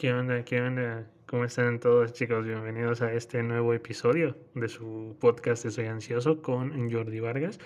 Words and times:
¿Qué 0.00 0.14
onda? 0.14 0.42
¿Qué 0.46 0.62
onda? 0.62 1.06
¿Cómo 1.26 1.44
están 1.44 1.78
todos 1.78 2.14
chicos? 2.14 2.46
Bienvenidos 2.46 3.02
a 3.02 3.12
este 3.12 3.42
nuevo 3.42 3.74
episodio 3.74 4.34
de 4.54 4.66
su 4.66 5.14
podcast 5.20 5.62
de 5.62 5.70
Soy 5.70 5.84
Ansioso 5.88 6.40
con 6.40 6.90
Jordi 6.90 7.20
Vargas. 7.20 7.58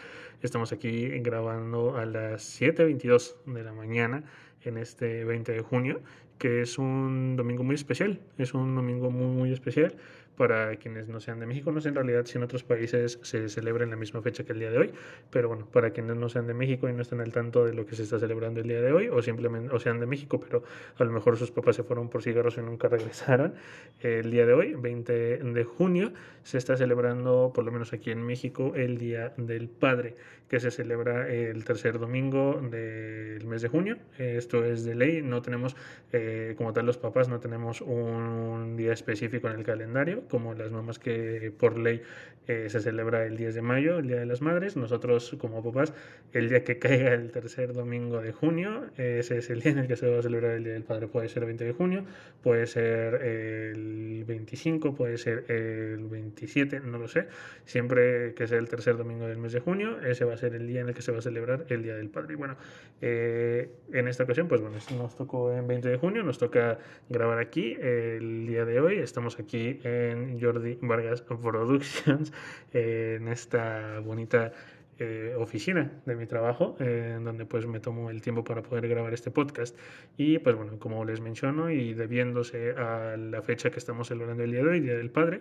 Estamos 0.42 0.73
aquí 0.73 1.10
grabando 1.20 1.96
a 1.96 2.05
las 2.05 2.60
7.22 2.60 3.36
de 3.46 3.62
la 3.62 3.73
mañana 3.73 4.24
en 4.62 4.78
este 4.78 5.24
20 5.24 5.52
de 5.52 5.60
junio, 5.60 6.00
que 6.38 6.62
es 6.62 6.77
un 6.77 7.36
domingo 7.36 7.62
muy 7.62 7.77
especial. 7.77 8.18
Es 8.37 8.52
un 8.52 8.74
domingo 8.74 9.12
muy, 9.12 9.28
muy 9.28 9.52
especial 9.52 9.95
para 10.37 10.77
quienes 10.77 11.09
no 11.09 11.21
sean 11.21 11.41
de 11.41 11.46
México. 11.46 11.73
No 11.73 11.80
sé 11.80 11.89
en 11.89 11.95
realidad 11.95 12.25
si 12.27 12.39
en 12.39 12.45
otros 12.45 12.64
países 12.64 13.19
se 13.23 13.48
celebra 13.48 13.84
en 13.84 13.91
la 13.91 13.97
misma 13.97 14.23
fecha 14.23 14.45
que 14.45 14.52
el 14.52 14.59
día 14.59 14.70
de 14.70 14.79
hoy, 14.79 14.92
pero 15.30 15.48
bueno, 15.48 15.66
para 15.66 15.91
quienes 15.91 16.16
no 16.16 16.29
sean 16.29 16.47
de 16.47 16.55
México 16.55 16.88
y 16.88 16.92
no 16.92 17.02
estén 17.02 17.20
al 17.20 17.33
tanto 17.33 17.65
de 17.65 17.75
lo 17.75 17.87
que 17.87 17.97
se 17.97 18.02
está 18.02 18.19
celebrando 18.19 18.61
el 18.61 18.69
día 18.69 18.80
de 18.80 18.92
hoy, 18.92 19.09
o 19.09 19.23
simplemente, 19.23 19.75
o 19.75 19.78
sean 19.78 20.01
de 20.01 20.06
México, 20.06 20.41
pero 20.41 20.65
a 20.98 21.05
lo 21.05 21.12
mejor 21.12 21.37
sus 21.37 21.51
papás 21.51 21.77
se 21.77 21.83
fueron 21.83 22.09
por 22.09 22.23
cigarros 22.23 22.56
y 22.59 22.61
nunca 22.61 22.89
regresaron, 22.95 23.55
el 24.01 24.30
día 24.30 24.47
de 24.47 24.52
hoy, 24.52 24.75
20 24.75 25.12
de 25.39 25.65
junio, 25.65 26.12
se 26.42 26.59
está 26.59 26.77
celebrando, 26.77 27.53
por 27.55 27.64
lo 27.64 27.73
menos 27.73 27.92
aquí 27.92 28.11
en 28.11 28.23
México, 28.23 28.73
el 28.75 28.98
Día 28.98 29.33
del 29.37 29.69
Padre, 29.69 30.16
que 30.48 30.61
se 30.61 30.70
celebra 30.70 31.28
el 31.33 31.64
tercer 31.64 31.98
domingo 31.98 32.61
del 32.61 33.47
mes 33.47 33.62
de 33.62 33.69
junio. 33.69 33.97
Esto 34.19 34.64
es 34.64 34.84
de 34.84 34.95
ley, 34.95 35.23
no 35.23 35.41
tenemos, 35.42 35.75
eh, 36.12 36.55
como 36.56 36.73
tal 36.73 36.87
los 36.87 36.98
papás, 36.98 37.28
no 37.28 37.41
tenemos 37.41 37.80
un 37.80 38.77
día 38.77 38.92
específico 38.92 39.48
en 39.48 39.55
el 39.55 39.64
calendario 39.64 40.23
como 40.28 40.55
las 40.55 40.70
mamás 40.70 40.98
que 40.98 41.52
por 41.59 41.78
ley 41.78 42.02
eh, 42.46 42.69
se 42.69 42.80
celebra 42.80 43.24
el 43.24 43.38
10 43.38 43.55
de 43.55 43.62
mayo, 43.62 43.98
el 43.98 44.06
Día 44.06 44.19
de 44.19 44.27
las 44.27 44.42
Madres. 44.42 44.77
Nosotros 44.77 45.34
como 45.39 45.62
papás, 45.64 45.94
el 46.34 46.50
día 46.50 46.62
que 46.62 46.78
caiga 46.78 47.14
el 47.14 47.30
tercer 47.30 47.72
domingo 47.72 48.20
de 48.20 48.33
junio, 48.33 48.84
ese 48.98 49.39
es 49.39 49.48
el 49.48 49.62
día 49.62 49.72
en 49.72 49.78
el 49.78 49.89
que 49.89 49.97
se 49.97 50.06
va 50.11 50.19
a 50.19 50.22
celebrar 50.22 50.52
el 50.52 50.64
Día 50.64 50.75
del 50.75 50.83
Padre. 50.83 51.08
Puede 51.08 51.30
ser 51.30 51.45
el 51.45 51.47
20 51.47 51.64
de 51.64 51.72
junio, 51.72 52.05
puede 52.42 52.67
ser 52.67 53.14
el 53.22 54.25
25, 54.27 54.95
puede 54.95 55.17
ser 55.17 55.50
el 55.50 56.05
27, 56.05 56.80
no 56.80 56.98
lo 56.98 57.08
sé. 57.08 57.28
Siempre 57.64 58.34
que 58.34 58.47
sea 58.47 58.58
el 58.58 58.69
tercer 58.69 58.98
domingo 58.98 59.27
del 59.27 59.39
mes 59.39 59.52
de 59.52 59.61
junio, 59.61 59.98
ese 60.02 60.27
va 60.27 60.34
a 60.34 60.36
ser 60.36 60.55
el 60.55 60.67
día 60.67 60.83
en 60.83 60.89
el 60.89 60.95
que 60.95 61.00
se 61.00 61.12
va 61.12 61.19
a 61.19 61.22
celebrar 61.22 61.64
el 61.70 61.83
Día 61.83 61.97
del 61.97 62.11
Padre. 62.11 62.34
Y 62.34 62.36
bueno, 62.36 62.56
eh, 63.00 63.70
en 63.92 64.06
esta 64.06 64.25
ocasión, 64.25 64.48
pues 64.48 64.61
bueno, 64.61 64.77
nos 64.98 65.17
tocó 65.17 65.50
en 65.55 65.67
20 65.67 65.89
de 65.89 65.97
junio, 65.97 66.22
nos 66.22 66.36
toca 66.36 66.78
grabar 67.08 67.39
aquí 67.39 67.75
el 67.80 68.47
día 68.47 68.67
de 68.67 68.80
hoy. 68.80 68.98
Estamos 68.98 69.39
aquí 69.39 69.80
en 69.83 70.14
Jordi 70.41 70.79
Vargas 70.83 71.23
Productions, 71.23 72.33
en 72.73 73.29
esta 73.29 74.01
bonita 74.01 74.53
eh, 75.01 75.34
oficina 75.37 75.91
de 76.07 76.15
mi 76.15 76.27
trabajo, 76.27 76.77
en 76.79 77.25
donde 77.25 77.47
pues 77.47 77.67
me 77.67 77.81
tomo 77.81 78.11
el 78.11 78.23
tiempo 78.23 78.45
para 78.45 78.62
poder 78.62 78.87
grabar 78.87 79.12
este 79.12 79.31
podcast. 79.31 79.77
Y 80.17 80.39
pues 80.39 80.55
bueno, 80.55 80.79
como 80.79 81.05
les 81.05 81.20
menciono 81.20 81.70
y 81.70 81.95
debiéndose 81.95 82.73
a 82.73 83.17
la 83.17 83.42
fecha 83.42 83.70
que 83.70 83.79
estamos 83.79 84.09
celebrando 84.09 84.45
el 84.45 84.53
día 84.53 84.62
de 84.62 84.69
hoy, 84.69 84.81
Día 84.81 84.97
del 84.97 85.11
Padre, 85.11 85.41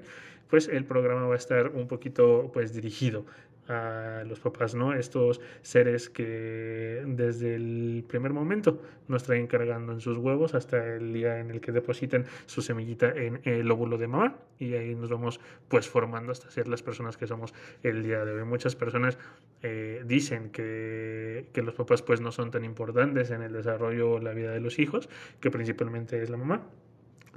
pues 0.49 0.67
el 0.67 0.85
programa 0.85 1.27
va 1.27 1.35
a 1.35 1.37
estar 1.37 1.67
un 1.69 1.87
poquito 1.87 2.49
pues 2.51 2.73
dirigido 2.73 3.25
a 3.67 4.23
los 4.27 4.39
papás, 4.39 4.75
¿no? 4.75 4.93
Estos 4.93 5.41
seres 5.61 6.09
que 6.09 7.03
desde 7.05 7.55
el 7.55 8.03
primer 8.07 8.33
momento 8.33 8.81
nos 9.07 9.23
traen 9.23 9.47
cargando 9.47 9.93
en 9.93 10.01
sus 10.01 10.17
huevos 10.17 10.53
hasta 10.53 10.95
el 10.95 11.13
día 11.13 11.39
en 11.39 11.51
el 11.51 11.61
que 11.61 11.71
depositen 11.71 12.25
su 12.45 12.61
semillita 12.61 13.09
en 13.09 13.41
el 13.43 13.69
óvulo 13.71 13.97
de 13.97 14.07
mamá 14.07 14.35
y 14.59 14.73
ahí 14.73 14.95
nos 14.95 15.09
vamos 15.09 15.39
pues 15.67 15.87
formando 15.87 16.31
hasta 16.31 16.49
ser 16.49 16.67
las 16.67 16.83
personas 16.83 17.17
que 17.17 17.27
somos 17.27 17.53
el 17.83 18.03
día 18.03 18.25
de 18.25 18.33
hoy. 18.33 18.43
Muchas 18.43 18.75
personas 18.75 19.17
eh, 19.61 20.03
dicen 20.05 20.49
que, 20.49 21.47
que 21.53 21.61
los 21.61 21.73
papás 21.73 22.01
pues 22.01 22.21
no 22.21 22.31
son 22.31 22.51
tan 22.51 22.63
importantes 22.63 23.31
en 23.31 23.41
el 23.41 23.53
desarrollo 23.53 24.11
o 24.11 24.19
la 24.19 24.33
vida 24.33 24.51
de 24.51 24.59
los 24.59 24.79
hijos, 24.79 25.09
que 25.39 25.51
principalmente 25.51 26.21
es 26.21 26.29
la 26.29 26.37
mamá. 26.37 26.67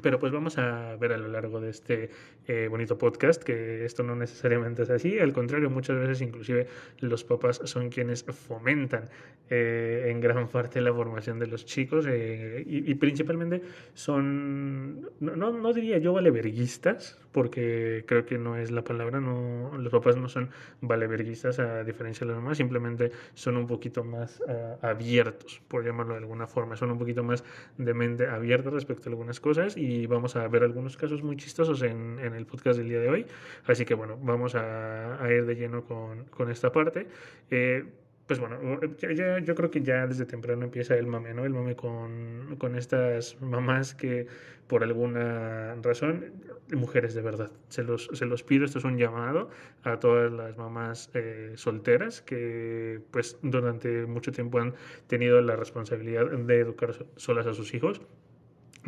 Pero 0.02 0.18
pues 0.18 0.30
vamos 0.30 0.58
a 0.58 0.96
ver 0.96 1.12
a 1.12 1.16
lo 1.16 1.28
largo 1.28 1.60
de 1.60 1.70
este 1.70 2.10
eh, 2.46 2.68
bonito 2.68 2.98
podcast 2.98 3.42
que 3.42 3.84
esto 3.84 4.02
no 4.02 4.14
necesariamente 4.14 4.82
es 4.82 4.90
así. 4.90 5.18
Al 5.18 5.32
contrario, 5.32 5.70
muchas 5.70 5.98
veces 5.98 6.20
inclusive 6.20 6.66
los 7.00 7.24
papás 7.24 7.60
son 7.64 7.88
quienes 7.88 8.24
fomentan 8.24 9.08
eh, 9.48 10.08
en 10.08 10.20
gran 10.20 10.48
parte 10.48 10.80
la 10.80 10.92
formación 10.92 11.38
de 11.38 11.46
los 11.46 11.64
chicos 11.64 12.06
eh, 12.08 12.62
y, 12.66 12.94
principalmente 12.96 13.62
son, 13.94 15.10
no, 15.20 15.52
no, 15.52 15.72
diría 15.72 15.98
yo 15.98 16.12
valeverguistas, 16.12 17.18
porque 17.32 18.04
creo 18.06 18.26
que 18.26 18.38
no 18.38 18.56
es 18.56 18.70
la 18.70 18.82
palabra, 18.82 19.20
no, 19.20 19.76
los 19.78 19.92
papás 19.92 20.16
no 20.16 20.28
son 20.28 20.50
valeverguistas 20.80 21.58
a 21.58 21.84
diferencia 21.84 22.26
de 22.26 22.32
las 22.32 22.42
mamás, 22.42 22.58
simplemente 22.58 23.12
son 23.34 23.56
un 23.56 23.66
poquito 23.66 24.04
más 24.04 24.42
abiertos, 24.82 25.62
por 25.68 25.84
llamarlo 25.84 26.14
de 26.14 26.20
alguna 26.20 26.46
forma, 26.46 26.76
son 26.76 26.90
un 26.90 26.98
poquito 26.98 27.22
más 27.22 27.44
de 27.78 27.94
mente 27.94 28.26
abierta 28.26 28.70
respecto 28.70 29.08
a 29.08 29.12
algunas 29.12 29.38
cosas 29.40 29.76
y 29.76 29.85
vamos 30.08 30.36
a 30.36 30.46
ver 30.48 30.62
algunos 30.62 30.96
casos 30.96 31.22
muy 31.22 31.36
chistosos 31.36 31.82
en, 31.82 32.18
el 32.18 32.46
podcast 32.46 32.78
del 32.78 32.88
día 32.88 33.00
de 33.00 33.08
hoy. 33.08 33.26
Así 33.66 33.84
que 33.84 33.94
bueno, 33.94 34.18
vamos 34.22 34.54
a, 34.54 35.18
ir 35.30 35.46
de 35.46 35.54
lleno 35.54 35.84
con, 35.84 36.50
esta 36.50 36.72
parte. 36.72 37.06
Eh, 37.50 37.84
pues 38.26 38.40
bueno, 38.40 38.58
ya, 38.98 39.38
yo 39.38 39.54
creo 39.54 39.70
que 39.70 39.82
ya 39.82 40.06
desde 40.06 40.26
temprano 40.26 40.64
empieza 40.64 40.96
el 40.96 41.06
mame, 41.06 41.32
¿no? 41.32 41.44
El 41.44 41.52
mame 41.52 41.76
con, 41.76 42.56
con, 42.58 42.76
estas 42.76 43.40
mamás 43.40 43.94
que 43.94 44.26
por 44.66 44.82
alguna 44.82 45.76
razón, 45.76 46.32
mujeres 46.72 47.14
de 47.14 47.22
verdad, 47.22 47.52
se 47.68 47.84
los, 47.84 48.08
se 48.12 48.26
los 48.26 48.42
pido, 48.42 48.64
esto 48.64 48.78
es 48.80 48.84
un 48.84 48.98
llamado 48.98 49.48
a 49.84 50.00
todas 50.00 50.32
las 50.32 50.56
mamás 50.56 51.10
eh, 51.14 51.52
solteras 51.54 52.20
que 52.20 53.00
pues 53.12 53.38
durante 53.42 54.06
mucho 54.06 54.32
tiempo 54.32 54.58
han 54.58 54.74
tenido 55.06 55.40
la 55.40 55.54
responsabilidad 55.54 56.26
de 56.26 56.58
educar 56.58 56.94
solas 57.14 57.46
a 57.46 57.54
sus 57.54 57.74
hijos 57.74 58.00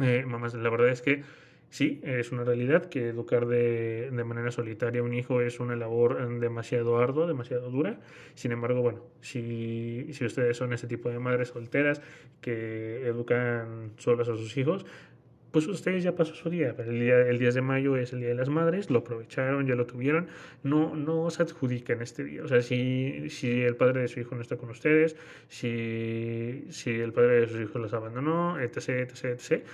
eh, 0.01 0.25
mamás, 0.27 0.55
la 0.55 0.71
verdad 0.71 0.89
es 0.89 1.03
que 1.03 1.23
sí, 1.71 2.01
es 2.03 2.33
una 2.33 2.45
realidad 2.45 2.89
que 2.89 3.09
educar 3.09 3.47
de, 3.47 4.11
de, 4.11 4.25
manera 4.25 4.51
solitaria 4.51 5.01
a 5.01 5.05
un 5.05 5.15
hijo 5.15 5.41
es 5.41 5.61
una 5.61 5.77
labor 5.77 6.39
demasiado 6.41 6.99
ardua, 6.99 7.27
demasiado 7.27 7.71
dura. 7.71 8.01
Sin 8.35 8.53
embargo, 8.53 8.81
bueno, 8.81 9.03
si, 9.21 10.09
si 10.13 10.25
ustedes 10.25 10.57
son 10.57 10.73
ese 10.73 10.87
tipo 10.87 11.11
de 11.11 11.19
madres 11.19 11.49
solteras 11.49 12.01
que 12.41 13.07
educan 13.07 13.93
solas 13.99 14.29
a 14.29 14.37
sus 14.37 14.57
hijos, 14.57 14.87
pues 15.51 15.67
ustedes 15.67 16.03
ya 16.03 16.15
pasó 16.15 16.35
su 16.35 16.51
día. 16.51 16.75
El, 16.79 17.01
día. 17.01 17.21
el 17.21 17.39
10 17.39 17.55
de 17.55 17.63
mayo 17.63 17.97
es 17.97 18.13
el 18.13 18.21
Día 18.21 18.29
de 18.29 18.35
las 18.35 18.49
Madres, 18.49 18.91
lo 18.91 19.01
aprovecharon, 19.01 19.67
ya 19.67 19.75
lo 19.75 19.87
tuvieron. 19.87 20.29
No, 20.63 20.95
no 20.95 21.31
se 21.31 21.43
adjudican 21.43 22.03
este 22.03 22.25
día. 22.25 22.43
O 22.45 22.49
sea, 22.49 22.61
si, 22.63 23.31
si 23.31 23.63
el 23.63 23.77
padre 23.77 24.03
de 24.03 24.09
su 24.09 24.21
hijo 24.21 24.35
no 24.35 24.43
está 24.43 24.57
con 24.57 24.71
ustedes, 24.71 25.17
si, 25.49 26.67
si 26.71 26.91
el 26.91 27.13
padre 27.13 27.41
de 27.41 27.47
sus 27.49 27.61
hijos 27.61 27.81
los 27.81 27.93
abandonó, 27.95 28.61
etc., 28.61 29.11
etc., 29.11 29.25
etc., 29.25 29.65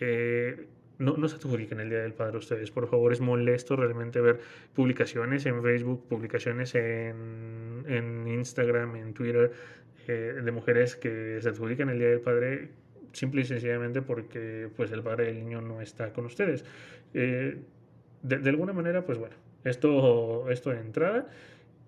eh, 0.00 0.66
no, 0.98 1.16
no 1.16 1.28
se 1.28 1.36
adjudiquen 1.36 1.80
el 1.80 1.90
Día 1.90 2.02
del 2.02 2.12
Padre 2.12 2.38
ustedes. 2.38 2.70
Por 2.70 2.86
favor, 2.88 3.12
es 3.12 3.20
molesto 3.20 3.74
realmente 3.76 4.20
ver 4.20 4.40
publicaciones 4.74 5.44
en 5.46 5.62
Facebook, 5.62 6.06
publicaciones 6.08 6.74
en, 6.76 7.84
en 7.88 8.28
Instagram, 8.28 8.94
en 8.96 9.12
Twitter, 9.12 9.52
eh, 10.06 10.40
de 10.42 10.52
mujeres 10.52 10.96
que 10.96 11.38
se 11.40 11.48
adjudican 11.48 11.88
el 11.88 11.98
Día 11.98 12.08
del 12.08 12.20
Padre 12.20 12.68
simple 13.14 13.42
y 13.42 13.44
sencillamente 13.44 14.02
porque 14.02 14.68
pues 14.76 14.92
el 14.92 15.02
padre 15.02 15.26
del 15.26 15.40
niño 15.40 15.60
no 15.60 15.80
está 15.80 16.12
con 16.12 16.26
ustedes. 16.26 16.64
Eh, 17.14 17.58
de, 18.22 18.48
alguna 18.48 18.72
manera, 18.72 19.04
pues 19.04 19.18
bueno, 19.18 19.36
esto, 19.64 20.50
esto 20.50 20.70
de 20.70 20.80
entrada 20.80 21.28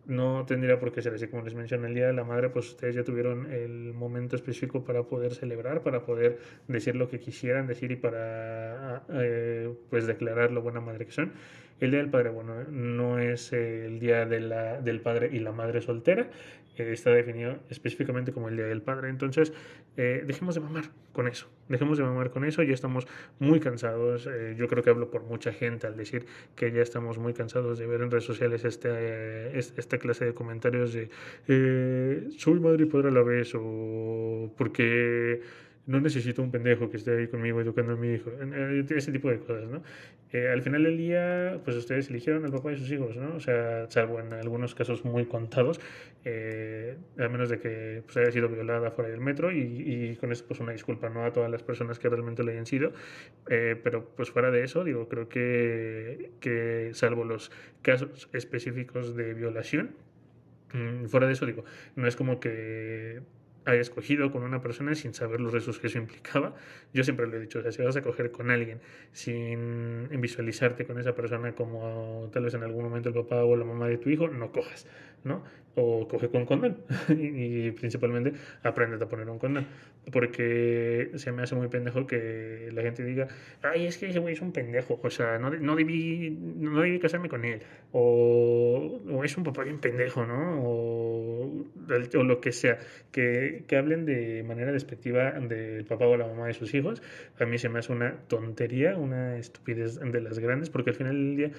no 0.07 0.45
tendría 0.47 0.79
por 0.79 0.93
qué 0.93 1.03
ser 1.03 1.15
así. 1.15 1.27
Como 1.27 1.43
les 1.43 1.55
mencioné, 1.55 1.89
el 1.89 1.95
Día 1.95 2.07
de 2.07 2.13
la 2.13 2.25
Madre, 2.25 2.49
pues 2.51 2.71
ustedes 2.71 2.95
ya 2.95 3.05
tuvieron 3.05 3.53
el 3.53 3.93
momento 3.93 4.37
específico 4.37 4.85
para 4.85 5.03
poder 5.03 5.35
celebrar, 5.35 5.83
para 5.83 6.05
poder 6.05 6.39
decir 6.69 6.95
lo 6.97 7.09
que 7.09 7.19
quisieran 7.19 7.67
decir 7.67 7.91
y 7.91 7.97
para 7.97 9.05
eh, 9.11 9.75
pues 9.91 10.07
declarar 10.07 10.53
lo 10.53 10.63
buena 10.63 10.81
madre 10.81 11.07
que 11.07 11.13
son. 11.13 11.33
El 11.81 11.91
Día 11.91 12.01
del 12.01 12.11
Padre, 12.11 12.31
bueno, 12.31 12.65
no 12.71 13.19
es 13.19 13.53
el 13.53 13.99
Día 13.99 14.25
de 14.25 14.41
la, 14.41 14.81
del 14.81 15.01
Padre 15.01 15.31
y 15.33 15.41
la 15.41 15.53
Madre 15.53 15.83
soltera, 15.83 16.31
eh, 16.79 16.93
está 16.93 17.11
definido 17.11 17.59
específicamente 17.71 18.33
como 18.33 18.49
el 18.49 18.57
Día 18.57 18.67
del 18.67 18.83
Padre. 18.83 19.09
Entonces, 19.09 19.53
eh, 19.97 20.25
dejemos 20.27 20.55
de 20.55 20.61
mamar 20.61 20.85
con 21.13 21.29
eso, 21.29 21.49
dejemos 21.69 21.99
de 21.99 22.05
mamar 22.05 22.31
con 22.31 22.45
eso, 22.45 22.63
ya 22.63 22.75
estamos 22.75 23.07
muy 23.39 23.61
cansados, 23.61 24.27
eh, 24.27 24.55
yo 24.59 24.69
creo 24.69 24.83
que 24.83 24.91
hablo 24.91 25.11
por 25.11 25.23
mucha 25.23 25.53
gente 25.53 25.87
al 25.87 25.97
decir 25.97 26.27
que 26.55 26.73
ya 26.73 26.83
estamos 26.83 27.19
muy 27.19 27.33
cansados 27.33 27.79
de 27.79 27.87
ver 27.87 28.03
en 28.03 28.11
redes 28.11 28.25
sociales 28.25 28.65
este, 28.65 29.59
esta 29.59 29.99
clase 29.99 30.27
de 30.27 30.35
comentarios 30.35 30.93
de 30.93 31.09
soy 32.37 32.61
madre 32.61 32.85
y 32.85 32.87
padre 32.87 33.09
a 33.09 33.13
la 33.13 33.23
vez 33.23 33.53
o 33.55 34.53
porque 34.57 35.41
no 35.87 36.01
necesito 36.01 36.43
un 36.43 36.51
pendejo 36.51 36.91
que 36.91 36.97
esté 36.97 37.17
ahí 37.17 37.29
conmigo 37.29 37.61
educando 37.61 37.93
a 37.93 37.97
mi 37.97 38.15
hijo, 38.15 38.31
ese 38.91 39.13
tipo 39.13 39.31
de 39.31 39.39
cosas, 39.39 39.69
¿no? 39.69 39.83
Eh, 40.33 40.49
al 40.49 40.61
final 40.63 40.83
del 40.83 40.97
día, 40.97 41.61
pues 41.65 41.77
ustedes 41.77 42.11
eligieron 42.11 42.45
al 42.45 42.51
papá 42.51 42.71
de 42.71 42.77
sus 42.77 42.91
hijos, 42.91 43.17
¿no? 43.17 43.37
O 43.37 43.41
sea, 43.41 43.89
salvo 43.89 44.19
en 44.19 44.33
algunos 44.33 44.75
casos 44.75 45.05
muy 45.05 45.27
contados, 45.27 45.81
eh, 46.25 46.97
a 47.19 47.29
menos 47.29 47.49
de 47.49 47.61
que 47.61 48.03
pues, 48.05 48.17
haya 48.17 48.33
sido 48.33 48.49
violada 48.49 48.91
fuera 48.91 49.11
del 49.11 49.21
metro 49.21 49.53
y, 49.53 49.61
y, 49.61 50.17
con 50.17 50.33
eso 50.33 50.45
pues 50.49 50.59
una 50.59 50.73
disculpa, 50.73 51.09
¿no? 51.09 51.25
A 51.25 51.33
todas 51.33 51.51
las 51.51 51.63
personas 51.63 52.01
que 52.01 52.09
realmente 52.09 52.43
lo 52.43 52.51
hayan 52.51 52.67
sido, 52.67 52.93
eh, 53.49 53.81
pero 53.83 54.11
pues 54.17 54.31
fuera 54.31 54.51
de 54.51 54.65
eso, 54.65 54.83
digo, 54.83 55.09
creo 55.09 55.29
que, 55.29 56.33
que 56.41 56.91
salvo 56.95 57.25
los 57.25 57.53
casos 57.83 58.29
específicos 58.33 59.15
de 59.15 59.35
violación, 59.35 59.95
mm, 60.73 61.05
fuera 61.07 61.29
de 61.29 61.35
eso, 61.35 61.47
digo, 61.47 61.65
no 61.95 62.09
es 62.09 62.17
como 62.17 62.41
que 62.41 63.21
haya 63.67 63.81
escogido 63.81 64.31
con 64.31 64.43
una 64.43 64.63
persona 64.63 64.95
sin 64.95 65.13
saber 65.13 65.41
los 65.41 65.53
riesgos 65.53 65.79
que 65.79 65.89
eso 65.89 65.99
implicaba. 65.99 66.55
Yo 66.95 67.05
siempre 67.05 67.27
lo 67.27 67.37
he 67.37 67.41
dicho, 67.41 67.59
o 67.59 67.63
sea, 67.63 67.73
si 67.73 67.83
vas 67.83 67.97
a 67.97 68.03
coger 68.03 68.31
con 68.31 68.51
alguien 68.51 68.81
sin 69.13 70.09
visualizarte 70.21 70.87
con 70.87 70.99
esa 70.99 71.15
persona 71.15 71.53
como 71.53 72.31
tal 72.33 72.45
vez 72.45 72.55
en 72.55 72.63
algún 72.63 72.85
momento 72.85 73.09
el 73.09 73.15
papá 73.15 73.45
o 73.45 73.57
la 73.57 73.65
mamá 73.65 73.89
de 73.89 73.99
tu 73.99 74.09
hijo, 74.09 74.29
no 74.29 74.53
cojas, 74.53 74.87
¿no? 75.25 75.43
O 75.75 76.09
coge 76.09 76.29
con 76.29 76.47
condón 76.47 76.79
y, 77.11 77.71
principalmente 77.73 78.33
aprende 78.63 79.05
a 79.05 79.09
poner 79.09 79.29
un 79.29 79.39
condón. 79.39 79.67
Porque 80.13 81.11
se 81.17 81.33
me 81.33 81.43
hace 81.43 81.57
muy 81.57 81.69
pendejo 81.69 82.07
que 82.07 82.71
la 82.73 82.83
gente 82.83 83.05
diga, 83.05 83.27
ay, 83.63 83.87
es 83.87 83.99
que 83.99 84.09
ese 84.09 84.21
güey 84.21 84.35
es 84.35 84.41
un 84.41 84.53
pendejo, 84.53 85.01
o 85.03 85.11
sea, 85.11 85.39
no, 85.39 85.51
no, 85.51 85.75
debí, 85.75 86.31
no 86.31 86.81
debí 86.81 87.01
casarme 87.01 87.29
con 87.29 87.45
él, 87.45 87.63
o, 87.91 89.03
o 89.11 89.25
es 89.25 89.37
un 89.37 89.43
papá 89.43 89.65
bien 89.65 89.81
pendejo, 89.81 90.25
¿no? 90.25 90.63
O, 90.63 91.65
o 92.15 92.23
lo 92.23 92.41
que 92.41 92.53
sea, 92.53 92.79
que, 93.11 93.56
que 93.65 93.77
hablen 93.77 94.05
de 94.07 94.43
manera 94.43 94.73
despectiva 94.73 95.33
del 95.33 95.85
papá 95.85 96.07
o 96.07 96.17
la 96.17 96.27
mamá 96.27 96.47
de 96.47 96.55
sus 96.55 96.75
hijos, 96.75 97.03
a 97.39 97.47
mí 97.47 97.59
se 97.59 97.69
me 97.69 97.79
hace 97.79 97.93
una 97.93 98.17
tontería, 98.29 98.97
una 98.97 99.37
estupidez 99.39 99.99
de 100.01 100.21
las 100.21 100.39
grandes, 100.39 100.71
porque 100.71 100.91
al 100.91 100.97
final 100.97 101.15
del 101.15 101.37
día 101.37 101.51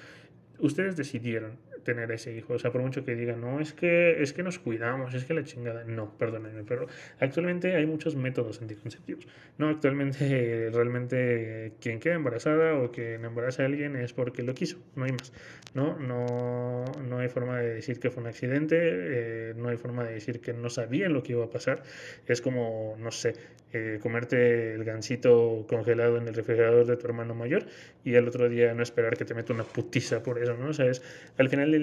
ustedes 0.58 0.96
decidieron 0.96 1.52
tener 1.88 2.12
ese 2.12 2.34
hijo. 2.36 2.52
O 2.52 2.58
sea, 2.58 2.70
por 2.70 2.82
mucho 2.82 3.02
que 3.02 3.14
digan, 3.14 3.40
no, 3.40 3.60
es 3.60 3.72
que, 3.72 4.22
es 4.22 4.34
que 4.34 4.42
nos 4.42 4.58
cuidamos, 4.58 5.14
es 5.14 5.24
que 5.24 5.32
la 5.32 5.42
chingada. 5.42 5.84
No, 5.84 6.12
perdónenme, 6.18 6.62
pero 6.64 6.86
actualmente 7.18 7.74
hay 7.76 7.86
muchos 7.86 8.14
métodos 8.14 8.60
anticonceptivos. 8.60 9.26
No, 9.56 9.70
actualmente 9.70 10.68
realmente 10.72 11.72
quien 11.80 11.98
queda 11.98 12.14
embarazada 12.14 12.74
o 12.74 12.90
quien 12.90 13.24
embaraza 13.24 13.62
a 13.62 13.66
alguien 13.66 13.96
es 13.96 14.12
porque 14.12 14.42
lo 14.42 14.52
quiso, 14.52 14.76
no 14.96 15.04
hay 15.04 15.12
más. 15.12 15.32
No, 15.72 15.98
no, 15.98 16.84
no 17.08 17.18
hay 17.20 17.28
forma 17.28 17.58
de 17.58 17.74
decir 17.74 18.00
que 18.00 18.10
fue 18.10 18.22
un 18.22 18.28
accidente, 18.28 18.76
eh, 18.80 19.54
no 19.56 19.70
hay 19.70 19.78
forma 19.78 20.04
de 20.04 20.12
decir 20.12 20.40
que 20.40 20.52
no 20.52 20.68
sabían 20.68 21.14
lo 21.14 21.22
que 21.22 21.32
iba 21.32 21.44
a 21.46 21.50
pasar. 21.50 21.82
Es 22.26 22.42
como, 22.42 22.96
no 22.98 23.10
sé, 23.10 23.32
eh, 23.72 23.98
comerte 24.02 24.74
el 24.74 24.84
gansito 24.84 25.66
congelado 25.68 26.16
en 26.16 26.26
el 26.26 26.34
refrigerador 26.34 26.86
de 26.86 26.96
tu 26.96 27.06
hermano 27.06 27.34
mayor 27.34 27.66
y 28.02 28.14
al 28.16 28.26
otro 28.26 28.48
día 28.48 28.72
no 28.72 28.82
esperar 28.82 29.18
que 29.18 29.26
te 29.26 29.34
meta 29.34 29.52
una 29.52 29.64
putiza 29.64 30.22
por 30.22 30.42
eso, 30.42 30.56
¿no? 30.56 30.70
O 30.70 30.72
sea, 30.72 30.86
es, 30.86 31.02
al 31.36 31.50
final 31.50 31.74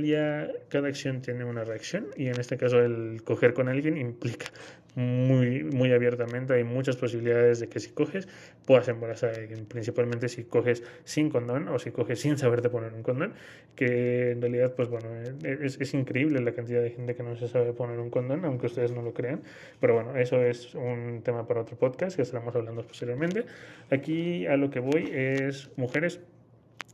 cada 0.69 0.87
acción 0.87 1.21
tiene 1.21 1.45
una 1.45 1.63
reacción 1.63 2.07
y 2.15 2.27
en 2.27 2.39
este 2.39 2.57
caso 2.57 2.79
el 2.79 3.21
coger 3.23 3.53
con 3.53 3.69
alguien 3.69 3.97
implica 3.97 4.47
muy, 4.95 5.63
muy 5.63 5.91
abiertamente, 5.91 6.53
hay 6.53 6.63
muchas 6.63 6.95
posibilidades 6.95 7.59
de 7.59 7.67
que 7.67 7.79
si 7.81 7.91
coges 7.91 8.27
puedas 8.65 8.87
embarazar 8.87 9.31
a 9.31 9.35
alguien, 9.35 9.65
principalmente 9.65 10.29
si 10.29 10.45
coges 10.45 10.83
sin 11.03 11.29
condón 11.29 11.67
o 11.67 11.79
si 11.79 11.91
coges 11.91 12.21
sin 12.21 12.37
saberte 12.37 12.69
poner 12.69 12.93
un 12.93 13.03
condón, 13.03 13.33
que 13.75 14.31
en 14.31 14.41
realidad 14.41 14.73
pues 14.73 14.87
bueno, 14.87 15.09
es, 15.43 15.79
es 15.81 15.93
increíble 15.93 16.39
la 16.39 16.53
cantidad 16.53 16.81
de 16.81 16.91
gente 16.91 17.13
que 17.13 17.23
no 17.23 17.35
se 17.35 17.49
sabe 17.49 17.73
poner 17.73 17.99
un 17.99 18.09
condón, 18.09 18.45
aunque 18.45 18.67
ustedes 18.67 18.91
no 18.91 19.01
lo 19.01 19.13
crean, 19.13 19.41
pero 19.81 19.95
bueno, 19.95 20.15
eso 20.15 20.41
es 20.41 20.73
un 20.75 21.21
tema 21.23 21.45
para 21.45 21.61
otro 21.61 21.77
podcast 21.77 22.15
que 22.15 22.21
estaremos 22.21 22.55
hablando 22.55 22.81
posteriormente. 22.87 23.45
Aquí 23.91 24.47
a 24.47 24.55
lo 24.55 24.69
que 24.69 24.79
voy 24.79 25.09
es 25.11 25.69
mujeres. 25.75 26.21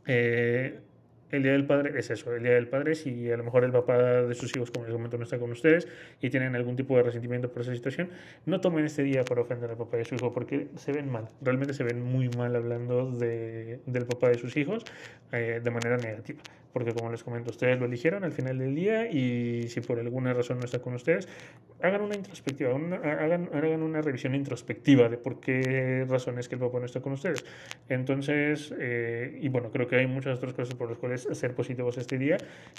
Eh, 0.06 0.80
el 1.32 1.42
Día 1.42 1.52
del 1.52 1.66
Padre 1.66 1.98
es 1.98 2.10
eso, 2.10 2.34
el 2.34 2.42
Día 2.42 2.52
del 2.52 2.68
Padre, 2.68 2.94
si 2.94 3.30
a 3.30 3.36
lo 3.36 3.44
mejor 3.44 3.64
el 3.64 3.72
papá 3.72 3.96
de 3.96 4.34
sus 4.34 4.54
hijos, 4.54 4.70
como 4.70 4.84
les 4.84 4.94
comento, 4.94 5.16
no 5.16 5.24
está 5.24 5.38
con 5.38 5.50
ustedes 5.50 5.88
y 6.20 6.30
tienen 6.30 6.54
algún 6.54 6.76
tipo 6.76 6.96
de 6.96 7.02
resentimiento 7.02 7.50
por 7.50 7.62
esa 7.62 7.74
situación, 7.74 8.10
no 8.46 8.60
tomen 8.60 8.84
este 8.84 9.02
día 9.02 9.24
para 9.24 9.40
ofender 9.40 9.70
al 9.70 9.76
papá 9.76 9.96
de 9.96 10.04
su 10.04 10.14
hijo 10.14 10.32
porque 10.32 10.68
se 10.76 10.92
ven 10.92 11.10
mal, 11.10 11.28
realmente 11.40 11.74
se 11.74 11.84
ven 11.84 12.02
muy 12.02 12.28
mal 12.28 12.54
hablando 12.54 13.10
de, 13.10 13.80
del 13.86 14.06
papá 14.06 14.28
de 14.28 14.38
sus 14.38 14.56
hijos 14.56 14.84
eh, 15.32 15.60
de 15.62 15.70
manera 15.70 15.96
negativa 15.96 16.40
porque 16.72 16.92
como 16.92 17.10
les 17.10 17.22
comento, 17.22 17.50
ustedes 17.50 17.78
lo 17.78 17.86
eligieron 17.86 18.24
al 18.24 18.32
final 18.32 18.58
del 18.58 18.74
día 18.74 19.10
y 19.10 19.68
si 19.68 19.80
por 19.80 19.98
alguna 19.98 20.32
razón 20.32 20.58
no 20.58 20.64
está 20.64 20.80
con 20.80 20.94
ustedes, 20.94 21.28
hagan 21.82 22.02
una 22.02 22.14
introspectiva, 22.14 22.70
hagan, 22.70 23.50
hagan 23.52 23.82
una 23.82 24.00
revisión 24.00 24.34
introspectiva 24.34 25.08
de 25.08 25.18
por 25.18 25.40
qué 25.40 26.06
razones 26.08 26.48
que 26.48 26.54
el 26.54 26.60
papá 26.60 26.78
no 26.78 26.86
está 26.86 27.00
con 27.00 27.12
ustedes. 27.12 27.44
Entonces, 27.88 28.72
eh, 28.78 29.38
y 29.40 29.48
bueno, 29.48 29.70
creo 29.70 29.86
que 29.86 29.96
hay 29.96 30.06
muchas 30.06 30.38
otras 30.38 30.54
cosas 30.54 30.74
por 30.74 30.88
las 30.88 30.98
cuales 30.98 31.28
ser 31.32 31.54
positivos 31.54 31.98
este 31.98 32.18
día, 32.18 32.36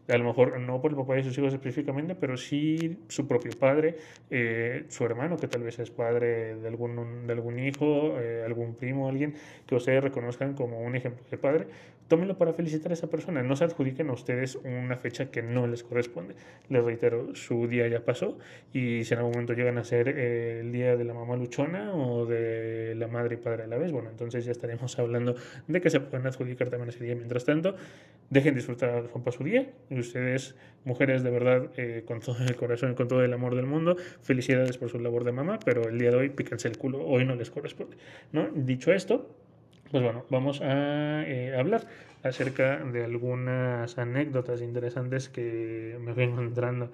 a 0.07 0.17
lo 0.17 0.23
mejor 0.23 0.59
no 0.59 0.81
por 0.81 0.91
el 0.91 0.97
papá 0.97 1.15
de 1.15 1.23
sus 1.23 1.37
hijos 1.37 1.53
específicamente, 1.53 2.15
pero 2.15 2.37
sí 2.37 2.97
su 3.07 3.27
propio 3.27 3.51
padre, 3.59 3.97
eh, 4.29 4.85
su 4.87 5.05
hermano, 5.05 5.37
que 5.37 5.47
tal 5.47 5.63
vez 5.63 5.79
es 5.79 5.91
padre 5.91 6.55
de 6.55 6.67
algún, 6.67 7.27
de 7.27 7.33
algún 7.33 7.59
hijo, 7.59 8.19
eh, 8.19 8.43
algún 8.45 8.75
primo, 8.75 9.09
alguien 9.09 9.35
que 9.67 9.75
ustedes 9.75 10.03
reconozcan 10.03 10.53
como 10.53 10.79
un 10.79 10.95
ejemplo 10.95 11.23
de 11.29 11.37
padre, 11.37 11.67
tómenlo 12.07 12.37
para 12.37 12.53
felicitar 12.53 12.91
a 12.91 12.93
esa 12.93 13.09
persona, 13.09 13.43
no 13.43 13.55
se 13.55 13.63
adjudiquen 13.63 14.09
a 14.09 14.13
ustedes 14.13 14.55
una 14.55 14.97
fecha 14.97 15.31
que 15.31 15.41
no 15.41 15.67
les 15.67 15.83
corresponde. 15.83 16.35
Les 16.69 16.83
reitero, 16.83 17.35
su 17.35 17.67
día 17.67 17.87
ya 17.87 18.03
pasó 18.05 18.37
y 18.71 19.03
si 19.03 19.13
en 19.13 19.19
algún 19.19 19.33
momento 19.33 19.53
llegan 19.53 19.77
a 19.77 19.83
ser 19.83 20.09
eh, 20.09 20.59
el 20.61 20.71
día 20.71 20.95
de 20.95 21.03
la 21.03 21.13
mamá 21.13 21.35
luchona 21.35 21.93
o 21.93 22.25
de 22.25 22.95
la 22.95 23.07
madre 23.07 23.35
y 23.35 23.37
padre 23.37 23.63
a 23.63 23.67
la 23.67 23.77
vez, 23.77 23.91
bueno, 23.91 24.09
entonces 24.09 24.45
ya 24.45 24.51
estaremos 24.51 24.97
hablando 24.99 25.35
de 25.67 25.81
que 25.81 25.89
se 25.89 25.99
pueden 25.99 26.27
adjudicar 26.27 26.69
también 26.69 26.89
ese 26.89 27.03
día. 27.03 27.15
Mientras 27.15 27.45
tanto, 27.45 27.75
dejen 28.29 28.55
disfrutar 28.55 28.89
a 28.89 29.03
su 29.03 29.31
su 29.31 29.43
día 29.43 29.71
y 29.89 29.99
ustedes, 29.99 30.55
mujeres 30.85 31.23
de 31.23 31.31
verdad, 31.31 31.69
eh, 31.77 32.03
con 32.05 32.19
todo 32.19 32.37
el 32.43 32.55
corazón 32.55 32.91
y 32.91 32.95
con 32.95 33.07
todo 33.07 33.23
el 33.23 33.33
amor 33.33 33.55
del 33.55 33.65
mundo, 33.65 33.95
felicidades 34.21 34.77
por 34.77 34.89
su 34.89 34.99
labor 34.99 35.23
de 35.23 35.31
mamá, 35.31 35.59
pero 35.63 35.87
el 35.87 35.97
día 35.97 36.11
de 36.11 36.17
hoy 36.17 36.29
píquense 36.29 36.67
el 36.67 36.77
culo, 36.77 37.05
hoy 37.05 37.25
no 37.25 37.35
les 37.35 37.49
corresponde. 37.49 37.97
¿no? 38.31 38.49
Dicho 38.53 38.91
esto, 38.91 39.29
pues 39.93 40.03
bueno, 40.03 40.25
vamos 40.31 40.59
a 40.61 41.21
eh, 41.21 41.55
hablar 41.55 41.85
acerca 42.23 42.83
de 42.83 43.03
algunas 43.03 43.95
anécdotas 43.99 44.63
interesantes 44.63 45.29
que 45.29 45.99
me 46.01 46.15
fui 46.15 46.23
encontrando 46.23 46.89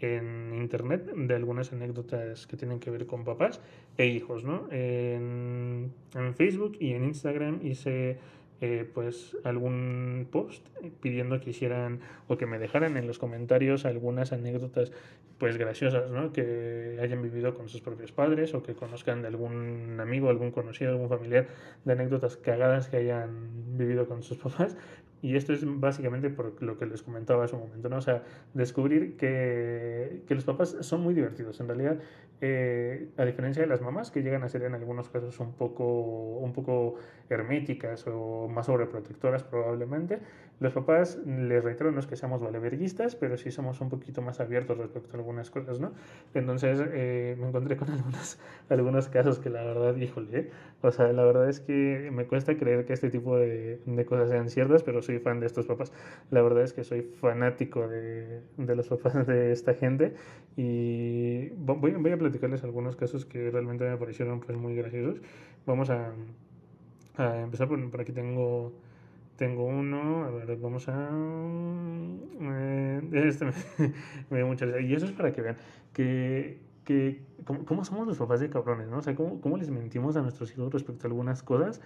en 0.00 0.54
internet, 0.54 1.04
de 1.16 1.34
algunas 1.34 1.72
anécdotas 1.72 2.46
que 2.46 2.56
tienen 2.56 2.78
que 2.78 2.92
ver 2.92 3.06
con 3.06 3.24
papás 3.24 3.60
e 3.98 4.06
hijos, 4.06 4.44
¿no? 4.44 4.68
En, 4.70 5.90
en 6.14 6.34
Facebook 6.36 6.76
y 6.78 6.92
en 6.92 7.02
Instagram 7.02 7.58
hice 7.60 8.18
eh, 8.60 8.88
pues 8.94 9.36
algún 9.44 10.28
post 10.30 10.66
pidiendo 11.00 11.40
que 11.40 11.50
hicieran 11.50 12.00
o 12.28 12.38
que 12.38 12.46
me 12.46 12.58
dejaran 12.58 12.96
en 12.96 13.06
los 13.06 13.18
comentarios 13.18 13.84
algunas 13.84 14.32
anécdotas 14.32 14.92
pues 15.38 15.56
graciosas, 15.58 16.10
¿no? 16.10 16.32
Que 16.32 16.98
hayan 17.02 17.20
vivido 17.22 17.54
con 17.54 17.68
sus 17.68 17.80
propios 17.80 18.12
padres 18.12 18.54
o 18.54 18.62
que 18.62 18.74
conozcan 18.74 19.22
de 19.22 19.28
algún 19.28 19.98
amigo, 20.00 20.30
algún 20.30 20.52
conocido, 20.52 20.92
algún 20.92 21.08
familiar 21.08 21.48
de 21.84 21.92
anécdotas 21.92 22.36
cagadas 22.36 22.88
que 22.88 22.98
hayan 22.98 23.76
vivido 23.76 24.06
con 24.06 24.22
sus 24.22 24.38
papás 24.44 24.76
y 25.24 25.36
esto 25.36 25.54
es 25.54 25.62
básicamente 25.64 26.28
por 26.28 26.62
lo 26.62 26.76
que 26.76 26.84
les 26.84 27.02
comentaba 27.02 27.44
hace 27.44 27.56
un 27.56 27.62
momento, 27.62 27.88
¿no? 27.88 27.96
O 27.96 28.02
sea, 28.02 28.24
descubrir 28.52 29.16
que, 29.16 30.20
que 30.28 30.34
los 30.34 30.44
papás 30.44 30.76
son 30.80 31.00
muy 31.00 31.14
divertidos. 31.14 31.58
En 31.60 31.68
realidad, 31.68 31.98
eh, 32.42 33.08
a 33.16 33.24
diferencia 33.24 33.62
de 33.62 33.66
las 33.66 33.80
mamás, 33.80 34.10
que 34.10 34.22
llegan 34.22 34.42
a 34.42 34.50
ser 34.50 34.64
en 34.64 34.74
algunos 34.74 35.08
casos 35.08 35.40
un 35.40 35.54
poco, 35.54 35.84
un 35.86 36.52
poco 36.52 36.96
herméticas 37.30 38.04
o 38.06 38.48
más 38.48 38.66
sobreprotectoras 38.66 39.44
probablemente, 39.44 40.18
los 40.60 40.74
papás, 40.74 41.18
les 41.26 41.64
reitero, 41.64 41.90
no 41.90 42.00
es 42.00 42.06
que 42.06 42.16
seamos 42.16 42.42
valeverguistas, 42.42 43.16
pero 43.16 43.38
sí 43.38 43.50
somos 43.50 43.80
un 43.80 43.88
poquito 43.88 44.20
más 44.20 44.40
abiertos 44.40 44.76
respecto 44.76 45.16
a 45.16 45.20
algunas 45.20 45.50
cosas, 45.50 45.80
¿no? 45.80 45.92
Entonces 46.34 46.80
eh, 46.92 47.34
me 47.40 47.48
encontré 47.48 47.78
con 47.78 47.88
algunos, 47.90 48.38
algunos 48.68 49.08
casos 49.08 49.38
que 49.38 49.48
la 49.48 49.64
verdad, 49.64 49.96
híjole, 49.96 50.50
o 50.82 50.92
sea, 50.92 51.12
la 51.12 51.24
verdad 51.24 51.48
es 51.48 51.60
que 51.60 52.10
me 52.12 52.26
cuesta 52.26 52.56
creer 52.56 52.84
que 52.84 52.92
este 52.92 53.08
tipo 53.08 53.38
de, 53.38 53.80
de 53.86 54.04
cosas 54.04 54.28
sean 54.28 54.50
ciertas, 54.50 54.82
pero 54.82 55.00
soy 55.14 55.22
fan 55.22 55.40
de 55.40 55.46
estos 55.46 55.66
papás. 55.66 55.92
La 56.30 56.42
verdad 56.42 56.62
es 56.62 56.72
que 56.72 56.84
soy 56.84 57.02
fanático 57.02 57.88
de, 57.88 58.42
de 58.56 58.76
los 58.76 58.88
papás 58.88 59.26
de 59.26 59.52
esta 59.52 59.74
gente 59.74 60.14
y 60.56 61.48
voy, 61.50 61.92
voy 61.92 62.12
a 62.12 62.18
platicarles 62.18 62.64
algunos 62.64 62.96
casos 62.96 63.24
que 63.24 63.50
realmente 63.50 63.88
me 63.88 63.96
parecieron 63.96 64.40
pues 64.40 64.56
muy 64.58 64.74
graciosos. 64.74 65.20
Vamos 65.66 65.90
a, 65.90 66.12
a 67.16 67.40
empezar 67.40 67.68
por, 67.68 67.90
por 67.90 68.00
aquí 68.00 68.12
tengo 68.12 68.72
tengo 69.36 69.64
uno, 69.64 70.24
a 70.24 70.30
ver, 70.30 70.56
vamos 70.58 70.88
a... 70.88 71.10
Eh, 72.40 73.00
este 73.26 73.46
me, 74.30 74.36
dio 74.38 74.46
mucha 74.46 74.80
Y 74.80 74.94
eso 74.94 75.06
es 75.06 75.12
para 75.12 75.32
que 75.32 75.42
vean 75.42 75.56
que, 75.92 76.58
que 76.84 77.22
cómo, 77.66 77.84
somos 77.84 78.06
los 78.06 78.18
papás 78.18 78.40
de 78.40 78.50
cabrones, 78.50 78.88
¿no? 78.88 78.98
O 78.98 79.02
sea, 79.02 79.14
cómo, 79.14 79.40
cómo 79.40 79.56
les 79.56 79.70
mentimos 79.70 80.16
a 80.16 80.22
nuestros 80.22 80.52
hijos 80.52 80.72
respecto 80.72 81.06
a 81.06 81.08
algunas 81.08 81.42
cosas 81.42 81.80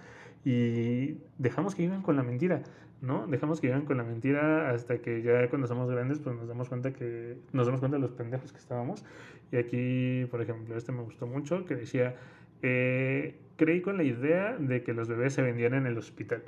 y 0.45 1.17
dejamos 1.37 1.75
que 1.75 1.83
vivan 1.83 2.01
con 2.01 2.15
la 2.15 2.23
mentira, 2.23 2.63
¿no? 3.01 3.27
Dejamos 3.27 3.59
que 3.59 3.67
vivan 3.67 3.85
con 3.85 3.97
la 3.97 4.03
mentira 4.03 4.71
hasta 4.71 4.99
que 4.99 5.21
ya 5.21 5.49
cuando 5.49 5.67
somos 5.67 5.89
grandes 5.89 6.19
pues 6.19 6.35
nos 6.35 6.47
damos 6.47 6.69
cuenta 6.69 6.93
que 6.93 7.37
nos 7.53 7.65
damos 7.65 7.79
cuenta 7.79 7.97
de 7.97 8.01
los 8.01 8.11
pendejos 8.11 8.51
que 8.51 8.59
estábamos. 8.59 9.03
Y 9.51 9.57
aquí, 9.57 10.27
por 10.29 10.41
ejemplo, 10.41 10.77
este 10.77 10.91
me 10.91 11.01
gustó 11.01 11.25
mucho 11.27 11.65
que 11.65 11.75
decía, 11.75 12.15
eh, 12.61 13.39
creí 13.55 13.81
con 13.81 13.97
la 13.97 14.03
idea 14.03 14.57
de 14.57 14.83
que 14.83 14.93
los 14.93 15.07
bebés 15.07 15.33
se 15.33 15.41
vendían 15.41 15.73
en 15.73 15.85
el 15.87 15.97
hospital 15.97 16.43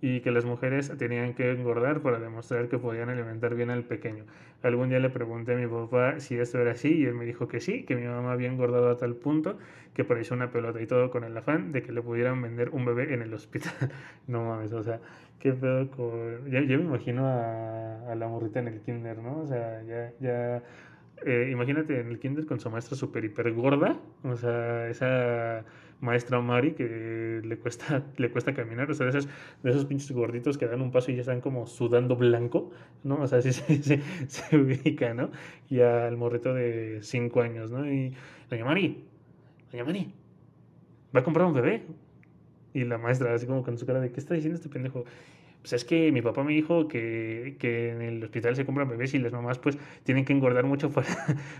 y 0.00 0.20
que 0.20 0.30
las 0.30 0.44
mujeres 0.44 0.92
tenían 0.98 1.34
que 1.34 1.50
engordar 1.50 2.00
para 2.02 2.18
demostrar 2.18 2.68
que 2.68 2.78
podían 2.78 3.08
alimentar 3.08 3.54
bien 3.54 3.70
al 3.70 3.84
pequeño. 3.84 4.24
Algún 4.62 4.88
día 4.88 4.98
le 4.98 5.10
pregunté 5.10 5.54
a 5.54 5.56
mi 5.56 5.66
papá 5.66 6.20
si 6.20 6.36
esto 6.36 6.58
era 6.58 6.72
así 6.72 6.92
y 6.98 7.04
él 7.04 7.14
me 7.14 7.24
dijo 7.24 7.48
que 7.48 7.60
sí, 7.60 7.84
que 7.84 7.96
mi 7.96 8.06
mamá 8.06 8.32
había 8.32 8.48
engordado 8.48 8.90
a 8.90 8.96
tal 8.96 9.14
punto 9.14 9.58
que 9.94 10.04
parecía 10.04 10.36
una 10.36 10.50
pelota 10.50 10.80
y 10.80 10.86
todo 10.86 11.10
con 11.10 11.24
el 11.24 11.36
afán 11.36 11.72
de 11.72 11.82
que 11.82 11.92
le 11.92 12.02
pudieran 12.02 12.42
vender 12.42 12.70
un 12.70 12.84
bebé 12.84 13.14
en 13.14 13.22
el 13.22 13.32
hospital. 13.32 13.72
no 14.26 14.44
mames, 14.44 14.72
o 14.72 14.82
sea, 14.82 15.00
qué 15.38 15.52
pedo 15.52 15.90
con... 15.90 16.50
Ya, 16.50 16.60
me 16.60 16.74
imagino 16.74 17.26
a, 17.26 18.12
a, 18.12 18.14
la 18.14 18.28
morrita 18.28 18.60
en 18.60 18.68
el 18.68 18.80
kinder, 18.80 19.18
¿no? 19.18 19.40
O 19.40 19.46
sea, 19.46 19.82
ya, 19.84 20.12
ya 20.20 20.62
eh, 21.24 21.48
imagínate 21.50 21.98
en 21.98 22.08
el 22.08 22.18
kinder 22.18 22.44
con 22.44 22.60
su 22.60 22.70
maestra 22.70 22.96
súper 22.96 23.24
hiper 23.24 23.52
gorda, 23.52 23.98
o 24.22 24.36
sea, 24.36 24.88
esa 24.88 25.64
maestra 26.00 26.40
Mari 26.40 26.72
que 26.72 27.40
le 27.44 27.58
cuesta, 27.58 28.04
le 28.16 28.30
cuesta 28.30 28.54
caminar, 28.54 28.90
o 28.90 28.94
sea, 28.94 29.06
de 29.06 29.10
esos, 29.10 29.28
de 29.62 29.70
esos 29.70 29.84
pinches 29.86 30.12
gorditos 30.12 30.58
que 30.58 30.66
dan 30.66 30.82
un 30.82 30.90
paso 30.90 31.10
y 31.10 31.14
ya 31.14 31.20
están 31.20 31.40
como 31.40 31.66
sudando 31.66 32.16
blanco, 32.16 32.70
¿no? 33.04 33.22
O 33.22 33.26
sea, 33.26 33.38
así 33.38 33.52
se, 33.52 33.82
se, 33.82 34.00
se 34.26 34.56
ubica, 34.56 35.14
¿no? 35.14 35.30
Y 35.68 35.80
al 35.80 36.16
morrito 36.16 36.54
de 36.54 36.98
5 37.02 37.40
años, 37.40 37.70
¿no? 37.70 37.90
Y, 37.90 38.14
doña 38.50 38.64
Mari, 38.64 39.04
doña 39.72 39.84
Mari, 39.84 40.12
¿va 41.14 41.20
a 41.20 41.24
comprar 41.24 41.46
un 41.46 41.54
bebé? 41.54 41.82
Y 42.74 42.84
la 42.84 42.98
maestra, 42.98 43.34
así 43.34 43.46
como 43.46 43.62
con 43.62 43.78
su 43.78 43.86
cara 43.86 44.00
de, 44.00 44.12
¿qué 44.12 44.20
está 44.20 44.34
diciendo 44.34 44.56
este 44.56 44.68
pendejo? 44.68 45.04
Pues 45.66 45.72
es 45.72 45.84
que 45.84 46.12
mi 46.12 46.22
papá 46.22 46.44
me 46.44 46.52
dijo 46.52 46.86
que, 46.86 47.56
que 47.58 47.90
en 47.90 48.00
el 48.00 48.22
hospital 48.22 48.54
se 48.54 48.64
compran 48.64 48.88
bebés 48.88 49.14
y 49.14 49.18
las 49.18 49.32
mamás 49.32 49.58
pues 49.58 49.76
tienen 50.04 50.24
que 50.24 50.32
engordar 50.32 50.64
mucho 50.64 50.90
para, 50.92 51.08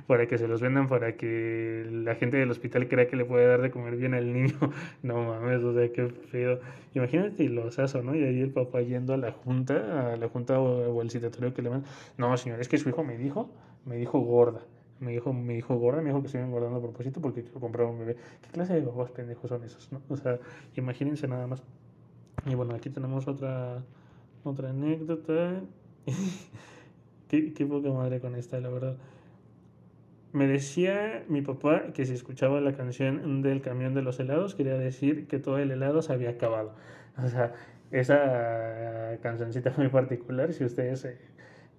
para 0.07 0.29
que 0.29 0.39
se 0.39 0.47
los 0.47 0.61
vendan, 0.61 0.87
para 0.87 1.17
que 1.17 1.85
la 1.91 2.15
gente 2.15 2.37
del 2.37 2.49
hospital 2.53 2.87
crea 2.87 3.09
que 3.09 3.17
le 3.17 3.25
puede 3.25 3.49
dar 3.49 3.63
de 3.63 3.73
comer 3.73 3.97
bien 3.97 4.15
al 4.15 4.33
niño. 4.33 4.55
No 5.03 5.25
mames, 5.25 5.61
o 5.65 5.75
sea, 5.75 5.91
qué 5.91 6.07
feo. 6.07 6.61
Imagínate 6.95 7.49
lo 7.49 7.67
osazo, 7.67 8.01
¿no? 8.05 8.15
Y 8.15 8.23
ahí 8.23 8.41
el 8.41 8.51
papá 8.51 8.81
yendo 8.81 9.13
a 9.13 9.17
la 9.17 9.33
junta, 9.33 10.13
a 10.13 10.17
la 10.17 10.29
junta 10.29 10.61
o, 10.61 10.95
o 10.95 11.01
al 11.01 11.11
citatorio 11.11 11.53
que 11.53 11.63
le 11.63 11.71
van. 11.71 11.83
No, 12.17 12.37
señor, 12.37 12.61
es 12.61 12.69
que 12.69 12.79
su 12.79 12.89
hijo 12.89 13.03
me 13.03 13.19
dijo, 13.19 13.51
me 13.87 13.97
dijo 13.97 14.21
gorda. 14.21 14.61
Me 15.01 15.11
dijo, 15.11 15.33
me 15.33 15.55
dijo 15.55 15.75
gorda, 15.75 16.01
me 16.01 16.11
dijo 16.11 16.21
que 16.21 16.27
estoy 16.27 16.43
engordando 16.43 16.79
a 16.79 16.83
propósito 16.83 17.21
porque 17.21 17.43
quiero 17.43 17.59
comprar 17.59 17.89
un 17.89 17.99
bebé. 17.99 18.17
¿Qué 18.41 18.51
clase 18.53 18.75
de 18.75 18.83
babas 18.83 19.11
pendejos 19.11 19.49
son 19.49 19.65
esos, 19.65 19.91
no? 19.91 20.01
O 20.09 20.17
sea, 20.17 20.39
imagínense 20.77 21.27
nada 21.27 21.49
más. 21.49 21.65
Y 22.45 22.55
bueno, 22.55 22.75
aquí 22.75 22.91
tenemos 22.91 23.27
otra, 23.27 23.83
otra 24.45 24.71
anécdota. 24.71 25.61
qué, 27.29 27.53
qué 27.55 27.67
poca 27.67 27.91
madre 27.91 28.21
con 28.21 28.35
esta, 28.35 28.61
la 28.61 28.69
verdad. 28.69 28.97
Me 30.33 30.47
decía 30.47 31.25
mi 31.29 31.41
papá 31.41 31.93
que 31.95 32.05
si 32.05 32.13
escuchaba 32.13 32.61
la 32.61 32.75
canción 32.75 33.41
del 33.41 33.63
camión 33.63 33.95
de 33.95 34.03
los 34.03 34.21
helados, 34.21 34.55
quería 34.55 34.77
decir 34.77 35.27
que 35.29 35.39
todo 35.39 35.59
el 35.59 35.71
helado 35.71 36.03
se 36.03 36.13
había 36.13 36.31
acabado. 36.31 36.75
O 37.17 37.29
sea, 37.29 37.55
esa 37.91 39.19
cancioncita 39.23 39.73
muy 39.77 39.89
particular, 39.89 40.53
si 40.53 40.65
ustedes 40.65 41.05
eh, 41.07 41.19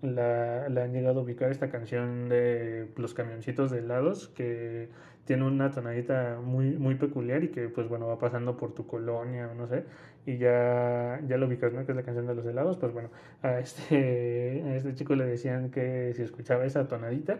la, 0.01 0.69
la, 0.69 0.83
han 0.83 0.93
llegado 0.93 1.19
a 1.19 1.23
ubicar, 1.23 1.51
esta 1.51 1.69
canción 1.69 2.29
de 2.29 2.89
los 2.95 3.13
camioncitos 3.13 3.69
de 3.71 3.79
helados, 3.79 4.29
que 4.29 4.89
tiene 5.27 5.43
una 5.45 5.69
tonadita 5.69 6.39
muy, 6.43 6.71
muy 6.77 6.95
peculiar 6.95 7.43
y 7.43 7.49
que 7.49 7.67
pues 7.69 7.87
bueno 7.87 8.07
va 8.07 8.17
pasando 8.17 8.57
por 8.57 8.73
tu 8.73 8.87
colonia, 8.87 9.53
no 9.55 9.67
sé, 9.67 9.83
y 10.25 10.37
ya, 10.37 11.21
ya 11.27 11.37
lo 11.37 11.47
ubicas, 11.47 11.73
¿no? 11.73 11.85
Que 11.85 11.91
es 11.91 11.95
la 11.95 12.03
canción 12.03 12.25
de 12.25 12.33
los 12.33 12.45
helados, 12.45 12.77
pues 12.77 12.93
bueno, 12.93 13.09
a 13.43 13.59
este, 13.59 14.63
a 14.65 14.75
este 14.75 14.95
chico 14.95 15.15
le 15.15 15.25
decían 15.25 15.69
que 15.69 16.13
si 16.15 16.23
escuchaba 16.23 16.65
esa 16.65 16.87
tonadita 16.87 17.39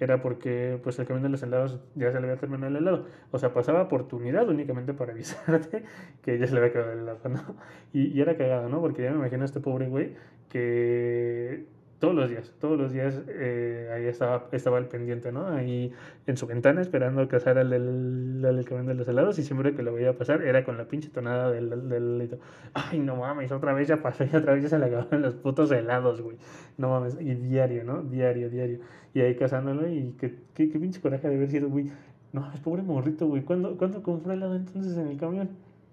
era 0.00 0.20
porque 0.20 0.78
pues 0.82 0.98
el 0.98 1.06
camión 1.06 1.22
de 1.22 1.28
los 1.28 1.42
helados 1.42 1.80
ya 1.94 2.12
se 2.12 2.20
le 2.20 2.26
había 2.26 2.38
terminado 2.38 2.70
el 2.70 2.76
helado, 2.76 3.06
o 3.30 3.38
sea, 3.38 3.54
pasaba 3.54 3.88
por 3.88 4.08
tu 4.08 4.16
unidad 4.16 4.48
únicamente 4.48 4.92
para 4.92 5.12
avisarte 5.14 5.84
que 6.22 6.38
ya 6.38 6.46
se 6.46 6.54
le 6.54 6.60
había 6.60 6.72
quedado 6.72 6.92
el 6.92 6.98
helado, 7.00 7.28
¿no? 7.28 7.56
Y, 7.92 8.08
y 8.08 8.20
era 8.20 8.36
cagado, 8.36 8.68
¿no? 8.68 8.80
Porque 8.80 9.04
ya 9.04 9.10
me 9.12 9.18
imagino 9.18 9.42
a 9.42 9.46
este 9.46 9.60
pobre 9.60 9.88
güey 9.88 10.14
que 10.48 11.66
todos 11.98 12.14
los 12.14 12.30
días, 12.30 12.52
todos 12.60 12.78
los 12.78 12.92
días 12.92 13.22
eh, 13.26 13.90
ahí 13.92 14.04
estaba, 14.04 14.46
estaba 14.52 14.78
el 14.78 14.86
pendiente, 14.86 15.32
¿no? 15.32 15.48
Ahí 15.48 15.92
en 16.26 16.36
su 16.36 16.46
ventana 16.46 16.80
esperando 16.80 17.26
que 17.26 17.36
pasara 17.36 17.62
el, 17.62 17.72
el, 17.72 18.44
el, 18.44 18.64
camión 18.64 18.86
de 18.86 18.94
los 18.94 19.08
helados 19.08 19.38
y 19.38 19.42
siempre 19.42 19.74
que 19.74 19.82
lo 19.82 19.92
veía 19.92 20.16
pasar 20.16 20.42
era 20.42 20.64
con 20.64 20.78
la 20.78 20.84
pinche 20.84 21.08
tonada 21.08 21.50
del, 21.50 21.88
del. 21.88 22.38
Ay, 22.74 23.00
no 23.00 23.16
mames, 23.16 23.50
otra 23.50 23.72
vez 23.72 23.88
ya 23.88 23.96
pasó 24.00 24.24
y 24.24 24.34
otra 24.34 24.54
vez 24.54 24.62
ya 24.62 24.68
se 24.68 24.78
le 24.78 24.86
acabaron 24.86 25.22
los 25.22 25.34
putos 25.34 25.72
helados, 25.72 26.20
güey. 26.20 26.36
No 26.76 26.90
mames, 26.90 27.16
y 27.20 27.34
diario, 27.34 27.82
¿no? 27.82 28.02
Diario, 28.02 28.48
diario. 28.48 28.78
Y 29.12 29.20
ahí 29.20 29.34
cazándolo 29.34 29.88
y 29.88 30.14
qué, 30.18 30.36
qué, 30.54 30.70
qué 30.70 30.78
pinche 30.78 31.00
coraje 31.00 31.28
de 31.28 31.34
haber 31.34 31.50
sido, 31.50 31.68
güey. 31.68 31.90
No 32.32 32.42
mames, 32.42 32.60
pobre 32.60 32.82
morrito, 32.82 33.26
güey. 33.26 33.42
¿Cuándo, 33.42 33.76
¿Cuándo 33.76 34.04
compró 34.04 34.32
helado 34.32 34.54
entonces 34.54 34.96
en 34.96 35.08
el 35.08 35.16
camión? 35.16 35.48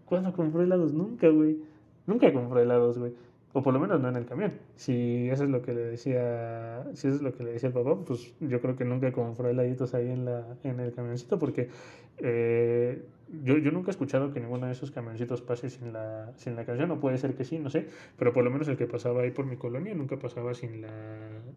¿Cuándo 0.05 0.33
compró 0.33 0.61
helados? 0.61 0.93
Nunca, 0.93 1.29
güey. 1.29 1.57
Nunca 2.05 2.31
compró 2.31 2.59
helados, 2.59 2.99
güey 2.99 3.13
o 3.55 3.63
por 3.63 3.73
lo 3.73 3.79
menos 3.79 4.01
no 4.01 4.09
en 4.09 4.17
el 4.17 4.25
camión. 4.25 4.51
Si 4.75 5.29
eso 5.29 5.45
es 5.45 5.49
lo 5.49 5.61
que 5.61 5.73
le 5.73 5.79
decía, 5.85 6.83
si 6.93 7.07
eso 7.07 7.15
es 7.15 7.21
lo 7.21 7.33
que 7.33 7.45
le 7.45 7.53
decía 7.53 7.67
el 7.67 7.73
papá, 7.73 7.95
pues 8.05 8.33
yo 8.41 8.59
creo 8.59 8.75
que 8.75 8.83
nunca 8.83 9.13
compró 9.13 9.47
heladitos 9.49 9.93
ahí 9.93 10.09
en 10.11 10.25
la 10.25 10.57
en 10.65 10.81
el 10.81 10.93
camioncito 10.93 11.39
porque 11.39 11.69
eh, 12.17 13.01
yo, 13.43 13.57
yo 13.57 13.71
nunca 13.71 13.87
he 13.89 13.91
escuchado 13.91 14.33
que 14.33 14.41
ninguno 14.41 14.65
de 14.65 14.73
esos 14.73 14.91
camioncitos 14.91 15.41
pase 15.41 15.69
sin 15.69 15.93
la 15.93 16.33
sin 16.35 16.57
la 16.57 16.65
canción, 16.65 16.91
o 16.91 16.99
puede 16.99 17.17
ser 17.17 17.33
que 17.35 17.45
sí, 17.45 17.57
no 17.57 17.69
sé, 17.69 17.87
pero 18.17 18.33
por 18.33 18.43
lo 18.43 18.51
menos 18.51 18.67
el 18.67 18.75
que 18.75 18.87
pasaba 18.87 19.21
ahí 19.21 19.31
por 19.31 19.45
mi 19.45 19.55
colonia 19.55 19.93
nunca 19.95 20.19
pasaba 20.19 20.53
sin 20.53 20.81
la 20.81 20.91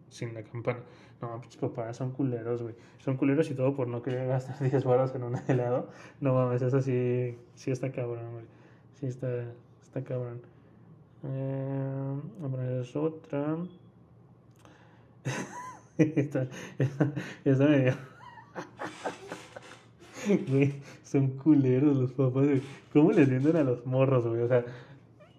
sin 0.07 0.33
la 0.33 0.43
campana. 0.43 0.79
No, 1.21 1.41
pues 1.41 1.57
papá, 1.57 1.93
son 1.93 2.11
culeros, 2.11 2.61
güey. 2.63 2.75
Son 2.99 3.17
culeros 3.17 3.51
y 3.51 3.55
todo 3.55 3.75
por 3.75 3.89
no 3.89 4.01
querer 4.01 4.25
gastar 4.25 4.57
10 4.69 4.85
baros 4.85 5.13
en 5.15 5.23
un 5.23 5.35
helado. 5.49 5.89
No 6.21 6.33
mames, 6.33 6.61
eso 6.61 6.81
sí 6.81 7.37
sí 7.55 7.71
está 7.71 7.91
cabrón, 7.91 8.31
güey. 8.31 8.45
Sí 8.93 9.07
está 9.07 9.27
está 9.81 10.01
cabrón. 10.01 10.41
Eh, 11.23 12.15
a 12.43 12.47
poner 12.47 12.81
es 12.81 12.95
otra. 12.95 13.57
esta, 15.97 16.47
esta, 16.77 17.13
esta. 17.43 17.97
Güey, 20.47 20.75
son 21.03 21.29
culeros 21.37 21.97
los 21.97 22.11
papás, 22.13 22.45
güey. 22.45 22.61
¿Cómo 22.93 23.11
les 23.11 23.29
venden 23.29 23.55
a 23.55 23.63
los 23.63 23.85
morros, 23.85 24.27
güey? 24.27 24.41
O 24.41 24.47
sea, 24.47 24.63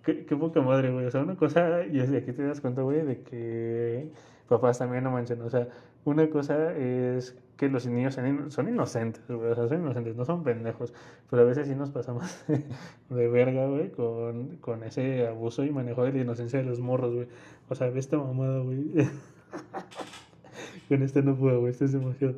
qué, 0.04 0.24
qué 0.24 0.36
poca 0.36 0.60
madre, 0.60 0.90
güey. 0.90 1.06
O 1.06 1.10
sea, 1.10 1.22
una 1.22 1.36
cosa, 1.36 1.86
y 1.86 2.00
aquí 2.00 2.32
te 2.32 2.42
das 2.42 2.60
cuenta, 2.60 2.82
güey, 2.82 3.02
de 3.02 3.22
que 3.22 4.10
papás 4.48 4.78
también 4.78 5.04
no 5.04 5.10
manchen. 5.10 5.40
O 5.42 5.50
sea, 5.50 5.68
una 6.04 6.28
cosa 6.28 6.76
es 6.76 7.36
que 7.60 7.68
los 7.68 7.86
niños 7.86 8.14
son, 8.14 8.26
in 8.26 8.50
son 8.50 8.70
inocentes, 8.70 9.22
güey. 9.28 9.50
O 9.50 9.54
son 9.54 9.82
inocentes, 9.82 10.16
no 10.16 10.24
son 10.24 10.42
pendejos. 10.42 10.94
Pero 11.28 11.42
a 11.42 11.44
veces 11.44 11.68
sí 11.68 11.74
nos 11.74 11.90
pasamos 11.90 12.24
de 13.10 13.28
verga, 13.28 13.66
güey, 13.66 13.90
con, 13.90 14.56
con 14.62 14.82
ese 14.82 15.26
abuso 15.26 15.62
y 15.62 15.70
manejo 15.70 16.02
de 16.04 16.12
la 16.14 16.20
inocencia 16.20 16.58
de 16.58 16.64
los 16.64 16.80
morros, 16.80 17.14
güey. 17.14 17.28
O 17.68 17.74
sea, 17.74 17.90
ve 17.90 17.98
esta 17.98 18.16
mamada, 18.16 18.60
güey. 18.60 18.86
con 20.88 21.02
este 21.02 21.22
no 21.22 21.36
puedo, 21.36 21.60
güey. 21.60 21.72
Este 21.72 21.84
es 21.84 21.92
demasiado. 21.92 22.36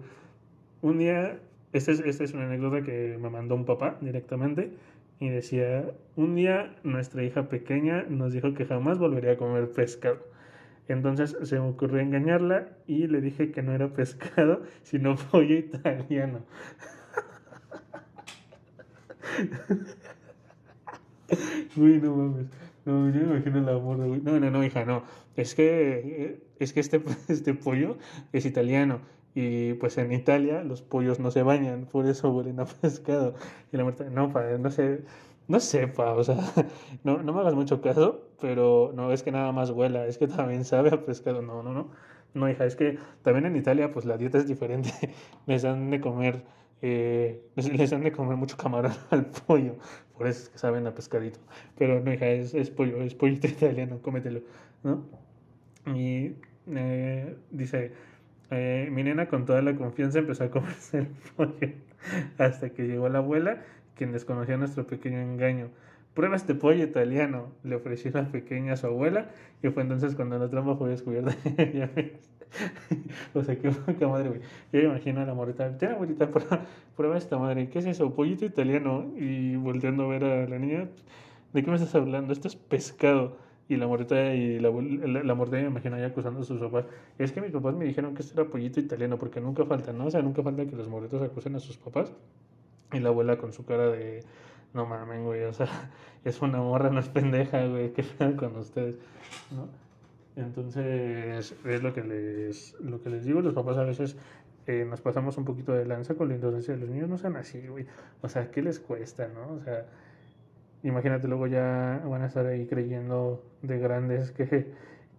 Un 0.80 0.98
día, 0.98 1.38
esta 1.72 1.92
es, 1.92 2.00
esta 2.00 2.24
es 2.24 2.34
una 2.34 2.46
anécdota 2.46 2.82
que 2.82 3.16
me 3.20 3.30
mandó 3.30 3.54
un 3.54 3.64
papá 3.64 3.98
directamente. 4.00 4.72
Y 5.20 5.28
decía, 5.28 5.88
un 6.16 6.34
día 6.34 6.74
nuestra 6.82 7.22
hija 7.22 7.48
pequeña 7.48 8.02
nos 8.08 8.32
dijo 8.32 8.54
que 8.54 8.64
jamás 8.64 8.98
volvería 8.98 9.34
a 9.34 9.36
comer 9.36 9.70
pescado. 9.70 10.18
Entonces 10.88 11.36
se 11.42 11.60
me 11.60 11.68
ocurrió 11.68 12.00
engañarla 12.00 12.68
y 12.86 13.06
le 13.06 13.20
dije 13.20 13.52
que 13.52 13.62
no 13.62 13.72
era 13.72 13.92
pescado, 13.92 14.62
sino 14.82 15.16
pollo 15.16 15.56
italiano. 15.56 16.40
Uy, 21.76 22.00
no 22.00 22.16
mames. 22.16 22.46
No, 22.84 23.08
yo 23.10 23.20
me 23.20 23.36
imagino 23.36 23.60
la 23.60 23.78
morra, 23.78 24.06
güey. 24.06 24.20
No, 24.20 24.38
no, 24.40 24.50
no, 24.50 24.64
hija, 24.64 24.84
no. 24.84 25.04
Es 25.36 25.54
que, 25.54 26.42
es 26.58 26.72
que 26.72 26.80
este, 26.80 27.02
este 27.28 27.54
pollo 27.54 27.96
es 28.32 28.44
italiano. 28.44 29.00
Y 29.34 29.74
pues 29.74 29.96
en 29.98 30.12
Italia 30.12 30.62
los 30.62 30.82
pollos 30.82 31.18
no 31.18 31.30
se 31.30 31.42
bañan, 31.42 31.86
por 31.86 32.06
eso 32.06 32.30
huelen 32.32 32.60
a 32.60 32.66
pescado. 32.66 33.34
Y 33.72 33.76
la 33.76 33.84
muerta, 33.84 34.04
no, 34.10 34.32
padre, 34.32 34.58
no 34.58 34.70
sé. 34.70 35.04
No 35.48 35.60
sepa, 35.60 36.12
o 36.14 36.24
sea, 36.24 36.36
no, 37.04 37.22
no 37.22 37.32
me 37.32 37.40
hagas 37.40 37.54
mucho 37.54 37.80
caso, 37.80 38.28
pero 38.40 38.92
no 38.94 39.12
es 39.12 39.22
que 39.22 39.32
nada 39.32 39.52
más 39.52 39.70
huela, 39.70 40.06
es 40.06 40.18
que 40.18 40.28
también 40.28 40.64
sabe 40.64 40.90
a 40.90 41.04
pescado. 41.04 41.42
No, 41.42 41.62
no, 41.62 41.72
no. 41.72 41.90
No, 42.34 42.48
hija, 42.48 42.64
es 42.64 42.76
que 42.76 42.98
también 43.22 43.46
en 43.46 43.56
Italia, 43.56 43.92
pues 43.92 44.06
la 44.06 44.16
dieta 44.16 44.38
es 44.38 44.46
diferente. 44.46 44.90
Les 45.46 45.62
dan 45.62 45.90
de 45.90 46.00
comer, 46.00 46.44
eh, 46.80 47.42
les 47.54 47.90
dan 47.90 48.02
de 48.02 48.12
comer 48.12 48.36
mucho 48.36 48.56
camarón 48.56 48.92
al 49.10 49.26
pollo, 49.26 49.76
por 50.16 50.26
eso 50.26 50.44
es 50.44 50.48
que 50.48 50.58
saben 50.58 50.86
a 50.86 50.94
pescadito. 50.94 51.38
Pero 51.76 52.00
no, 52.00 52.12
hija, 52.12 52.28
es, 52.28 52.54
es 52.54 52.70
pollo, 52.70 53.02
es 53.02 53.14
pollito 53.14 53.46
italiano, 53.46 54.00
cómetelo, 54.02 54.40
¿no? 54.82 55.04
Y 55.86 56.36
eh, 56.68 57.36
dice, 57.50 57.92
eh, 58.50 58.88
mi 58.90 59.02
nena 59.02 59.28
con 59.28 59.44
toda 59.44 59.62
la 59.62 59.74
confianza 59.76 60.20
empezó 60.20 60.44
a 60.44 60.50
comerse 60.50 60.98
el 60.98 61.06
pollo 61.36 61.72
hasta 62.38 62.70
que 62.70 62.84
llegó 62.84 63.08
la 63.08 63.18
abuela 63.18 63.62
quien 64.02 64.12
desconocía 64.12 64.56
nuestro 64.56 64.84
pequeño 64.84 65.20
engaño. 65.20 65.68
Prueba 66.12 66.34
este 66.34 66.56
pollo 66.56 66.82
italiano, 66.82 67.52
le 67.62 67.76
ofreció 67.76 68.10
la 68.10 68.26
pequeña 68.32 68.72
a 68.72 68.76
su 68.76 68.88
abuela, 68.88 69.28
y 69.62 69.68
fue 69.68 69.84
entonces 69.84 70.16
cuando 70.16 70.40
la 70.40 70.50
trampa 70.50 70.74
fue 70.74 70.90
descubierta. 70.90 71.36
o 73.34 73.44
sea, 73.44 73.56
qué 73.56 73.70
poca 73.70 74.08
madre, 74.08 74.28
güey. 74.28 74.40
Yo 74.72 74.80
me 74.80 74.84
imagino 74.86 75.20
a 75.20 75.24
la 75.24 75.34
morita, 75.34 75.78
tiene 75.78 75.94
abuelita, 75.94 76.28
prueba, 76.96 77.16
esta 77.16 77.38
madre, 77.38 77.68
¿qué 77.68 77.78
es 77.78 77.86
eso? 77.86 78.12
Pollito 78.12 78.44
italiano. 78.44 79.06
Y 79.16 79.54
volteando 79.54 80.02
a 80.02 80.08
ver 80.08 80.24
a 80.24 80.48
la 80.48 80.58
niña, 80.58 80.88
¿de 81.52 81.62
qué 81.62 81.70
me 81.70 81.76
estás 81.76 81.94
hablando? 81.94 82.32
Esto 82.32 82.48
es 82.48 82.56
pescado. 82.56 83.36
Y 83.68 83.76
la 83.76 83.86
morita 83.86 84.34
y 84.34 84.58
la, 84.58 84.70
la, 84.70 85.22
la 85.22 85.34
morita 85.36 85.58
me 85.58 85.66
imagino 85.66 85.96
ya 85.96 86.06
acusando 86.06 86.40
a 86.40 86.44
sus 86.44 86.58
papás. 86.58 86.86
Es 87.18 87.30
que 87.30 87.40
mis 87.40 87.52
papás 87.52 87.76
me 87.76 87.84
dijeron 87.84 88.16
que 88.16 88.22
esto 88.22 88.40
era 88.40 88.50
pollito 88.50 88.80
italiano, 88.80 89.16
porque 89.16 89.40
nunca 89.40 89.64
falta, 89.64 89.92
¿no? 89.92 90.06
O 90.06 90.10
sea, 90.10 90.22
nunca 90.22 90.42
falta 90.42 90.66
que 90.66 90.74
los 90.74 90.88
morritos 90.88 91.22
acusen 91.22 91.54
a 91.54 91.60
sus 91.60 91.76
papás. 91.78 92.12
Y 92.92 93.00
la 93.00 93.08
abuela 93.08 93.38
con 93.38 93.52
su 93.52 93.64
cara 93.64 93.88
de, 93.90 94.24
no 94.74 94.86
mames, 94.86 95.22
güey, 95.22 95.44
o 95.44 95.52
sea, 95.52 95.66
es 96.24 96.40
una 96.42 96.58
morra, 96.58 96.90
no 96.90 97.00
es 97.00 97.08
pendeja, 97.08 97.66
güey, 97.66 97.92
qué 97.92 98.02
feo 98.02 98.36
con 98.36 98.56
ustedes, 98.56 98.96
¿no? 99.50 99.68
Entonces, 100.34 101.54
es 101.64 101.82
lo 101.82 101.92
que 101.92 102.02
les, 102.02 102.74
lo 102.80 103.02
que 103.02 103.10
les 103.10 103.24
digo, 103.24 103.42
los 103.42 103.52
papás 103.52 103.76
a 103.76 103.84
veces 103.84 104.16
eh, 104.66 104.86
nos 104.88 105.00
pasamos 105.00 105.36
un 105.38 105.44
poquito 105.44 105.72
de 105.72 105.84
lanza 105.84 106.14
con 106.14 106.28
la 106.28 106.36
inocencia. 106.36 106.76
Los 106.76 106.88
niños 106.88 107.08
no 107.08 107.18
sean 107.18 107.36
así, 107.36 107.66
güey. 107.66 107.86
O 108.22 108.28
sea, 108.28 108.50
¿qué 108.50 108.62
les 108.62 108.78
cuesta, 108.78 109.28
no? 109.28 109.54
O 109.54 109.60
sea, 109.60 109.86
imagínate, 110.82 111.28
luego 111.28 111.46
ya 111.48 112.02
van 112.06 112.22
a 112.22 112.26
estar 112.26 112.46
ahí 112.46 112.66
creyendo 112.66 113.44
de 113.62 113.78
grandes 113.78 114.30
que, 114.30 114.72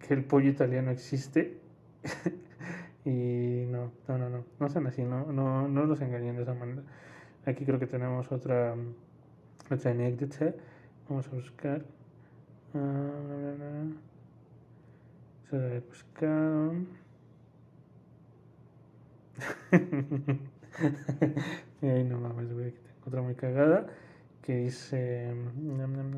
que 0.06 0.14
el 0.14 0.24
pollo 0.24 0.50
italiano 0.50 0.90
existe. 0.90 1.58
y 3.04 3.66
no, 3.68 3.92
no, 4.08 4.18
no, 4.18 4.30
no, 4.30 4.44
no 4.58 4.68
sean 4.68 4.86
así, 4.86 5.02
no, 5.04 5.30
no, 5.32 5.68
no 5.68 5.84
los 5.84 6.00
engañen 6.00 6.36
de 6.36 6.42
esa 6.42 6.54
manera. 6.54 6.82
Aquí 7.46 7.64
creo 7.64 7.78
que 7.78 7.86
tenemos 7.86 8.30
otra, 8.32 8.74
otra 9.70 9.90
anécdota. 9.90 10.54
Vamos 11.08 11.28
a 11.28 11.30
buscar. 11.30 11.82
Se 15.50 15.58
de 15.58 15.80
pescado. 15.82 16.72
Ay, 21.82 22.04
no 22.04 22.18
mames, 22.18 22.52
güey. 22.52 22.68
Aquí 22.68 22.78
tengo 22.78 23.06
otra 23.06 23.22
muy 23.22 23.34
cagada 23.34 23.86
que 24.40 24.56
dice. 24.56 25.34
Nam, 25.56 25.92
nam, 25.92 26.10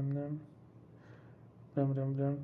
nam. 2.16 2.38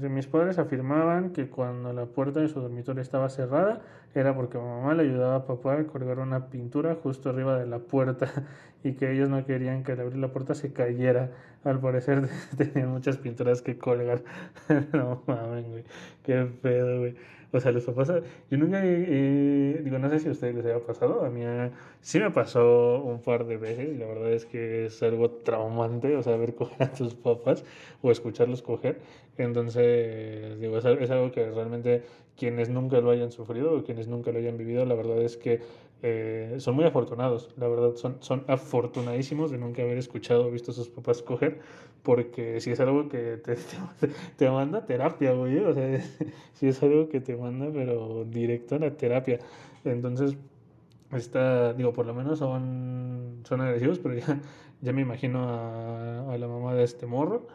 Mis 0.00 0.26
padres 0.26 0.58
afirmaban 0.58 1.30
que 1.30 1.48
cuando 1.48 1.92
la 1.92 2.04
puerta 2.06 2.40
de 2.40 2.48
su 2.48 2.60
dormitorio 2.60 3.00
estaba 3.00 3.30
cerrada 3.30 3.80
era 4.14 4.34
porque 4.34 4.58
mamá 4.58 4.94
le 4.94 5.04
ayudaba 5.04 5.36
a 5.36 5.46
papá 5.46 5.78
a 5.78 5.86
colgar 5.86 6.18
una 6.18 6.48
pintura 6.48 6.96
justo 7.02 7.30
arriba 7.30 7.58
de 7.58 7.66
la 7.66 7.78
puerta 7.78 8.30
y 8.84 8.92
que 8.92 9.12
ellos 9.12 9.30
no 9.30 9.44
querían 9.46 9.84
que 9.84 9.92
al 9.92 10.00
abrir 10.00 10.18
la 10.18 10.32
puerta 10.32 10.54
se 10.54 10.72
cayera. 10.72 11.30
Al 11.64 11.80
parecer 11.80 12.28
tenían 12.56 12.90
muchas 12.90 13.16
pinturas 13.16 13.62
que 13.62 13.78
colgar. 13.78 14.22
no 14.92 15.22
mames, 15.26 15.66
güey. 15.66 15.84
Qué 16.22 16.46
pedo, 16.62 16.98
güey. 16.98 17.16
O 17.56 17.60
sea, 17.60 17.72
los 17.72 17.84
papás, 17.84 18.12
yo 18.50 18.58
nunca, 18.58 18.82
digo, 18.82 19.98
no 19.98 20.10
sé 20.10 20.18
si 20.18 20.28
a 20.28 20.32
ustedes 20.32 20.54
les 20.54 20.66
haya 20.66 20.78
pasado, 20.80 21.24
a 21.24 21.30
mí 21.30 21.42
sí 22.00 22.18
me 22.20 22.30
pasó 22.30 23.02
un 23.02 23.20
par 23.22 23.46
de 23.46 23.56
veces 23.56 23.88
y 23.94 23.96
la 23.96 24.06
verdad 24.06 24.30
es 24.32 24.44
que 24.44 24.86
es 24.86 25.02
algo 25.02 25.30
traumante, 25.30 26.14
o 26.16 26.22
sea, 26.22 26.36
ver 26.36 26.54
coger 26.54 26.82
a 26.82 26.92
tus 26.92 27.14
papás 27.14 27.64
o 28.02 28.10
escucharlos 28.10 28.60
coger. 28.60 29.00
Entonces, 29.38 30.60
digo, 30.60 30.78
es 30.78 30.84
algo 31.10 31.32
que 31.32 31.50
realmente 31.50 32.02
quienes 32.36 32.68
nunca 32.68 33.00
lo 33.00 33.10
hayan 33.10 33.32
sufrido 33.32 33.74
o 33.74 33.84
quienes 33.84 34.06
nunca 34.08 34.30
lo 34.30 34.38
hayan 34.38 34.58
vivido, 34.58 34.84
la 34.84 34.94
verdad 34.94 35.22
es 35.22 35.38
que 35.38 35.60
eh, 36.08 36.54
son 36.58 36.76
muy 36.76 36.84
afortunados, 36.84 37.50
la 37.56 37.66
verdad, 37.66 37.96
son, 37.96 38.18
son 38.20 38.44
afortunadísimos 38.46 39.50
de 39.50 39.58
nunca 39.58 39.82
haber 39.82 39.98
escuchado 39.98 40.46
o 40.46 40.50
visto 40.52 40.70
a 40.70 40.74
sus 40.74 40.88
papás 40.88 41.20
coger, 41.20 41.58
porque 42.04 42.60
si 42.60 42.70
es 42.70 42.78
algo 42.78 43.08
que 43.08 43.38
te, 43.38 43.56
te, 44.36 44.48
manda 44.48 44.86
terapia, 44.86 45.32
güey, 45.32 45.58
o 45.58 45.74
sea, 45.74 46.00
si 46.54 46.68
es 46.68 46.80
algo 46.84 47.08
que 47.08 47.20
te 47.20 47.36
manda, 47.36 47.68
pero 47.72 48.24
directo 48.24 48.76
a 48.76 48.78
la 48.78 48.96
terapia. 48.96 49.40
Entonces, 49.84 50.36
está, 51.12 51.72
digo, 51.72 51.92
por 51.92 52.06
lo 52.06 52.14
menos 52.14 52.38
son, 52.38 53.40
son 53.42 53.60
agresivos, 53.60 53.98
pero 53.98 54.14
ya, 54.14 54.40
ya 54.82 54.92
me 54.92 55.02
imagino 55.02 55.40
a, 55.48 56.32
a 56.32 56.38
la 56.38 56.46
mamá 56.46 56.72
de 56.74 56.84
este 56.84 57.06
morro, 57.06 57.48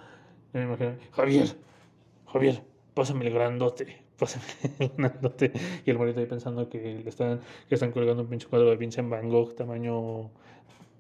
ya 0.54 0.60
me 0.60 0.66
imagino, 0.66 0.96
Javier, 1.14 1.48
Javier, 2.28 2.64
pásame 2.94 3.28
el 3.28 3.34
grandote, 3.34 4.01
grandote. 4.98 5.52
Y 5.86 5.90
el 5.92 5.98
morito 5.98 6.20
ahí 6.20 6.26
pensando 6.26 6.70
que 6.70 7.04
están, 7.06 7.42
que 7.68 7.76
están 7.76 7.92
colgando 7.92 8.24
un 8.24 8.30
pinche 8.30 8.48
cuadro 8.48 8.70
de 8.70 8.78
Vincent 8.78 9.10
Van 9.10 9.30
Gogh 9.30 9.56
tamaño, 9.56 10.30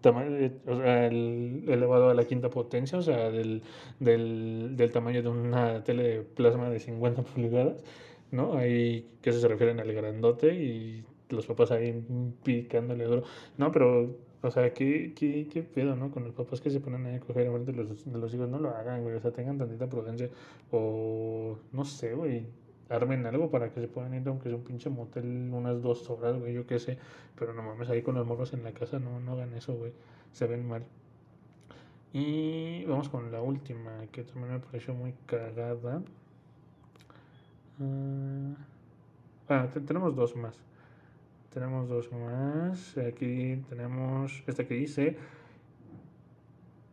tamaño 0.01 0.51
o 0.67 0.75
sea, 0.77 1.07
el, 1.07 1.65
elevado 1.67 2.09
a 2.09 2.13
la 2.13 2.25
quinta 2.25 2.49
potencia, 2.49 2.97
o 2.97 3.01
sea, 3.01 3.29
del, 3.31 3.61
del, 3.99 4.75
del 4.75 4.91
tamaño 4.91 5.21
de 5.21 5.29
una 5.29 5.83
tele 5.83 6.03
de 6.03 6.21
plasma 6.21 6.69
de 6.69 6.79
50 6.79 7.21
pulgadas, 7.35 7.83
¿no? 8.31 8.57
Ahí 8.57 9.10
que 9.21 9.31
se 9.31 9.47
refieren 9.47 9.79
al 9.79 9.93
grandote 9.93 10.53
y 10.55 11.03
los 11.29 11.45
papás 11.45 11.71
ahí 11.71 12.03
picándole 12.43 13.05
duro. 13.05 13.23
No, 13.57 13.71
pero 13.71 14.15
o 14.43 14.49
sea, 14.49 14.73
¿qué, 14.73 15.13
qué, 15.15 15.47
qué 15.47 15.62
pedo, 15.62 15.95
¿no? 15.95 16.10
Con 16.12 16.23
los 16.23 16.34
papás 16.34 16.62
que 16.62 16.71
se 16.71 16.79
ponen 16.79 17.05
ahí 17.05 17.15
a 17.15 17.19
coger 17.19 17.47
a 17.47 17.51
los, 17.51 18.07
los 18.07 18.34
hijos, 18.34 18.49
no 18.49 18.60
lo 18.60 18.69
hagan, 18.71 19.03
güey. 19.03 19.15
O 19.15 19.19
sea, 19.19 19.31
tengan 19.31 19.57
tantita 19.57 19.88
prudencia. 19.88 20.29
O, 20.71 21.57
no 21.71 21.86
sé, 21.86 22.13
güey. 22.15 22.47
Armen 22.91 23.25
algo 23.25 23.49
para 23.49 23.71
que 23.71 23.80
se 23.80 23.88
puedan 23.88 24.13
ir, 24.13 24.27
aunque 24.27 24.49
sea 24.49 24.58
un 24.58 24.63
pinche 24.63 24.89
motel, 24.89 25.49
unas 25.54 25.82
dos 25.82 26.10
horas, 26.10 26.38
güey, 26.38 26.54
yo 26.54 26.67
qué 26.67 26.77
sé. 26.80 26.97
Pero 27.39 27.54
no 27.54 27.63
mames, 27.63 27.89
ahí 27.89 28.01
con 28.01 28.15
los 28.15 28.27
morros 28.27 28.54
en 28.54 28.63
la 28.63 28.73
casa, 28.73 28.99
no, 28.99 29.19
no 29.19 29.34
hagan 29.34 29.54
eso, 29.54 29.73
güey. 29.75 29.93
Se 30.32 30.45
ven 30.47 30.67
mal. 30.67 30.84
Y 32.13 32.84
vamos 32.86 33.08
con 33.08 33.32
la 33.32 33.41
última, 33.41 34.06
que 34.12 34.23
también 34.23 34.54
me 34.54 34.60
pareció 34.60 34.93
muy 34.93 35.13
cagada. 35.25 36.01
ah, 37.80 38.56
ah 39.47 39.67
tenemos 39.86 40.15
dos 40.15 40.36
más. 40.36 40.60
Tenemos 41.54 41.88
dos 41.88 42.12
más. 42.12 42.97
Aquí 42.97 43.63
tenemos 43.69 44.43
esta 44.47 44.65
que 44.67 44.73
dice. 44.73 45.17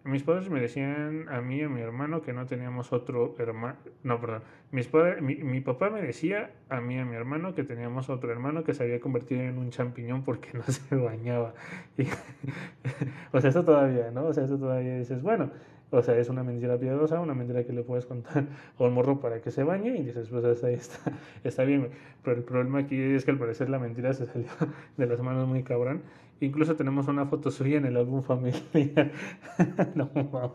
Mis 0.05 0.23
padres 0.23 0.49
me 0.49 0.61
decían 0.61 1.27
a 1.29 1.41
mí 1.41 1.57
y 1.57 1.63
a 1.63 1.69
mi 1.69 1.81
hermano 1.81 2.23
que 2.23 2.33
no 2.33 2.47
teníamos 2.47 2.93
otro 2.93 3.35
hermano. 3.39 3.77
No, 4.03 4.21
perdón. 4.21 4.43
Mis 4.71 4.87
padres, 4.87 5.21
mi, 5.21 5.37
mi, 5.37 5.61
papá 5.61 5.91
me 5.91 6.01
decía 6.01 6.53
a 6.69 6.81
mí 6.81 6.97
y 6.97 6.99
a 6.99 7.05
mi 7.05 7.15
hermano 7.15 7.55
que 7.55 7.65
teníamos 7.65 8.09
otro 8.09 8.31
hermano 8.31 8.65
que 8.65 8.75
se 8.75 8.85
había 8.85 9.01
convertido 9.01 9.43
en 9.43 9.59
un 9.59 9.71
champiñón 9.71 10.25
porque 10.25 10.51
no 10.55 10.63
se 10.63 10.95
bañaba. 10.95 11.55
o 13.33 13.41
sea, 13.41 13.51
eso 13.51 13.65
todavía, 13.65 14.11
¿no? 14.11 14.27
O 14.27 14.33
sea, 14.33 14.45
eso 14.45 14.59
todavía 14.59 14.97
dices, 14.97 15.21
bueno, 15.21 15.51
o 15.91 16.03
sea, 16.03 16.19
es 16.19 16.29
una 16.29 16.43
mentira 16.43 16.79
piadosa, 16.79 17.19
una 17.21 17.35
mentira 17.35 17.65
que 17.65 17.73
le 17.73 17.83
puedes 17.83 18.05
contar 18.05 18.45
a 18.79 18.85
un 18.85 18.93
morro 18.93 19.21
para 19.21 19.41
que 19.41 19.51
se 19.51 19.65
bañe 19.65 19.97
y 19.97 20.03
dices, 20.03 20.29
pues 20.29 20.63
ahí 20.63 20.75
está, 20.75 21.13
está 21.45 21.65
bien. 21.65 21.89
Pero 22.23 22.37
el 22.37 22.43
problema 22.45 22.81
aquí 22.81 23.01
es 23.01 23.25
que 23.25 23.31
al 23.31 23.39
parecer 23.39 23.71
la 23.71 23.79
mentira 23.79 24.13
se 24.13 24.27
salió 24.27 24.49
de 24.97 25.07
las 25.07 25.21
manos 25.21 25.49
muy 25.49 25.63
cabrón. 25.63 26.03
Incluso 26.41 26.77
tenemos 26.77 27.09
una 27.09 27.27
foto 27.27 27.51
suya 27.51 27.79
en 27.79 27.87
el 27.87 27.97
álbum 27.97 28.23
familiar. 28.23 29.13
no 29.95 30.11
mames. 30.15 30.53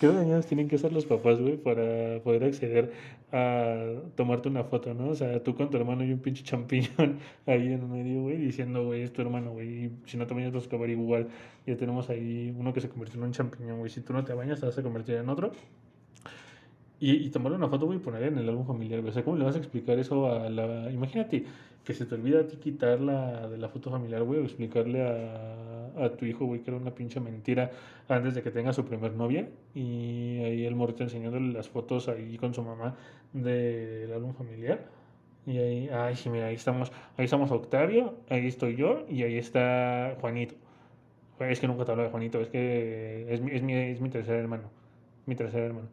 ¿Qué 0.00 0.06
dañados 0.06 0.46
tienen 0.46 0.68
que 0.68 0.76
ser 0.76 0.92
los 0.92 1.06
papás, 1.06 1.40
güey, 1.40 1.56
para 1.56 2.20
poder 2.22 2.44
acceder 2.44 2.92
a 3.32 4.02
tomarte 4.14 4.48
una 4.48 4.64
foto, 4.64 4.92
¿no? 4.92 5.08
O 5.08 5.14
sea, 5.14 5.42
tú 5.42 5.54
con 5.54 5.70
tu 5.70 5.78
hermano 5.78 6.04
y 6.04 6.12
un 6.12 6.18
pinche 6.18 6.44
champiñón 6.44 7.18
ahí 7.46 7.72
en 7.72 7.90
medio, 7.90 8.22
güey, 8.22 8.36
diciendo, 8.36 8.84
güey, 8.84 9.02
es 9.02 9.12
tu 9.12 9.22
hermano, 9.22 9.52
güey, 9.52 9.90
si 10.04 10.18
no 10.18 10.26
te 10.26 10.34
bañas 10.34 10.52
vas 10.52 10.64
a 10.64 10.66
acabar 10.66 10.90
igual. 10.90 11.28
Ya 11.66 11.76
tenemos 11.76 12.10
ahí 12.10 12.54
uno 12.56 12.72
que 12.72 12.80
se 12.80 12.88
convirtió 12.88 13.18
en 13.18 13.24
un 13.26 13.32
champiñón, 13.32 13.78
güey, 13.78 13.90
si 13.90 14.02
tú 14.02 14.12
no 14.12 14.24
te 14.24 14.34
bañas 14.34 14.60
te 14.60 14.66
vas 14.66 14.78
a 14.78 14.82
convertir 14.82 15.16
en 15.16 15.28
otro. 15.30 15.52
Y, 16.98 17.12
y 17.26 17.30
tomarle 17.30 17.56
una 17.58 17.68
foto, 17.68 17.86
güey, 17.86 17.98
y 17.98 18.02
ponerla 18.02 18.28
en 18.28 18.38
el 18.38 18.48
álbum 18.48 18.66
familiar, 18.66 19.00
güey. 19.00 19.10
O 19.10 19.12
sea, 19.12 19.24
¿cómo 19.24 19.36
le 19.36 19.44
vas 19.44 19.54
a 19.54 19.58
explicar 19.58 19.98
eso 19.98 20.30
a 20.30 20.48
la... 20.48 20.90
Imagínate 20.90 21.44
que 21.86 21.94
se 21.94 22.04
te 22.04 22.16
olvida 22.16 22.40
a 22.40 22.46
ti 22.48 22.56
quitarla 22.56 23.48
de 23.48 23.58
la 23.58 23.68
foto 23.68 23.90
familiar, 23.92 24.24
güey, 24.24 24.40
o 24.40 24.42
explicarle 24.42 25.02
a, 25.02 26.04
a 26.04 26.10
tu 26.16 26.24
hijo, 26.24 26.44
güey, 26.44 26.60
que 26.60 26.72
era 26.72 26.80
una 26.80 26.92
pinche 26.92 27.20
mentira 27.20 27.70
antes 28.08 28.34
de 28.34 28.42
que 28.42 28.50
tenga 28.50 28.72
su 28.72 28.84
primer 28.84 29.12
novia. 29.12 29.48
Y 29.72 30.40
ahí 30.42 30.66
el 30.66 30.74
morrito 30.74 31.04
enseñándole 31.04 31.52
las 31.52 31.68
fotos 31.68 32.08
ahí 32.08 32.36
con 32.38 32.52
su 32.54 32.62
mamá 32.62 32.96
del 33.32 34.12
álbum 34.12 34.34
familiar. 34.34 34.84
Y 35.46 35.58
ahí, 35.58 35.88
ay, 35.92 36.16
sí, 36.16 36.28
mira, 36.28 36.46
ahí 36.46 36.56
estamos, 36.56 36.90
ahí 37.16 37.24
estamos 37.24 37.52
Octavio, 37.52 38.16
ahí 38.28 38.48
estoy 38.48 38.74
yo 38.74 39.06
y 39.08 39.22
ahí 39.22 39.38
está 39.38 40.16
Juanito. 40.20 40.56
Es 41.38 41.60
que 41.60 41.68
nunca 41.68 41.84
te 41.84 41.92
hablo 41.92 42.02
de 42.02 42.10
Juanito, 42.10 42.40
es 42.40 42.48
que 42.48 43.32
es 43.32 43.40
mi, 43.40 43.52
es 43.52 43.62
mi, 43.62 43.74
es 43.74 44.00
mi 44.00 44.10
tercer 44.10 44.36
hermano, 44.36 44.70
mi 45.26 45.36
tercer 45.36 45.62
hermano. 45.62 45.88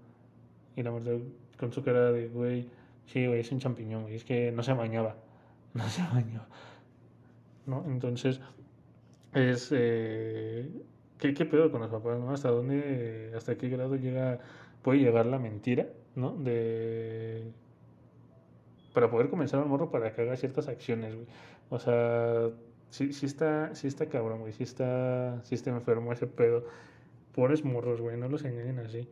Y 0.76 0.82
la 0.82 0.90
verdad, 0.90 1.20
con 1.60 1.72
su 1.72 1.84
cara 1.84 2.12
de, 2.12 2.30
güey, 2.30 2.68
sí, 3.06 3.28
güey, 3.28 3.42
es 3.42 3.52
un 3.52 3.60
champiñón, 3.60 4.04
güey, 4.04 4.16
es 4.16 4.24
que 4.24 4.52
no 4.52 4.64
se 4.64 4.74
bañaba, 4.74 5.18
no 5.74 5.88
se 5.90 6.02
bañaba. 6.02 6.48
¿No? 7.66 7.84
Entonces, 7.88 8.42
es, 9.34 9.70
eh, 9.72 10.70
¿qué, 11.18 11.34
¿qué 11.34 11.46
pedo 11.46 11.72
con 11.72 11.82
los 11.82 11.90
papás, 11.90 12.20
no? 12.20 12.32
¿Hasta 12.32 12.50
dónde, 12.50 13.32
hasta 13.36 13.56
qué 13.58 13.70
grado 13.70 13.96
llega, 13.96 14.40
puede 14.82 15.00
llegar 15.00 15.26
la 15.26 15.40
mentira, 15.40 15.88
¿no? 16.16 16.36
De... 16.36 17.52
Para 18.94 19.10
poder 19.10 19.30
comenzar 19.30 19.60
al 19.60 19.68
morro 19.68 19.90
para 19.90 20.14
que 20.14 20.22
haga 20.22 20.36
ciertas 20.36 20.68
acciones, 20.68 21.16
güey. 21.16 21.26
O 21.70 21.80
sea, 21.80 22.50
sí, 22.90 23.14
sí 23.14 23.26
está, 23.26 23.74
sí 23.74 23.88
está 23.88 24.08
cabrón, 24.08 24.42
güey, 24.42 24.54
sí 24.54 24.64
está, 24.64 25.42
sí 25.44 25.56
está 25.56 25.72
enfermo 25.72 26.14
ese 26.14 26.28
pedo. 26.28 26.66
Pobres 27.34 27.66
morros, 27.66 28.02
güey, 28.02 28.18
no 28.18 28.30
los 28.30 28.46
engañen 28.46 28.80
así. 28.80 29.08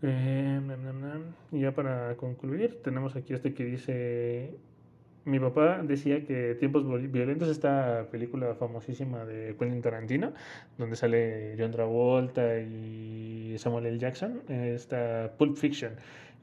Eh, 0.00 0.60
y 1.52 1.60
ya 1.60 1.72
para 1.74 2.16
concluir, 2.16 2.80
tenemos 2.82 3.16
aquí 3.16 3.34
este 3.34 3.54
que 3.54 3.64
dice, 3.64 4.56
mi 5.24 5.38
papá 5.40 5.82
decía 5.82 6.24
que 6.24 6.54
Tiempos 6.54 6.84
Violentos, 7.10 7.48
esta 7.48 8.08
película 8.10 8.54
famosísima 8.54 9.24
de 9.24 9.56
Quentin 9.58 9.80
Tarantino, 9.80 10.32
donde 10.76 10.96
sale 10.96 11.56
John 11.58 11.70
Travolta 11.70 12.60
y 12.60 13.56
Samuel 13.58 13.86
L. 13.86 13.98
Jackson, 13.98 14.42
esta 14.48 15.32
Pulp 15.38 15.56
Fiction. 15.56 15.92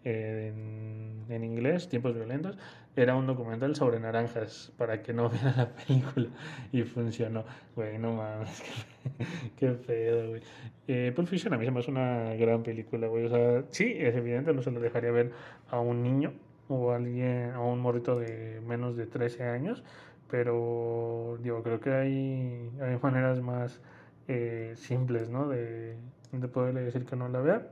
en, 0.04 1.26
en, 1.30 1.44
inglés, 1.44 1.88
Tiempos 1.88 2.16
Violentos, 2.16 2.58
era 2.96 3.16
un 3.16 3.28
documental 3.28 3.76
sobre 3.76 4.00
naranjas 4.00 4.74
para 4.78 5.02
que 5.04 5.14
no 5.14 5.30
vieran 5.30 5.54
la 5.58 5.70
película 5.70 6.28
y 6.72 6.82
funcionó. 6.82 7.46
Güey, 7.76 8.00
no 8.00 8.14
mames, 8.14 8.64
qué, 9.58 9.68
pedo, 9.68 10.30
güey. 10.30 10.42
Eh, 10.88 11.14
Pulp 11.16 11.28
Fiction 11.28 11.54
a 11.54 11.58
mí 11.58 11.66
se 11.66 11.72
me 11.72 11.80
hace 11.80 11.92
una 11.92 12.34
gran 12.34 12.64
película, 12.64 13.08
güey. 13.08 13.26
O 13.26 13.30
sea, 13.30 13.64
sí, 13.70 13.94
es 13.96 14.16
evidente, 14.16 14.54
no 14.54 14.64
se 14.64 14.72
lo 14.72 14.80
dejaría 14.80 15.12
ver 15.12 15.32
a 15.70 15.80
un 15.80 16.02
niño 16.02 16.34
o 16.76 16.92
alguien, 16.92 17.52
a 17.52 17.62
un 17.62 17.80
morrito 17.80 18.20
de 18.20 18.62
menos 18.66 18.96
de 18.96 19.08
13 19.08 19.44
años, 19.44 19.84
pero 20.30 21.38
digo, 21.42 21.62
creo 21.64 21.80
que 21.80 21.92
hay, 21.94 22.72
hay 22.82 22.98
maneras 23.02 23.42
más 23.42 23.82
eh, 24.28 24.74
simples, 24.76 25.30
¿no? 25.30 25.48
De, 25.50 25.98
de 26.32 26.48
poderle 26.48 26.82
decir 26.82 27.06
que 27.06 27.16
no 27.16 27.28
la 27.28 27.42
vea, 27.42 27.68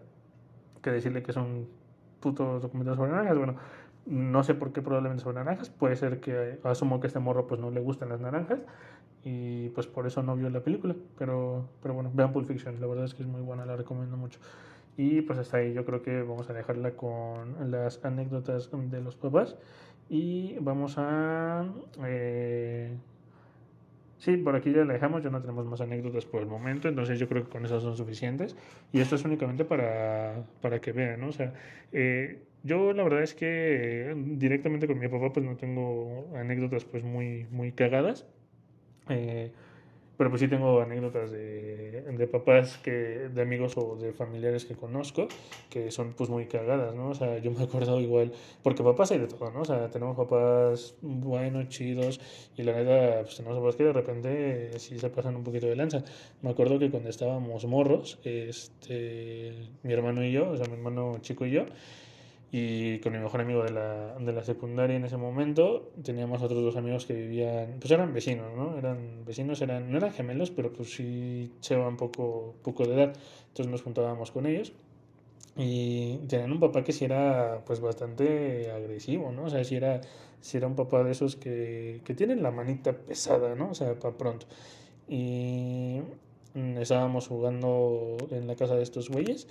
que 0.81 0.91
decirle 0.91 1.23
que 1.23 1.33
son 1.33 1.67
putos 2.19 2.62
documentales 2.62 2.97
sobre 2.97 3.12
naranjas. 3.12 3.38
Bueno, 3.38 3.55
no 4.05 4.43
sé 4.43 4.55
por 4.55 4.73
qué 4.73 4.81
probablemente 4.81 5.23
son 5.23 5.35
naranjas. 5.35 5.69
Puede 5.69 5.95
ser 5.95 6.19
que 6.19 6.59
asumo 6.63 6.99
que 6.99 7.07
este 7.07 7.19
morro 7.19 7.47
pues 7.47 7.62
no 7.62 7.71
le 7.71 7.79
gustan 7.79 8.09
las 8.09 8.19
naranjas 8.19 8.59
y 9.23 9.69
pues 9.69 9.88
por 9.88 10.07
eso 10.07 10.23
no 10.23 10.35
vio 10.35 10.49
la 10.49 10.62
película. 10.62 10.95
Pero, 11.17 11.69
pero 11.81 11.93
bueno, 11.93 12.12
vean 12.13 12.33
Pulp 12.33 12.47
Fiction. 12.47 12.79
La 12.81 12.88
verdad 12.88 13.05
es 13.05 13.13
que 13.13 13.23
es 13.23 13.27
muy 13.27 13.41
buena, 13.41 13.65
la 13.65 13.75
recomiendo 13.75 14.17
mucho. 14.17 14.39
Y 14.99 15.21
pues 15.21 15.39
hasta 15.39 15.57
ahí 15.59 15.71
yo 15.73 15.85
creo 15.85 16.01
que 16.01 16.23
vamos 16.23 16.49
a 16.49 16.53
dejarla 16.53 16.91
con 16.91 17.71
las 17.71 18.03
anécdotas 18.03 18.69
de 18.69 19.01
los 19.01 19.15
papás. 19.15 19.55
Y 20.09 20.57
vamos 20.59 20.95
a... 20.97 21.65
Eh, 22.05 22.97
Sí, 24.17 24.35
por 24.35 24.53
aquí 24.57 24.73
ya 24.73 24.83
la 24.83 24.91
dejamos, 24.93 25.23
ya 25.23 25.29
no 25.29 25.39
tenemos 25.39 25.65
más 25.65 25.79
anécdotas 25.79 26.25
por 26.25 26.41
el 26.41 26.47
momento, 26.47 26.89
entonces 26.89 27.17
yo 27.19 27.29
creo 27.29 27.45
que 27.45 27.49
con 27.49 27.63
esas 27.63 27.81
son 27.83 27.95
suficientes. 27.95 28.57
Y 28.91 28.99
esto 28.99 29.15
es 29.15 29.23
únicamente 29.23 29.63
para, 29.63 30.43
para 30.62 30.81
que 30.81 30.91
vean, 30.91 31.21
¿no? 31.21 31.29
O 31.29 31.31
sea, 31.31 31.53
eh, 31.93 32.41
yo 32.63 32.91
la 32.91 33.03
verdad 33.03 33.23
es 33.23 33.33
que 33.33 34.13
directamente 34.38 34.88
con 34.88 34.99
mi 34.99 35.07
papá 35.07 35.31
pues 35.31 35.45
no 35.45 35.55
tengo 35.55 36.27
anécdotas 36.35 36.83
pues 36.83 37.05
muy, 37.05 37.47
muy 37.51 37.71
cagadas. 37.71 38.27
Eh, 39.07 39.53
pero 40.19 40.29
pues 40.32 40.41
sí 40.41 40.49
tengo 40.49 40.82
anécdotas 40.82 41.32
de, 41.32 42.01
de, 42.01 42.27
papás 42.27 42.77
que, 42.79 42.91
de 42.91 43.41
amigos 43.41 43.77
o 43.77 43.95
de 43.95 44.12
familiares 44.12 44.65
que 44.65 44.75
conozco 44.75 45.29
que 45.69 45.91
son 45.91 46.12
pues 46.12 46.29
muy 46.29 46.45
cagadas, 46.45 46.93
¿no? 46.93 47.12
O 47.12 47.15
sea, 47.15 47.38
yo 47.38 47.51
me 47.51 47.63
acordado 47.63 48.01
igual, 48.01 48.34
porque 48.62 48.84
papás 48.84 49.13
hay 49.13 49.19
de 49.19 49.27
todo, 49.27 49.49
¿no? 49.49 49.62
O 49.62 49.65
sea, 49.65 49.89
tenemos 49.89 50.17
papás 50.17 50.95
buenos, 51.01 51.69
chidos, 51.69 52.19
y 52.58 52.63
la 52.63 52.73
neta, 52.73 53.21
pues 53.21 53.38
tenemos 53.38 53.58
papás 53.60 53.77
que 53.77 53.84
de 53.86 53.93
repente 53.93 54.77
sí 54.77 54.99
se 54.99 55.10
pasan 55.10 55.38
un 55.38 55.45
poquito 55.45 55.67
de 55.67 55.77
lanza. 55.77 56.03
Me 56.41 56.49
acuerdo 56.49 56.79
que 56.79 56.91
cuando 56.91 57.10
estábamos 57.10 57.63
morros, 57.63 58.19
este, 58.25 59.53
mi 59.84 59.93
hermano 59.93 60.25
y 60.25 60.34
yo, 60.34 60.49
o 60.49 60.58
sea, 60.58 60.65
mi 60.65 60.73
hermano 60.73 61.19
chico 61.21 61.45
y 61.45 61.51
yo, 61.51 61.65
y 62.51 62.99
con 62.99 63.13
mi 63.13 63.19
mejor 63.19 63.41
amigo 63.41 63.63
de 63.63 63.71
la, 63.71 64.15
de 64.17 64.33
la 64.33 64.43
secundaria 64.43 64.95
en 64.95 65.05
ese 65.05 65.17
momento 65.17 65.91
teníamos 66.03 66.41
otros 66.41 66.63
dos 66.63 66.75
amigos 66.77 67.05
que 67.05 67.13
vivían, 67.13 67.75
pues 67.79 67.91
eran 67.91 68.12
vecinos, 68.12 68.47
¿no? 68.55 68.77
Eran 68.77 69.23
vecinos, 69.23 69.62
eran, 69.62 69.91
no 69.91 69.97
eran 69.97 70.12
gemelos, 70.12 70.49
pero 70.49 70.73
pues 70.73 70.93
sí 70.93 71.51
llevaban 71.67 71.95
poco, 71.95 72.55
poco 72.63 72.85
de 72.85 72.95
edad. 72.95 73.13
Entonces 73.49 73.71
nos 73.71 73.83
juntábamos 73.83 74.31
con 74.31 74.47
ellos 74.47 74.73
y 75.55 76.17
tenían 76.27 76.51
un 76.51 76.59
papá 76.59 76.83
que 76.83 76.91
sí 76.91 77.05
era 77.05 77.62
pues 77.65 77.81
bastante 77.81 78.71
agresivo, 78.71 79.31
¿no? 79.31 79.43
O 79.43 79.49
sea, 79.49 79.63
sí 79.63 79.75
era, 79.75 80.01
sí 80.41 80.57
era 80.57 80.65
un 80.65 80.75
papá 80.75 81.03
de 81.03 81.12
esos 81.12 81.35
que, 81.35 82.01
que 82.03 82.15
tienen 82.15 82.41
la 82.41 82.49
manita 82.49 82.93
pesada, 82.93 83.53
¿no? 83.53 83.69
O 83.71 83.75
sea, 83.75 83.93
para 83.99 84.17
pronto. 84.17 84.47
Y 85.07 86.01
estábamos 86.79 87.27
jugando 87.27 88.17
en 88.31 88.47
la 88.47 88.55
casa 88.55 88.75
de 88.75 88.83
estos 88.83 89.09
güeyes 89.09 89.47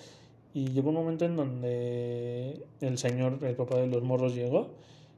y 0.54 0.68
llegó 0.68 0.88
un 0.90 0.96
momento 0.96 1.24
en 1.24 1.36
donde 1.36 2.64
el 2.80 2.98
señor, 2.98 3.38
el 3.42 3.54
papá 3.54 3.76
de 3.76 3.86
los 3.86 4.02
morros, 4.02 4.34
llegó. 4.34 4.70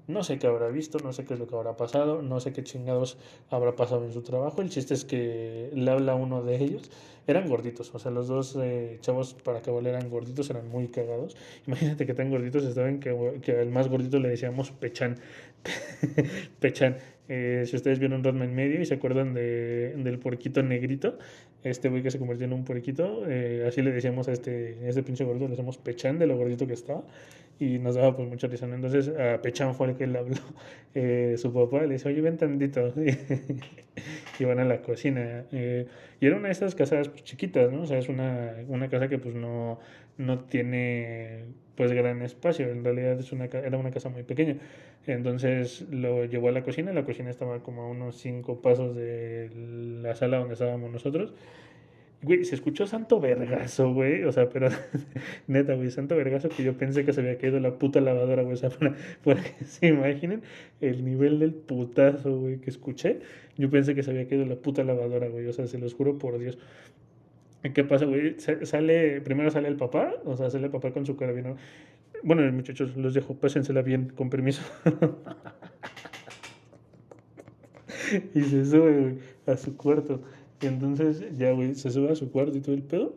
No 0.06 0.24
sé 0.24 0.38
qué 0.38 0.48
habrá 0.48 0.68
visto, 0.68 0.98
no 0.98 1.12
sé 1.12 1.24
qué 1.24 1.34
es 1.34 1.40
lo 1.40 1.46
que 1.46 1.54
habrá 1.54 1.76
pasado, 1.76 2.20
no 2.20 2.40
sé 2.40 2.52
qué 2.52 2.64
chingados 2.64 3.16
habrá 3.48 3.76
pasado 3.76 4.04
en 4.04 4.12
su 4.12 4.22
trabajo. 4.22 4.60
El 4.60 4.68
chiste 4.68 4.92
es 4.94 5.04
que 5.04 5.70
le 5.72 5.90
habla 5.90 6.16
uno 6.16 6.42
de 6.42 6.56
ellos. 6.56 6.90
Eran 7.28 7.48
gorditos, 7.48 7.94
o 7.94 7.98
sea, 8.00 8.10
los 8.10 8.26
dos 8.26 8.58
eh, 8.60 8.98
chavos 9.02 9.34
para 9.34 9.62
que 9.62 9.70
eran 9.70 10.10
gorditos, 10.10 10.50
eran 10.50 10.68
muy 10.68 10.88
cagados. 10.88 11.36
Imagínate 11.66 12.06
que 12.06 12.14
tan 12.14 12.28
gorditos 12.28 12.64
estaban 12.64 12.98
que, 12.98 13.40
que 13.40 13.52
al 13.60 13.70
más 13.70 13.88
gordito 13.88 14.18
le 14.18 14.30
decíamos 14.30 14.72
Pechan. 14.72 15.16
Pechan. 16.60 16.96
Eh, 17.28 17.62
si 17.64 17.76
ustedes 17.76 18.00
vieron 18.00 18.24
Rodman 18.24 18.52
medio 18.52 18.80
y 18.80 18.86
se 18.86 18.94
acuerdan 18.94 19.34
de, 19.34 19.94
del 19.96 20.18
porquito 20.18 20.64
negrito, 20.64 21.16
este 21.62 21.88
güey 21.88 22.02
que 22.02 22.10
se 22.10 22.18
convirtió 22.18 22.46
en 22.46 22.52
un 22.52 22.64
puerquito, 22.64 23.24
eh, 23.28 23.64
así 23.68 23.82
le 23.82 23.92
decíamos 23.92 24.28
a 24.28 24.32
este, 24.32 24.88
este 24.88 25.02
pinche 25.02 25.24
gordito, 25.24 25.44
le 25.44 25.50
decíamos 25.50 25.78
Pechan 25.78 26.18
de 26.18 26.26
lo 26.26 26.36
gordito 26.36 26.66
que 26.66 26.72
estaba 26.72 27.04
y 27.58 27.78
nos 27.78 27.94
daba 27.94 28.16
pues 28.16 28.28
mucha 28.28 28.48
risa. 28.48 28.66
Entonces 28.66 29.08
a 29.08 29.40
Pechan 29.42 29.74
fue 29.74 29.88
el 29.88 29.96
que 29.96 30.06
le 30.06 30.18
habló 30.18 30.36
eh, 30.94 31.34
su 31.36 31.52
papá, 31.52 31.82
le 31.82 31.94
dice, 31.94 32.08
oye, 32.08 32.20
ven 32.22 32.38
tantito. 32.38 32.92
y 34.38 34.44
van 34.44 34.58
a 34.58 34.64
la 34.64 34.80
cocina. 34.80 35.44
Eh, 35.52 35.86
y 36.20 36.26
era 36.26 36.36
una 36.36 36.48
de 36.48 36.52
esas 36.52 36.74
casas 36.74 37.08
pues, 37.08 37.22
chiquitas, 37.24 37.70
¿no? 37.70 37.82
O 37.82 37.86
sea, 37.86 37.98
es 37.98 38.08
una, 38.08 38.54
una 38.68 38.88
casa 38.88 39.08
que 39.08 39.18
pues 39.18 39.34
no, 39.34 39.78
no 40.16 40.40
tiene 40.44 41.44
pues 41.80 41.94
gran 41.94 42.20
espacio, 42.20 42.68
en 42.68 42.84
realidad 42.84 43.18
es 43.18 43.32
una, 43.32 43.46
era 43.46 43.78
una 43.78 43.90
casa 43.90 44.10
muy 44.10 44.22
pequeña. 44.22 44.58
Entonces 45.06 45.86
lo 45.90 46.26
llevó 46.26 46.48
a 46.48 46.52
la 46.52 46.62
cocina, 46.62 46.92
la 46.92 47.06
cocina 47.06 47.30
estaba 47.30 47.62
como 47.62 47.80
a 47.80 47.88
unos 47.88 48.16
cinco 48.16 48.60
pasos 48.60 48.94
de 48.94 49.50
la 50.02 50.14
sala 50.14 50.36
donde 50.36 50.52
estábamos 50.52 50.92
nosotros. 50.92 51.32
Güey, 52.20 52.44
se 52.44 52.54
escuchó 52.54 52.86
santo 52.86 53.18
vergazo, 53.18 53.94
güey. 53.94 54.24
O 54.24 54.32
sea, 54.32 54.50
pero 54.50 54.68
neta, 55.46 55.72
güey, 55.72 55.90
santo 55.90 56.16
vergazo 56.16 56.50
que 56.50 56.64
yo 56.64 56.76
pensé 56.76 57.06
que 57.06 57.14
se 57.14 57.22
había 57.22 57.38
caído 57.38 57.58
la 57.60 57.78
puta 57.78 58.02
lavadora, 58.02 58.42
güey. 58.42 58.52
O 58.52 58.58
sea, 58.58 58.68
para, 59.24 59.42
que 59.42 59.64
se 59.64 59.86
imaginen 59.86 60.42
el 60.82 61.02
nivel 61.02 61.38
del 61.38 61.54
putazo, 61.54 62.40
güey, 62.40 62.58
que 62.58 62.68
escuché. 62.68 63.20
Yo 63.56 63.70
pensé 63.70 63.94
que 63.94 64.02
se 64.02 64.10
había 64.10 64.28
caído 64.28 64.44
la 64.44 64.56
puta 64.56 64.84
lavadora, 64.84 65.28
güey. 65.28 65.46
O 65.46 65.54
sea, 65.54 65.66
se 65.66 65.78
los 65.78 65.94
juro 65.94 66.18
por 66.18 66.38
Dios. 66.38 66.58
¿Qué 67.62 67.84
pasa, 67.84 68.06
güey? 68.06 68.36
Sale, 68.38 69.20
primero 69.20 69.50
sale 69.50 69.68
el 69.68 69.76
papá, 69.76 70.14
o 70.24 70.34
sea, 70.36 70.48
sale 70.48 70.64
el 70.66 70.70
papá 70.70 70.92
con 70.92 71.04
su 71.04 71.16
carabino. 71.16 71.56
Bueno, 72.22 72.50
muchachos, 72.52 72.96
los 72.96 73.12
dejo, 73.12 73.34
pásensela 73.34 73.82
bien, 73.82 74.12
con 74.16 74.30
permiso. 74.30 74.62
y 78.34 78.40
se 78.40 78.64
sube, 78.64 78.98
güey, 78.98 79.18
a 79.46 79.58
su 79.58 79.76
cuarto. 79.76 80.22
Y 80.62 80.66
entonces, 80.66 81.22
ya, 81.36 81.52
güey, 81.52 81.74
se 81.74 81.90
sube 81.90 82.10
a 82.10 82.14
su 82.14 82.30
cuarto 82.30 82.56
y 82.56 82.62
todo 82.62 82.74
el 82.74 82.82
pedo. 82.82 83.14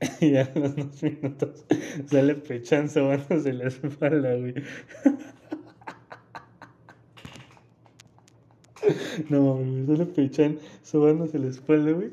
y 0.20 0.36
a 0.36 0.50
los 0.54 0.74
dos 0.74 1.02
minutos 1.02 1.66
sale 2.06 2.34
Pechan 2.36 2.88
sobándose 2.88 3.52
la 3.52 3.68
espalda, 3.68 4.36
güey. 4.36 4.54
no 9.28 9.54
mames, 9.54 9.86
sale 9.86 10.06
Pechan 10.06 10.58
sobándose 10.82 11.38
la 11.38 11.48
espalda, 11.48 11.92
güey 11.92 12.12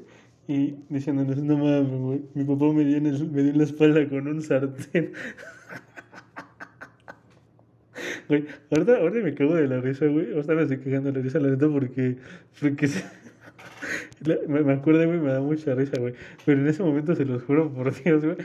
y 0.51 0.83
diciéndonos, 0.89 1.37
no 1.37 1.57
mames, 1.57 2.21
mi 2.33 2.43
papá 2.43 2.65
me 2.73 2.83
dio, 2.83 2.97
en 2.97 3.03
me 3.03 3.41
dio 3.41 3.51
en 3.51 3.57
la 3.57 3.63
espalda 3.63 4.07
con 4.09 4.27
un 4.27 4.41
sartén. 4.41 5.13
Güey, 8.27 8.45
ahorita, 8.71 8.97
ahorita 8.97 9.25
me 9.25 9.33
cago 9.33 9.55
de 9.55 9.67
la 9.67 9.81
risa, 9.81 10.05
güey. 10.07 10.31
Ahorita 10.33 10.53
me 10.55 10.61
estoy 10.61 10.77
cagando 10.77 11.11
de 11.11 11.17
la 11.17 11.23
risa, 11.23 11.39
la 11.39 11.49
neta, 11.49 11.67
porque, 11.67 12.17
porque 12.59 12.87
me 14.47 14.73
acuerdo, 14.73 15.05
güey, 15.05 15.19
me 15.19 15.31
da 15.31 15.41
mucha 15.41 15.75
risa, 15.75 15.99
güey. 15.99 16.13
Pero 16.45 16.61
en 16.61 16.67
ese 16.67 16.81
momento, 16.81 17.13
se 17.13 17.25
los 17.25 17.43
juro 17.43 17.71
por 17.73 17.93
Dios, 18.03 18.23
güey, 18.23 18.37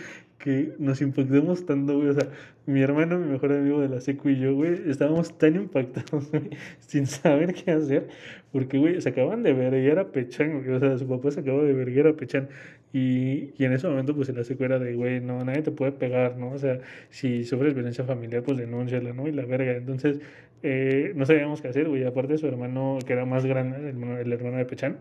que 0.47 0.77
nos 0.79 1.03
impactamos 1.03 1.67
tanto, 1.67 1.97
güey. 1.97 2.11
O 2.11 2.13
sea, 2.15 2.29
mi 2.67 2.81
hermano, 2.81 3.19
mi 3.19 3.33
mejor 3.33 3.53
amigo 3.53 3.81
de 3.81 3.89
la 3.89 4.01
secu 4.01 4.29
y 4.29 4.39
yo, 4.39 4.55
güey, 4.55 4.89
estábamos 4.89 5.37
tan 5.37 5.57
impactados, 5.57 6.31
güey, 6.31 6.51
sin 6.79 7.07
saber 7.09 7.53
qué 7.53 7.73
hacer. 7.73 8.07
Porque, 8.53 8.79
güey, 8.79 9.01
se 9.01 9.09
acaban 9.09 9.43
de 9.43 9.53
ver 9.53 9.75
y 9.75 9.89
era 9.89 10.13
Pechan, 10.13 10.63
güey. 10.63 10.71
O 10.77 10.79
sea, 10.79 10.97
su 10.99 11.09
papá 11.09 11.33
se 11.33 11.41
acabó 11.41 11.65
de 11.65 11.73
ver 11.73 11.89
y 11.89 11.99
era 11.99 12.13
Pechan. 12.15 12.49
Y, 12.93 13.55
y 13.59 13.65
en 13.65 13.73
ese 13.73 13.89
momento, 13.89 14.15
pues, 14.15 14.29
en 14.29 14.37
la 14.37 14.45
secu 14.45 14.63
era 14.63 14.79
de, 14.79 14.95
güey, 14.95 15.21
no, 15.21 15.45
nadie 15.45 15.63
te 15.63 15.73
puede 15.73 15.91
pegar, 15.91 16.37
¿no? 16.37 16.53
O 16.53 16.59
sea, 16.59 16.79
si 17.11 17.43
sufres 17.43 17.75
violencia 17.75 18.05
familiar, 18.05 18.45
pues 18.45 18.57
denúnciala, 18.57 19.13
¿no? 19.15 19.27
Y 19.27 19.33
la 19.33 19.45
verga. 19.47 19.73
Entonces, 19.73 20.21
eh, 20.63 21.13
no 21.17 21.27
sabíamos 21.27 21.61
qué 21.61 21.69
hacer, 21.69 21.89
güey. 21.89 22.05
Aparte, 22.05 22.39
su 22.39 22.47
hermano, 22.47 22.99
que 23.05 23.15
era 23.15 23.25
más 23.25 23.45
grande, 23.45 23.91
el, 23.91 24.01
el 24.01 24.33
hermano 24.33 24.59
de 24.59 24.65
Pechan 24.65 24.99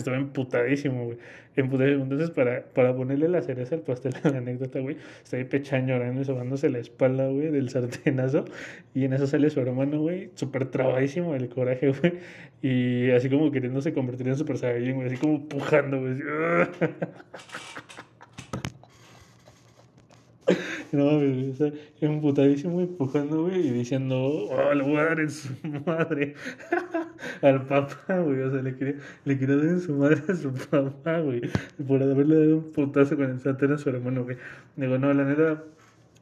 estaba 0.00 0.16
emputadísimo, 0.16 1.04
güey. 1.06 1.18
Emputadísimo. 1.56 2.04
Entonces, 2.04 2.30
para, 2.30 2.64
para 2.64 2.94
ponerle 2.94 3.28
la 3.28 3.42
cereza 3.42 3.74
al 3.74 3.82
pastel 3.82 4.14
la 4.24 4.38
anécdota, 4.38 4.80
güey, 4.80 4.96
está 5.22 5.36
ahí 5.36 5.86
llorando 5.86 6.20
y 6.20 6.24
sobándose 6.24 6.70
la 6.70 6.78
espalda, 6.78 7.28
güey, 7.28 7.50
del 7.50 7.68
sartenazo. 7.70 8.44
Y 8.94 9.04
en 9.04 9.12
eso 9.12 9.26
sale 9.26 9.50
su 9.50 9.60
hermano, 9.60 10.00
güey, 10.00 10.30
súper 10.34 10.66
trabadísimo 10.66 11.32
del 11.34 11.48
coraje, 11.48 11.92
güey. 12.00 12.14
Y 12.62 13.10
así 13.10 13.30
como 13.30 13.50
queriéndose 13.50 13.92
convertir 13.92 14.28
en 14.28 14.36
Super 14.36 14.58
Saiyajin, 14.58 14.96
güey, 14.96 15.06
así 15.06 15.16
como 15.16 15.48
pujando, 15.48 16.00
güey. 16.00 16.18
No 20.92 21.04
mames, 21.04 21.60
está 21.60 21.72
emputadísimo 22.00 22.80
empujando, 22.80 23.44
güey, 23.44 23.68
y 23.68 23.70
diciendo, 23.70 24.16
oh, 24.50 24.74
le 24.74 24.82
voy 24.82 24.96
a 24.96 25.04
dar 25.04 25.20
en 25.20 25.30
su 25.30 25.52
madre 25.86 26.34
al 27.42 27.66
papá, 27.66 28.18
güey. 28.18 28.40
O 28.40 28.50
sea, 28.50 28.60
le 28.62 28.74
quería, 28.74 28.96
le 29.24 29.38
quería 29.38 29.56
dar 29.56 29.66
en 29.66 29.80
su 29.80 29.94
madre 29.94 30.22
a 30.28 30.34
su 30.34 30.52
papá, 30.52 31.20
güey, 31.20 31.42
por 31.86 32.02
haberle 32.02 32.40
dado 32.40 32.56
un 32.56 32.72
putazo 32.72 33.16
con 33.16 33.30
el 33.30 33.38
sartén 33.38 33.72
a 33.72 33.78
su 33.78 33.88
hermano, 33.88 34.24
güey. 34.24 34.36
Digo, 34.76 34.98
no, 34.98 35.12
la 35.14 35.24
neta, 35.24 35.62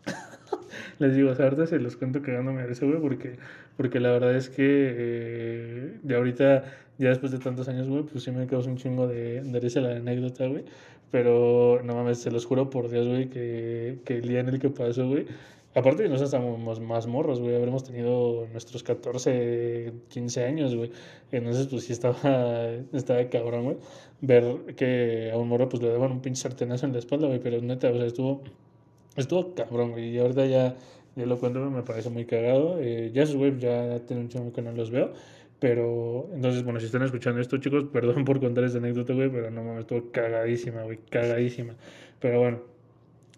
Les 0.99 1.15
digo, 1.15 1.31
o 1.31 1.35
sea, 1.35 1.47
ahorita 1.47 1.67
se 1.67 1.79
los 1.79 1.97
cuento 1.97 2.23
cagándome 2.23 2.65
ese, 2.71 2.85
güey, 2.85 3.01
porque, 3.01 3.39
porque 3.77 4.01
la 4.01 4.11
verdad 4.11 4.35
es 4.35 4.49
que 4.49 4.65
eh, 4.67 5.99
de 6.03 6.17
ahorita, 6.17 6.65
ya 6.99 7.09
después 7.09 7.33
de 7.33 7.39
tantos 7.39 7.69
años, 7.69 7.89
güey, 7.89 8.03
pues 8.03 8.25
sí 8.25 8.31
me 8.33 8.47
causa 8.47 8.69
un 8.69 8.77
chingo 8.77 9.07
de, 9.07 9.43
de 9.43 9.61
risa 9.61 9.81
la 9.81 9.97
anécdota, 9.97 10.47
güey. 10.47 10.65
Pero 11.11 11.81
no 11.83 11.95
mames, 11.95 12.19
se 12.19 12.31
los 12.31 12.45
juro 12.47 12.71
por 12.71 12.91
Dios, 12.91 13.09
güey, 13.09 13.31
que, 13.31 14.01
que 14.05 14.17
el 14.17 14.29
día 14.29 14.41
en 14.41 14.49
el 14.49 14.61
que 14.61 14.71
pasó, 14.71 15.07
güey, 15.09 15.27
Aparte 15.75 16.09
nosotros 16.09 16.33
estamos 16.33 16.81
más 16.81 17.07
morros, 17.07 17.41
güey. 17.41 17.55
Habremos 17.55 17.85
tenido 17.85 18.47
nuestros 18.53 18.83
14, 18.83 19.93
15 20.09 20.45
años, 20.45 20.75
güey. 20.75 20.91
Entonces, 21.31 21.69
pues 21.69 21.85
sí 21.85 21.93
estaba, 21.93 22.17
estaba 22.93 23.29
cabrón, 23.29 23.65
güey. 23.65 23.77
Ver 24.21 24.75
que 24.77 25.31
a 25.33 25.37
un 25.37 25.49
morro, 25.49 25.69
pues 25.69 25.83
le 25.83 25.91
daban 25.91 26.11
un 26.11 26.21
pinche 26.21 26.43
sartenazo 26.43 26.87
en 26.87 26.93
la 26.95 26.99
espalda, 26.99 27.29
güey. 27.29 27.39
Pero 27.39 27.61
neta, 27.61 27.91
o 27.91 27.97
sea, 27.97 28.07
estuvo, 28.07 28.43
estuvo 29.17 29.55
cabrón, 29.55 29.93
güey. 29.93 30.17
Y 30.17 30.19
ahorita 30.19 30.47
ya, 30.47 30.77
ya 31.15 31.27
lo 31.27 31.39
cuento, 31.39 31.61
me 31.71 31.83
parece 31.83 32.11
muy 32.11 32.25
cagado. 32.25 32.79
Eh, 32.81 33.11
ya 33.15 33.23
esos 33.23 33.37
güey 33.37 33.57
ya 33.59 34.01
tienen 34.01 34.25
un 34.25 34.31
chingo 34.31 34.53
que 34.53 34.63
no 34.63 34.73
los 34.73 34.91
veo. 34.91 35.13
Pero, 35.61 36.29
entonces, 36.35 36.63
bueno, 36.63 36.79
si 36.81 36.87
están 36.87 37.03
escuchando 37.03 37.41
esto, 37.41 37.59
chicos, 37.59 37.85
perdón 37.93 38.25
por 38.25 38.41
contar 38.41 38.65
esta 38.65 38.79
anécdota, 38.79 39.13
güey. 39.13 39.31
Pero 39.31 39.51
no 39.51 39.63
mames, 39.65 39.81
estuvo 39.81 40.11
cagadísima, 40.13 40.83
güey. 40.83 40.99
Cagadísima. 41.11 41.75
Pero 42.21 42.41
bueno. 42.41 42.79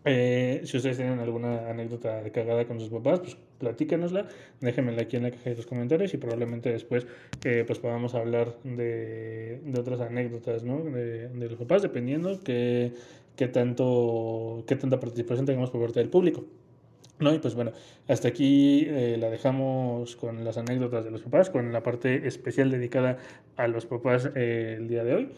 Eh, 0.04 0.62
si 0.64 0.78
ustedes 0.78 0.96
tienen 0.96 1.18
alguna 1.18 1.68
anécdota 1.68 2.22
de 2.22 2.32
cagada 2.32 2.64
con 2.66 2.80
sus 2.80 2.88
papás, 2.88 3.20
pues 3.20 3.36
platícanosla, 3.58 4.28
déjenmela 4.60 5.02
aquí 5.02 5.16
en 5.16 5.24
la 5.24 5.30
caja 5.30 5.50
de 5.50 5.56
los 5.56 5.66
comentarios 5.66 6.14
y 6.14 6.16
probablemente 6.16 6.72
después 6.72 7.06
eh, 7.44 7.64
pues 7.66 7.78
podamos 7.80 8.14
hablar 8.14 8.56
de, 8.64 9.60
de 9.62 9.80
otras 9.80 10.00
anécdotas 10.00 10.64
¿no? 10.64 10.82
de, 10.82 11.28
de, 11.28 11.48
los 11.50 11.58
papás, 11.58 11.82
dependiendo 11.82 12.40
que, 12.40 12.94
que, 13.36 13.48
tanto, 13.48 14.64
qué 14.66 14.74
tanta 14.76 14.98
participación 14.98 15.44
tengamos 15.44 15.70
por 15.70 15.82
parte 15.82 16.00
del 16.00 16.08
público. 16.08 16.46
¿No? 17.20 17.34
Y 17.34 17.38
pues 17.38 17.54
bueno, 17.54 17.72
hasta 18.08 18.28
aquí 18.28 18.86
eh, 18.88 19.16
la 19.18 19.28
dejamos 19.28 20.16
con 20.16 20.42
las 20.42 20.56
anécdotas 20.56 21.04
de 21.04 21.10
los 21.10 21.20
papás, 21.20 21.50
con 21.50 21.70
la 21.72 21.82
parte 21.82 22.26
especial 22.26 22.70
dedicada 22.70 23.18
a 23.56 23.68
los 23.68 23.84
papás 23.86 24.30
eh, 24.34 24.76
el 24.78 24.88
día 24.88 25.04
de 25.04 25.14
hoy. 25.14 25.28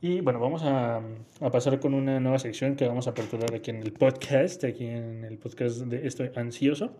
Y 0.00 0.20
bueno, 0.20 0.40
vamos 0.40 0.62
a, 0.62 1.02
a, 1.40 1.50
pasar 1.50 1.78
con 1.80 1.92
una 1.92 2.20
nueva 2.20 2.38
sección 2.38 2.76
que 2.76 2.86
vamos 2.86 3.06
a 3.06 3.10
aperturar 3.10 3.52
aquí 3.54 3.70
en 3.70 3.82
el 3.82 3.92
podcast, 3.92 4.64
aquí 4.64 4.86
en 4.86 5.24
el 5.24 5.36
podcast 5.36 5.80
de 5.80 6.06
Estoy 6.06 6.30
Ansioso. 6.36 6.92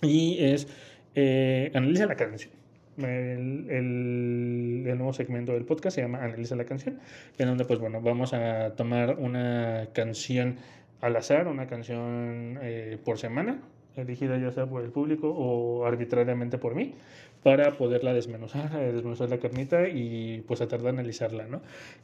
Y 0.00 0.42
es 0.42 0.68
eh, 1.14 1.70
Analiza 1.74 2.06
la 2.06 2.16
canción. 2.16 2.52
El, 2.96 3.66
el, 3.70 4.84
el, 4.86 4.96
nuevo 4.98 5.12
segmento 5.12 5.52
del 5.52 5.64
podcast 5.64 5.96
se 5.96 6.02
llama 6.02 6.22
Analiza 6.22 6.54
la 6.54 6.64
canción, 6.64 7.00
en 7.38 7.48
donde 7.48 7.64
pues 7.64 7.80
bueno, 7.80 8.00
vamos 8.00 8.32
a 8.32 8.74
tomar 8.76 9.18
una 9.18 9.88
canción 9.92 10.58
al 11.04 11.16
azar, 11.16 11.48
una 11.48 11.66
canción 11.66 12.58
eh, 12.62 12.96
por 13.04 13.18
semana, 13.18 13.60
elegida 13.94 14.38
ya 14.38 14.50
sea 14.50 14.66
por 14.66 14.82
el 14.82 14.90
público 14.90 15.28
o 15.28 15.84
arbitrariamente 15.84 16.56
por 16.56 16.74
mí, 16.74 16.94
para 17.42 17.76
poderla 17.76 18.14
desmenuzar, 18.14 18.74
eh, 18.80 18.90
desmenuzar 18.90 19.28
la 19.28 19.36
carnita 19.38 19.86
y 19.86 20.42
pues 20.48 20.60
tratar 20.60 20.80
de 20.80 20.88
analizarla, 20.88 21.46
¿no? 21.46 21.60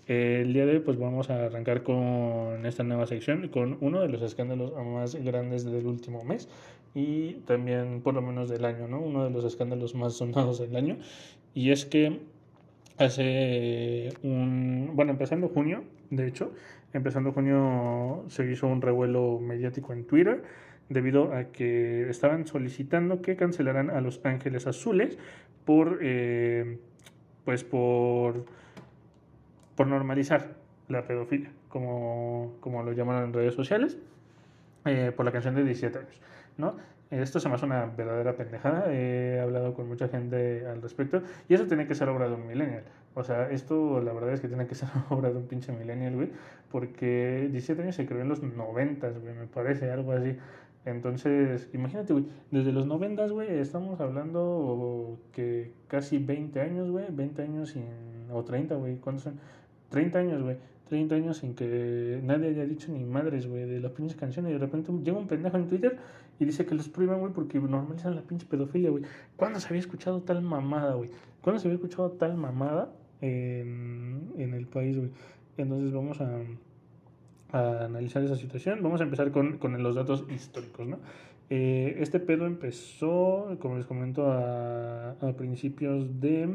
el 0.07 0.53
día 0.53 0.67
de 0.67 0.73
hoy 0.73 0.79
pues 0.81 0.99
vamos 0.99 1.31
a 1.31 1.47
arrancar 1.47 1.83
con 1.83 2.67
esta 2.67 2.83
nueva 2.83 3.07
sección, 3.07 3.49
con 3.49 3.79
uno 3.81 4.03
de 4.03 4.09
los 4.09 4.21
escándalos 4.21 4.75
más 4.85 5.15
grandes 5.15 5.65
del 5.65 5.87
último 5.87 6.23
mes 6.23 6.51
y 6.95 7.37
también 7.47 8.03
por 8.03 8.13
lo 8.13 8.21
menos 8.21 8.51
del 8.51 8.67
año, 8.67 8.87
¿no? 8.87 9.01
Uno 9.01 9.25
de 9.25 9.31
los 9.31 9.45
escándalos 9.45 9.95
más 9.95 10.13
sonados 10.15 10.59
del 10.59 10.77
año 10.77 10.99
y 11.55 11.71
es 11.71 11.87
que 11.87 12.21
hace 12.99 14.11
un, 14.23 14.91
bueno, 14.93 15.13
empezando 15.13 15.49
junio, 15.49 15.85
de 16.11 16.27
hecho, 16.27 16.53
empezando 16.93 17.33
junio 17.33 18.25
se 18.29 18.51
hizo 18.51 18.67
un 18.67 18.83
revuelo 18.83 19.39
mediático 19.41 19.93
en 19.93 20.05
Twitter 20.05 20.43
debido 20.89 21.33
a 21.33 21.45
que 21.45 22.11
estaban 22.11 22.47
solicitando 22.47 23.23
que 23.23 23.37
cancelaran 23.37 23.91
a 23.91 24.01
Los 24.01 24.21
Ángeles 24.25 24.67
Azules 24.67 25.19
por, 25.65 25.99
eh, 26.03 26.79
pues 27.45 27.63
por, 27.65 28.45
por 29.77 29.87
normalizar 29.87 30.57
la 30.89 31.07
pedofilia, 31.07 31.53
como, 31.69 32.57
como 32.61 32.83
lo 32.83 32.93
llamaron 32.93 33.25
en 33.25 33.33
redes 33.33 33.55
sociales, 33.55 33.97
eh, 34.85 35.13
por 35.15 35.25
la 35.25 35.33
canción 35.33 35.55
de 35.55 35.63
17 35.63 35.99
años, 35.99 36.21
¿no? 36.59 36.75
Esto 37.11 37.41
se 37.41 37.49
me 37.49 37.57
hace 37.57 37.67
una 37.67 37.87
verdadera 37.87 38.37
pendejada. 38.37 38.93
He 38.93 39.41
hablado 39.41 39.75
con 39.75 39.89
mucha 39.89 40.07
gente 40.07 40.65
al 40.67 40.81
respecto. 40.81 41.23
Y 41.49 41.55
eso 41.55 41.67
tiene 41.67 41.89
que 41.89 41.97
ser 41.97 42.09
obra 42.09 42.29
de 42.29 42.35
un 42.35 42.47
millennial. 42.47 42.85
O 43.15 43.25
sea, 43.25 43.51
esto 43.51 44.01
la 44.01 44.13
verdad 44.13 44.33
es 44.33 44.41
que 44.41 44.49
tiene 44.49 44.67
que 44.67 44.75
ser 44.75 44.89
obra 45.11 45.31
de 45.31 45.37
un 45.39 45.47
pinche 45.47 45.73
millennial, 45.73 46.15
güey. 46.15 46.31
Porque 46.71 47.49
17 47.51 47.83
años 47.83 47.97
se 47.97 48.07
creó 48.07 48.23
en 48.23 48.29
los 48.29 48.43
90, 48.43 49.11
güey, 49.11 49.35
me 49.35 49.47
parece, 49.47 49.91
algo 49.91 50.13
así. 50.13 50.37
Entonces, 50.85 51.69
imagínate, 51.75 52.13
güey, 52.15 52.27
desde 52.51 52.73
los 52.73 52.87
90, 52.87 53.27
güey, 53.29 53.59
estamos 53.59 54.01
hablando 54.01 55.19
que 55.33 55.73
casi 55.89 56.19
20 56.19 56.61
años, 56.61 56.91
güey, 56.91 57.07
20 57.11 57.43
años 57.43 57.71
sin, 57.71 57.85
o 58.33 58.43
30, 58.45 58.77
güey, 58.77 58.97
¿cuántos 58.97 59.25
son? 59.25 59.39
30 59.91 60.19
años, 60.19 60.43
güey, 60.43 60.57
30 60.89 61.15
años 61.17 61.39
sin 61.39 61.55
que 61.55 62.21
nadie 62.23 62.49
haya 62.49 62.65
dicho 62.65 62.91
ni 62.93 63.05
madres, 63.05 63.47
güey, 63.47 63.69
de 63.69 63.81
las 63.81 63.93
pinches 63.93 64.17
canciones 64.17 64.51
y 64.51 64.55
de 64.55 64.59
repente 64.59 64.91
llega 65.05 65.19
un 65.19 65.27
pendejo 65.27 65.59
en 65.59 65.69
Twitter 65.69 65.99
y 66.39 66.47
dice 66.47 66.65
que 66.65 66.75
los 66.75 66.89
prohíban, 66.89 67.21
güey, 67.21 67.33
porque 67.33 67.61
normalizan 67.61 68.17
la 68.17 68.23
pinche 68.23 68.47
pedofilia, 68.47 68.89
güey. 68.89 69.05
¿Cuándo 69.37 69.61
se 69.61 69.69
había 69.69 69.81
escuchado 69.81 70.23
tal 70.23 70.41
mamada, 70.41 70.95
güey? 70.95 71.11
¿Cuándo 71.43 71.61
se 71.61 71.69
había 71.69 71.77
escuchado 71.77 72.13
tal 72.13 72.37
mamada 72.37 72.91
en, 73.21 74.55
el 74.55 74.67
país? 74.67 74.99
Entonces 75.57 75.93
vamos 75.93 76.21
a 76.21 76.41
analizar 77.85 78.23
esa 78.23 78.37
situación. 78.37 78.83
Vamos 78.83 79.01
a 79.01 79.05
empezar 79.05 79.31
con, 79.31 79.59
con 79.59 79.83
los 79.83 79.95
datos 79.95 80.25
históricos, 80.31 80.87
¿no? 80.87 80.99
Eh, 81.53 81.97
este 81.99 82.21
pedo 82.21 82.47
empezó, 82.47 83.57
como 83.61 83.77
les 83.77 83.85
comento, 83.85 84.31
a, 84.31 85.11
a, 85.11 85.33
principios 85.37 86.21
de 86.21 86.49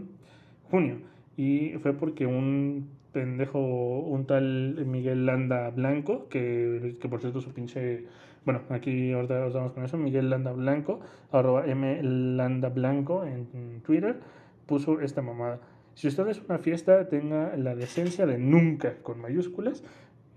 junio 0.72 1.00
y 1.36 1.72
fue 1.82 1.92
porque 1.92 2.26
un 2.26 2.88
pendejo, 3.12 3.60
un 3.60 4.26
tal 4.26 4.86
Miguel 4.86 5.26
Landa 5.26 5.70
Blanco, 5.72 6.30
que, 6.30 6.96
que 7.02 7.10
por 7.10 7.20
cierto 7.20 7.42
su 7.42 7.52
pinche, 7.52 8.06
bueno, 8.46 8.62
aquí 8.70 9.12
ahorita 9.12 9.48
vamos 9.50 9.74
con 9.74 9.84
eso, 9.84 9.98
Miguel 9.98 10.30
Landa 10.30 10.54
Blanco, 10.54 11.02
arroba 11.30 11.66
M 11.68 12.02
Landa 12.02 12.70
Blanco 12.70 13.26
en 13.26 13.82
Twitter, 13.82 14.22
puso 14.66 15.02
esta 15.02 15.22
mamada. 15.22 15.60
Si 15.96 16.08
usted 16.08 16.28
es 16.28 16.42
una 16.48 16.60
fiesta, 16.60 17.08
tenga 17.08 17.56
la 17.58 17.76
decencia 17.76 18.26
de 18.26 18.38
nunca, 18.38 18.96
con 19.02 19.20
mayúsculas, 19.20 19.84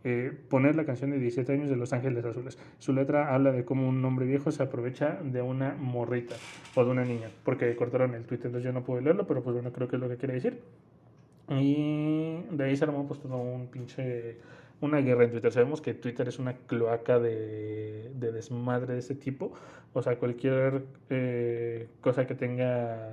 eh, 0.04 0.32
poner 0.48 0.76
la 0.76 0.84
canción 0.84 1.10
de 1.10 1.18
17 1.18 1.52
años 1.52 1.68
de 1.68 1.76
Los 1.76 1.92
Ángeles 1.92 2.24
Azules. 2.24 2.56
Su 2.78 2.92
letra 2.92 3.34
habla 3.34 3.50
de 3.50 3.64
cómo 3.64 3.88
un 3.88 4.04
hombre 4.04 4.26
viejo 4.26 4.52
se 4.52 4.62
aprovecha 4.62 5.18
de 5.22 5.42
una 5.42 5.74
morrita 5.74 6.36
o 6.76 6.84
de 6.84 6.90
una 6.90 7.04
niña, 7.04 7.28
porque 7.44 7.74
cortaron 7.74 8.14
el 8.14 8.24
tweet, 8.24 8.38
entonces 8.44 8.62
yo 8.62 8.72
no 8.72 8.84
puedo 8.84 9.00
leerlo, 9.00 9.26
pero 9.26 9.42
pues 9.42 9.54
bueno, 9.54 9.72
creo 9.72 9.88
que 9.88 9.96
es 9.96 10.02
lo 10.02 10.08
que 10.08 10.16
quiere 10.16 10.34
decir. 10.34 10.60
Y 11.48 12.42
de 12.50 12.64
ahí 12.64 12.76
se 12.76 12.84
armó 12.84 13.06
pues 13.08 13.20
todo 13.20 13.36
un 13.36 13.66
pinche 13.68 14.36
una 14.80 14.98
guerra 14.98 15.24
en 15.24 15.32
Twitter. 15.32 15.52
Sabemos 15.52 15.80
que 15.80 15.94
Twitter 15.94 16.28
es 16.28 16.38
una 16.38 16.54
cloaca 16.54 17.18
de, 17.18 18.10
de 18.14 18.32
desmadre 18.32 18.94
de 18.94 19.00
ese 19.00 19.14
tipo. 19.14 19.52
O 19.92 20.02
sea, 20.02 20.18
cualquier 20.18 20.84
eh, 21.10 21.88
cosa 22.00 22.26
que 22.26 22.34
tenga 22.34 23.10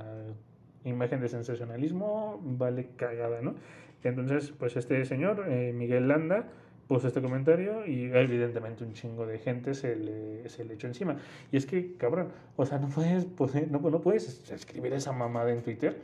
imagen 0.86 1.20
de 1.20 1.30
sensacionalismo 1.30 2.40
vale 2.44 2.90
cagada, 2.96 3.42
¿no? 3.42 3.56
Entonces, 4.04 4.52
pues 4.52 4.78
este 4.78 5.04
señor, 5.06 5.46
eh, 5.48 5.74
Miguel 5.74 6.08
Landa, 6.08 6.48
puso 6.88 7.08
este 7.08 7.22
comentario 7.22 7.86
y 7.86 8.12
evidentemente 8.14 8.84
un 8.84 8.94
chingo 8.94 9.26
de 9.26 9.40
gente 9.40 9.74
se 9.74 9.96
le, 9.96 10.48
se 10.50 10.64
le 10.64 10.76
echó 10.76 10.88
encima. 10.88 11.18
Y 11.52 11.58
es 11.58 11.66
que, 11.66 11.96
cabrón, 11.96 12.30
o 12.56 12.66
sea, 12.66 12.78
no 12.78 12.90
puedes, 12.90 13.28
no, 13.72 13.80
no 13.80 14.02
puedes 14.02 14.52
escribir 14.52 14.94
esa 14.94 15.12
mamada 15.12 15.52
en 15.52 15.62
Twitter. 15.62 15.98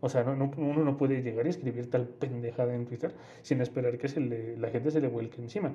O 0.00 0.08
sea, 0.08 0.24
no, 0.24 0.34
no, 0.36 0.52
uno 0.56 0.84
no 0.84 0.96
puede 0.96 1.22
llegar 1.22 1.46
y 1.46 1.50
escribir 1.50 1.90
tal 1.90 2.06
pendejada 2.06 2.74
en 2.74 2.86
Twitter 2.86 3.14
sin 3.42 3.60
esperar 3.60 3.98
que 3.98 4.08
se 4.08 4.20
le, 4.20 4.56
la 4.56 4.68
gente 4.68 4.90
se 4.90 5.00
le 5.00 5.08
vuelque 5.08 5.40
encima. 5.40 5.74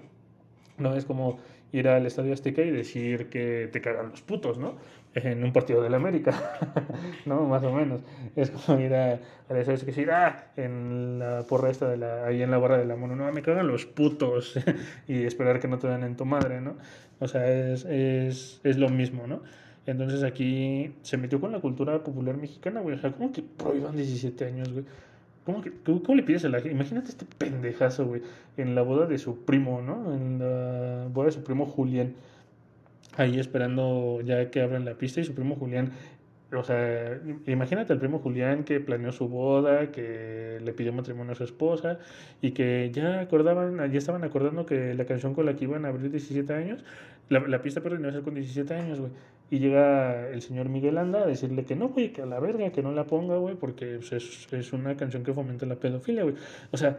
No 0.77 0.95
es 0.95 1.05
como 1.05 1.39
ir 1.71 1.87
al 1.87 2.05
Estadio 2.05 2.33
Azteca 2.33 2.61
y 2.61 2.71
decir 2.71 3.29
que 3.29 3.69
te 3.71 3.81
cagan 3.81 4.09
los 4.11 4.21
putos, 4.21 4.57
¿no? 4.57 4.75
En 5.13 5.43
un 5.43 5.51
partido 5.51 5.81
de 5.81 5.89
la 5.89 5.97
América, 5.97 6.59
¿no? 7.25 7.45
Más 7.45 7.63
o 7.63 7.71
menos. 7.71 8.01
Es 8.35 8.51
como 8.51 8.79
ir 8.79 8.93
al 8.93 9.19
Estadio 9.49 9.73
Azteca 9.73 9.85
decir, 9.91 10.11
ah, 10.11 10.51
en 10.55 11.19
la 11.19 11.43
porra 11.47 11.69
esta 11.69 11.89
de 11.89 11.97
la, 11.97 12.25
ahí 12.25 12.41
en 12.41 12.51
la 12.51 12.57
barra 12.57 12.77
de 12.77 12.85
la 12.85 12.95
mono, 12.95 13.15
no, 13.15 13.31
me 13.31 13.41
cagan 13.41 13.67
los 13.67 13.85
putos. 13.85 14.59
y 15.07 15.23
esperar 15.23 15.59
que 15.59 15.67
no 15.67 15.79
te 15.79 15.87
den 15.87 16.03
en 16.03 16.15
tu 16.15 16.25
madre, 16.25 16.61
¿no? 16.61 16.77
O 17.19 17.27
sea, 17.27 17.47
es, 17.47 17.85
es, 17.85 18.61
es 18.63 18.77
lo 18.77 18.89
mismo, 18.89 19.25
¿no? 19.27 19.41
Entonces 19.87 20.21
aquí 20.23 20.93
se 21.01 21.17
metió 21.17 21.39
con 21.39 21.53
la 21.53 21.61
cultura 21.61 22.03
popular 22.03 22.35
mexicana, 22.35 22.81
güey. 22.81 22.97
O 22.97 22.99
sea, 22.99 23.11
¿cómo 23.13 23.31
que 23.31 23.41
prohíban 23.41 23.95
17 23.95 24.45
años, 24.45 24.71
güey? 24.71 24.85
¿Cómo, 25.47 25.61
que, 25.61 25.71
¿Cómo, 25.85 26.15
le 26.15 26.23
pides 26.23 26.43
a 26.43 26.49
la? 26.49 26.59
Imagínate 26.59 27.07
este 27.07 27.25
pendejazo, 27.25 28.05
güey, 28.05 28.21
en 28.57 28.75
la 28.75 28.81
boda 28.81 29.05
de 29.05 29.17
su 29.17 29.45
primo, 29.45 29.81
¿no? 29.81 30.13
En 30.13 30.39
la 30.39 31.07
boda 31.07 31.27
de 31.27 31.31
su 31.31 31.41
primo 31.41 31.65
Julián. 31.65 32.15
Ahí 33.15 33.39
esperando 33.39 34.19
ya 34.25 34.51
que 34.51 34.61
abran 34.61 34.83
la 34.83 34.95
pista 34.95 35.21
y 35.21 35.23
su 35.23 35.33
primo 35.33 35.55
Julián 35.55 35.93
o 36.53 36.63
sea, 36.63 37.19
imagínate 37.45 37.91
al 37.91 37.99
primo 37.99 38.19
Julián 38.19 38.63
que 38.63 38.79
planeó 38.79 39.11
su 39.11 39.27
boda, 39.27 39.91
que 39.91 40.59
le 40.63 40.73
pidió 40.73 40.93
matrimonio 40.93 41.33
a 41.33 41.35
su 41.35 41.43
esposa 41.43 41.99
y 42.41 42.51
que 42.51 42.89
ya 42.93 43.19
acordaban, 43.19 43.91
ya 43.91 43.97
estaban 43.97 44.23
acordando 44.23 44.65
que 44.65 44.93
la 44.93 45.05
canción 45.05 45.33
con 45.33 45.45
la 45.45 45.55
que 45.55 45.65
iban 45.65 45.85
a 45.85 45.89
abrir 45.89 46.09
17 46.11 46.53
años, 46.53 46.85
la, 47.29 47.39
la 47.39 47.61
pista, 47.61 47.81
perdón, 47.81 47.99
iba 48.01 48.09
a 48.09 48.13
ser 48.13 48.21
con 48.21 48.35
17 48.35 48.73
años, 48.73 48.99
güey. 48.99 49.11
Y 49.49 49.59
llega 49.59 50.29
el 50.29 50.41
señor 50.41 50.67
Miguel 50.67 50.97
Anda 50.97 51.23
a 51.23 51.25
decirle 51.25 51.63
que 51.63 51.75
no, 51.75 51.89
güey, 51.89 52.11
que 52.11 52.21
a 52.21 52.25
la 52.25 52.39
verga, 52.39 52.69
que 52.71 52.81
no 52.81 52.91
la 52.91 53.05
ponga, 53.05 53.37
güey, 53.37 53.55
porque 53.55 53.97
pues, 53.99 54.11
es, 54.11 54.51
es 54.51 54.73
una 54.73 54.97
canción 54.97 55.23
que 55.23 55.33
fomenta 55.33 55.65
la 55.65 55.75
pedofilia, 55.75 56.23
güey. 56.23 56.35
O 56.71 56.77
sea, 56.77 56.97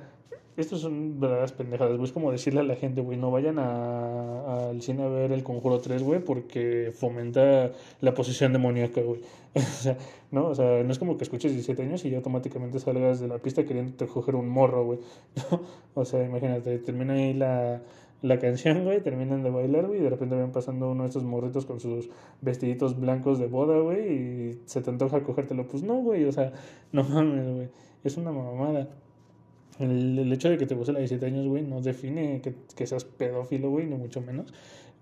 estos 0.59 0.81
son 0.81 1.21
verdaderas 1.21 1.53
pendejadas, 1.53 1.97
güey. 1.97 2.07
Es 2.07 2.13
como 2.13 2.33
decirle 2.33 2.61
a 2.61 2.65
la 2.65 2.75
gente, 2.75 3.01
güey, 3.01 3.17
no 3.17 3.31
vayan 3.31 3.59
al 3.59 4.83
cine 4.83 5.05
a 5.05 5.09
ver 5.09 5.31
El 5.31 5.45
Conjuro 5.45 5.79
3, 5.79 6.03
güey, 6.03 6.19
porque 6.21 6.93
fomenta 6.93 7.71
la 8.01 8.15
posesión 8.15 8.53
demoníaca, 8.53 9.01
güey. 9.01 9.21
o 9.55 9.61
sea, 9.61 9.97
¿no? 10.33 10.49
O 10.49 10.55
sea, 10.55 10.83
no 10.83 10.91
es 10.91 10.99
como 10.99 11.17
que 11.17 11.25
escuches 11.25 11.53
17 11.53 11.83
años 11.83 12.05
y 12.05 12.11
ya 12.11 12.17
automáticamente 12.17 12.81
salgas 12.81 13.21
de 13.21 13.29
la 13.29 13.39
pista 13.39 13.65
queriendo 13.65 14.07
coger 14.09 14.35
un 14.35 14.49
morro, 14.49 14.85
güey. 14.85 14.99
o 15.95 16.05
sea, 16.05 16.25
imagínate, 16.25 16.79
termina 16.79 17.13
ahí 17.15 17.35
la, 17.35 17.81
la 18.22 18.38
canción, 18.38 18.85
güey, 18.85 19.00
terminan 19.00 19.42
de 19.42 19.50
bailar, 19.50 19.87
güey, 19.87 20.00
y 20.00 20.02
de 20.02 20.11
repente 20.11 20.35
van 20.35 20.52
pasando 20.52 20.90
uno 20.90 21.04
de 21.04 21.09
estos 21.09 21.24
morritos 21.24 21.66
con 21.66 21.78
sus 21.81 22.11
vestiditos 22.40 22.98
blancos 22.98 23.38
de 23.38 23.46
boda, 23.46 23.78
güey, 23.78 24.12
y 24.12 24.61
se 24.64 24.81
te 24.83 24.90
antoja 24.90 25.22
cogértelo. 25.22 25.68
Pues 25.68 25.83
no, 25.83 25.96
güey, 25.96 26.24
o 26.24 26.33
sea, 26.33 26.52
no 26.92 27.04
mames, 27.04 27.48
güey. 27.48 27.68
Es 28.04 28.16
una 28.16 28.33
mamada. 28.33 28.88
El, 29.78 30.33
hecho 30.33 30.50
de 30.50 30.59
que 30.59 30.66
te 30.66 30.74
guste 30.74 30.92
a 30.92 30.98
17 30.98 31.24
años, 31.26 31.46
güey, 31.46 31.62
no 31.62 31.81
define 31.81 32.40
que, 32.40 32.54
que 32.76 32.87
seas 32.87 33.04
pedófilo, 33.04 33.70
güey, 33.70 33.87
ni 33.87 33.96
mucho 33.96 34.20
menos. 34.20 34.52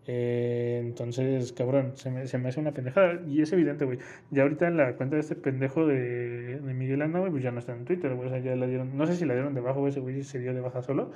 Eh, 0.09 0.79
entonces, 0.85 1.53
cabrón, 1.53 1.93
se 1.97 2.11
me, 2.11 2.27
se 2.29 2.39
me, 2.39 2.49
hace 2.51 2.61
una 2.61 2.73
pendejada. 2.73 3.21
Y 3.27 3.43
es 3.43 3.53
evidente, 3.53 3.85
güey. 3.85 3.99
Ya 4.31 4.43
ahorita 4.43 4.69
en 4.69 4.77
la 4.77 4.95
cuenta 4.97 5.17
de 5.17 5.23
este 5.23 5.35
pendejo 5.35 5.87
de, 5.87 6.61
de 6.61 6.75
Miguel 6.75 7.03
Anda, 7.03 7.19
güey, 7.21 7.31
pues 7.33 7.43
ya 7.43 7.51
no 7.51 7.59
está 7.59 7.73
en 7.73 7.85
Twitter, 7.85 8.15
güey. 8.15 8.29
O 8.29 8.31
sea, 8.31 8.39
ya 8.39 8.55
la 8.55 8.67
dieron. 8.67 8.97
No 8.97 9.07
sé 9.07 9.17
si 9.17 9.25
la 9.25 9.35
dieron 9.35 9.55
de 9.55 9.61
baja, 9.61 9.79
güey, 9.79 9.91
ese 9.91 10.01
güey 10.01 10.23
se 10.23 10.39
dio 10.39 10.55
de 10.55 10.61
baja 10.61 10.83
solo. 10.83 11.11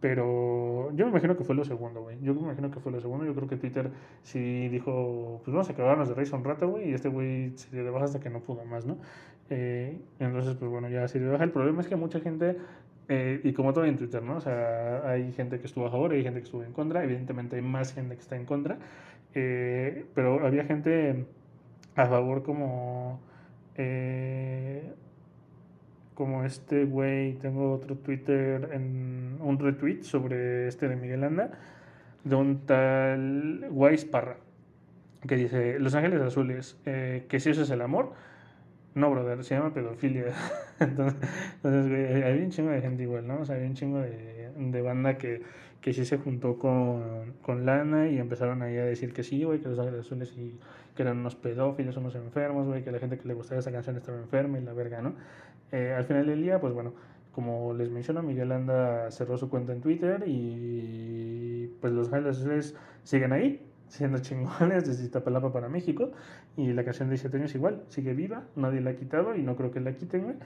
Pero 0.00 0.90
yo 0.94 1.04
me 1.04 1.10
imagino 1.10 1.36
que 1.36 1.44
fue 1.44 1.54
lo 1.54 1.64
segundo, 1.64 2.02
güey. 2.02 2.18
Yo 2.22 2.34
me 2.34 2.40
imagino 2.40 2.70
que 2.70 2.80
fue 2.80 2.90
lo 2.90 3.00
segundo. 3.00 3.26
Yo 3.26 3.34
creo 3.34 3.48
que 3.48 3.56
Twitter 3.56 3.90
sí 4.22 4.68
dijo, 4.68 5.40
pues 5.44 5.52
vamos 5.52 5.68
a 5.68 5.72
acabarnos 5.72 6.08
de 6.08 6.14
raíz 6.14 6.32
un 6.32 6.42
rato, 6.42 6.68
güey. 6.68 6.90
Y 6.90 6.94
este 6.94 7.08
güey 7.08 7.52
se 7.56 7.70
dio 7.70 7.84
de 7.84 7.90
baja 7.90 8.06
hasta 8.06 8.20
que 8.20 8.30
no 8.30 8.40
pudo 8.40 8.64
más, 8.64 8.86
¿no? 8.86 8.96
Eh, 9.50 9.98
entonces, 10.18 10.56
pues 10.56 10.70
bueno, 10.70 10.88
ya 10.88 11.06
se 11.06 11.18
dio 11.18 11.28
de 11.28 11.32
baja. 11.32 11.44
El 11.44 11.50
problema 11.50 11.82
es 11.82 11.88
que 11.88 11.96
mucha 11.96 12.20
gente 12.20 12.56
eh, 13.12 13.40
y 13.42 13.52
como 13.52 13.72
todo 13.72 13.84
en 13.86 13.96
Twitter, 13.96 14.22
¿no? 14.22 14.36
O 14.36 14.40
sea, 14.40 15.02
hay 15.10 15.32
gente 15.32 15.58
que 15.58 15.66
estuvo 15.66 15.84
a 15.84 15.90
favor, 15.90 16.12
hay 16.12 16.22
gente 16.22 16.38
que 16.38 16.44
estuvo 16.44 16.62
en 16.62 16.72
contra, 16.72 17.02
evidentemente 17.02 17.56
hay 17.56 17.62
más 17.62 17.92
gente 17.92 18.14
que 18.14 18.20
está 18.20 18.36
en 18.36 18.46
contra, 18.46 18.78
eh, 19.34 20.06
pero 20.14 20.46
había 20.46 20.64
gente 20.64 21.26
a 21.96 22.06
favor 22.06 22.44
como... 22.44 23.20
Eh, 23.74 24.94
como 26.20 26.44
este 26.44 26.84
güey, 26.84 27.32
tengo 27.36 27.72
otro 27.72 27.96
Twitter, 27.96 28.68
en 28.74 29.38
un 29.40 29.58
retweet 29.58 30.02
sobre 30.02 30.68
este 30.68 30.86
de 30.86 30.94
Miguel 30.94 31.24
Anda, 31.24 31.52
de 32.24 32.34
un 32.34 32.66
tal 32.66 33.66
Wise 33.70 34.04
Parra, 34.04 34.36
que 35.26 35.36
dice, 35.36 35.78
Los 35.78 35.94
Ángeles 35.94 36.20
Azules, 36.20 36.78
que 36.84 37.40
si 37.40 37.48
eso 37.48 37.62
es 37.62 37.70
el 37.70 37.80
amor, 37.80 38.12
no, 38.94 39.10
brother, 39.10 39.42
se 39.44 39.54
llama 39.54 39.72
pedofilia. 39.72 40.26
entonces, 40.78 41.88
güey, 41.88 42.22
hay 42.22 42.42
un 42.42 42.50
chingo 42.50 42.70
de 42.70 42.82
gente 42.82 43.04
igual, 43.04 43.26
¿no? 43.26 43.40
O 43.40 43.44
sea, 43.46 43.56
hay 43.56 43.64
un 43.64 43.72
chingo 43.72 44.00
de, 44.00 44.50
de 44.54 44.82
banda 44.82 45.16
que, 45.16 45.40
que 45.80 45.94
sí 45.94 46.04
se 46.04 46.18
juntó 46.18 46.58
con, 46.58 47.32
con 47.40 47.64
Lana 47.64 48.10
y 48.10 48.18
empezaron 48.18 48.60
ahí 48.60 48.76
a 48.76 48.84
decir 48.84 49.14
que 49.14 49.22
sí, 49.22 49.42
güey, 49.42 49.60
que 49.60 49.70
los 49.70 49.78
Ángeles 49.78 50.00
Azules 50.00 50.34
y 50.36 50.58
que 50.94 51.02
eran 51.02 51.18
unos 51.18 51.34
pedófilos, 51.34 51.96
unos 51.96 52.14
enfermos, 52.14 52.66
güey, 52.66 52.84
que 52.84 52.92
la 52.92 52.98
gente 52.98 53.16
que 53.16 53.26
le 53.26 53.32
gustaba 53.32 53.60
esa 53.60 53.72
canción 53.72 53.96
estaba 53.96 54.18
enferma 54.18 54.58
y 54.58 54.62
la 54.62 54.74
verga, 54.74 55.00
¿no? 55.00 55.14
Eh, 55.72 55.94
al 55.96 56.04
final 56.04 56.26
del 56.26 56.42
día, 56.42 56.60
pues 56.60 56.74
bueno, 56.74 56.94
como 57.32 57.72
les 57.74 57.90
menciono, 57.90 58.22
Miguel 58.22 58.52
Anda 58.52 59.10
cerró 59.10 59.36
su 59.36 59.48
cuenta 59.48 59.72
en 59.72 59.80
Twitter 59.80 60.24
y 60.26 61.68
pues 61.80 61.92
los 61.92 62.12
Azules 62.12 62.76
siguen 63.04 63.32
ahí, 63.32 63.66
siendo 63.88 64.18
chingones 64.18 64.86
desde 64.86 65.04
Iztapalapa 65.04 65.52
para 65.52 65.68
México. 65.68 66.10
Y 66.56 66.72
la 66.72 66.84
canción 66.84 67.08
de 67.08 67.12
17 67.14 67.36
años 67.36 67.54
igual, 67.54 67.84
sigue 67.88 68.14
viva, 68.14 68.44
nadie 68.56 68.80
la 68.80 68.90
ha 68.90 68.96
quitado 68.96 69.34
y 69.36 69.42
no 69.42 69.56
creo 69.56 69.70
que 69.70 69.80
la 69.80 69.94
quiten, 69.94 70.24
güey. 70.24 70.36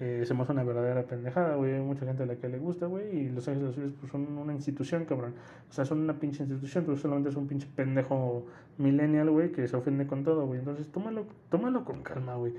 Eh, 0.00 0.24
una 0.48 0.62
verdadera 0.62 1.02
pendejada, 1.02 1.56
güey. 1.56 1.74
Hay 1.74 1.80
mucha 1.80 2.06
gente 2.06 2.22
a 2.22 2.26
la 2.26 2.36
que 2.36 2.48
le 2.48 2.58
gusta, 2.58 2.86
güey. 2.86 3.16
Y 3.16 3.28
Los 3.30 3.48
Ángeles 3.48 3.70
Azules 3.70 3.92
pues, 3.98 4.12
son 4.12 4.38
una 4.38 4.54
institución, 4.54 5.04
cabrón. 5.04 5.34
O 5.68 5.72
sea, 5.72 5.84
son 5.84 5.98
una 6.00 6.20
pinche 6.20 6.44
institución. 6.44 6.84
Tú 6.84 6.96
solamente 6.96 7.30
es 7.30 7.36
un 7.36 7.48
pinche 7.48 7.66
pendejo 7.74 8.46
millennial, 8.76 9.30
güey, 9.30 9.50
que 9.50 9.66
se 9.66 9.76
ofende 9.76 10.06
con 10.06 10.22
todo, 10.22 10.46
güey. 10.46 10.60
Entonces, 10.60 10.88
tómalo, 10.92 11.26
tómalo 11.50 11.84
con 11.84 12.02
calma, 12.02 12.36
güey. 12.36 12.54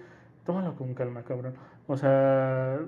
Tómalo 0.49 0.75
con 0.75 0.95
calma, 0.95 1.21
cabrón. 1.21 1.53
O 1.85 1.95
sea, 1.95 2.79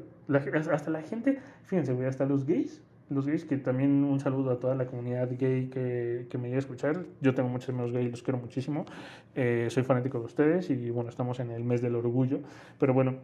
hasta 0.72 0.90
la 0.90 1.04
gente, 1.04 1.38
fíjense, 1.66 1.94
güey, 1.94 2.08
hasta 2.08 2.26
los 2.26 2.48
gays 2.48 2.82
los 3.12 3.28
gays, 3.28 3.46
que 3.46 3.58
también 3.58 4.04
un 4.04 4.20
saludo 4.20 4.50
a 4.50 4.60
toda 4.60 4.74
la 4.74 4.88
comunidad 4.88 5.30
gay 5.38 5.68
que, 5.68 6.26
que 6.28 6.38
me 6.40 6.46
llega 6.46 6.56
a 6.56 6.60
escuchar. 6.62 7.06
Yo 7.20 7.36
tengo 7.36 7.50
muchos 7.50 7.70
amigos 7.70 7.92
gays, 7.92 8.10
los 8.10 8.24
quiero 8.24 8.40
muchísimo. 8.40 8.86
Eh, 9.36 9.68
soy 9.70 9.84
fanático 9.84 10.18
de 10.18 10.26
ustedes 10.26 10.72
y 10.72 10.90
bueno, 10.90 11.12
estamos 11.12 11.40
en 11.40 11.52
el 11.52 11.64
mes 11.64 11.84
del 11.84 11.94
orgullo. 11.94 12.40
Pero 12.80 12.96
bueno, 12.96 13.18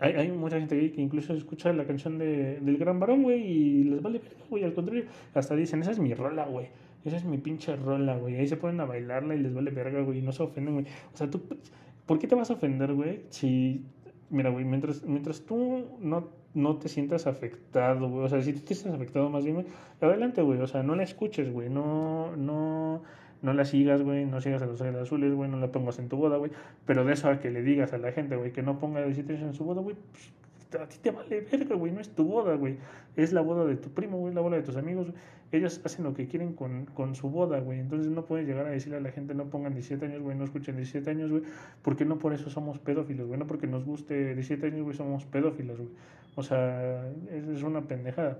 hay, 0.00 0.12
hay 0.12 0.32
mucha 0.32 0.58
gente 0.58 0.76
gay 0.76 0.90
que 0.90 1.00
incluso 1.00 1.32
escucha 1.32 1.72
la 1.72 1.86
canción 1.86 2.18
de, 2.18 2.60
del 2.60 2.76
gran 2.76 3.00
varón, 3.00 3.22
güey, 3.22 3.40
y 3.40 3.84
les 3.84 4.02
vale 4.02 4.20
güey. 4.50 4.64
Al 4.64 4.74
contrario, 4.74 5.04
hasta 5.32 5.56
dicen, 5.56 5.80
esa 5.80 5.92
es 5.92 5.98
mi 5.98 6.12
rola, 6.12 6.44
güey. 6.44 6.68
Esa 7.06 7.16
es 7.16 7.24
mi 7.24 7.38
pinche 7.38 7.74
rola, 7.76 8.16
güey. 8.16 8.36
Ahí 8.36 8.48
se 8.48 8.56
ponen 8.56 8.80
a 8.80 8.84
bailarla 8.84 9.34
y 9.34 9.38
les 9.38 9.54
vale 9.54 9.70
verga, 9.70 10.02
güey. 10.02 10.18
Y 10.18 10.22
no 10.22 10.32
se 10.32 10.42
ofenden, 10.42 10.74
güey. 10.74 10.86
O 11.14 11.16
sea, 11.16 11.30
tú, 11.30 11.40
¿por 12.06 12.18
qué 12.18 12.26
te 12.26 12.34
vas 12.34 12.50
a 12.50 12.54
ofender, 12.54 12.94
güey? 12.94 13.22
Si, 13.30 13.84
mira, 14.30 14.50
güey, 14.50 14.64
mientras, 14.64 15.02
mientras 15.04 15.42
tú 15.42 15.84
no 16.00 16.30
no 16.56 16.78
te 16.78 16.88
sientas 16.88 17.26
afectado, 17.26 18.08
güey. 18.08 18.24
O 18.24 18.28
sea, 18.28 18.40
si 18.40 18.52
tú 18.54 18.60
te 18.60 18.74
sientes 18.74 18.94
afectado 18.94 19.28
más 19.28 19.44
bien, 19.44 19.66
adelante, 20.00 20.40
güey. 20.40 20.58
O 20.60 20.66
sea, 20.66 20.82
no 20.82 20.96
la 20.96 21.02
escuches, 21.02 21.52
güey. 21.52 21.68
No, 21.68 22.34
no, 22.34 23.02
no 23.42 23.52
la 23.52 23.64
sigas, 23.66 24.02
güey. 24.02 24.24
No 24.24 24.40
sigas 24.40 24.62
a 24.62 24.66
los 24.66 24.80
azules, 24.80 25.34
güey. 25.34 25.50
No 25.50 25.58
la 25.58 25.70
pongas 25.70 25.98
en 25.98 26.08
tu 26.08 26.16
boda, 26.16 26.38
güey. 26.38 26.50
Pero 26.86 27.04
de 27.04 27.12
eso 27.12 27.28
a 27.28 27.38
que 27.40 27.50
le 27.50 27.62
digas 27.62 27.92
a 27.92 27.98
la 27.98 28.10
gente, 28.10 28.36
güey, 28.36 28.52
que 28.52 28.62
no 28.62 28.78
ponga 28.78 29.04
17 29.04 29.34
en 29.34 29.54
su 29.54 29.64
boda, 29.64 29.82
güey, 29.82 29.96
pues, 30.10 30.32
a 30.74 30.88
ti 30.88 30.98
te 31.00 31.10
vale 31.10 31.40
verga, 31.40 31.76
güey, 31.76 31.92
no 31.92 32.00
es 32.00 32.10
tu 32.10 32.24
boda, 32.24 32.54
güey. 32.54 32.76
Es 33.16 33.32
la 33.32 33.40
boda 33.40 33.64
de 33.64 33.76
tu 33.76 33.90
primo, 33.90 34.18
güey, 34.18 34.34
la 34.34 34.40
boda 34.40 34.56
de 34.56 34.62
tus 34.62 34.76
amigos. 34.76 35.08
Ellos 35.52 35.80
hacen 35.84 36.04
lo 36.04 36.12
que 36.12 36.26
quieren 36.26 36.54
con, 36.54 36.86
con 36.86 37.14
su 37.14 37.30
boda, 37.30 37.60
güey. 37.60 37.78
Entonces 37.78 38.10
no 38.10 38.24
puedes 38.24 38.46
llegar 38.46 38.66
a 38.66 38.70
decirle 38.70 38.98
a 38.98 39.00
la 39.00 39.12
gente, 39.12 39.34
no 39.34 39.46
pongan 39.46 39.74
17 39.74 40.04
años, 40.04 40.22
güey, 40.22 40.36
no 40.36 40.44
escuchen 40.44 40.76
17 40.76 41.08
años, 41.08 41.30
güey. 41.30 41.44
Porque 41.82 42.04
no 42.04 42.18
por 42.18 42.32
eso 42.32 42.50
somos 42.50 42.78
pedófilos, 42.78 43.28
güey. 43.28 43.38
No 43.38 43.46
porque 43.46 43.66
nos 43.66 43.84
guste 43.84 44.34
17 44.34 44.66
años, 44.66 44.82
güey, 44.82 44.96
somos 44.96 45.24
pedófilos, 45.24 45.78
güey. 45.78 45.90
O 46.34 46.42
sea, 46.42 47.08
es, 47.30 47.62
una 47.62 47.82
pendejada. 47.82 48.38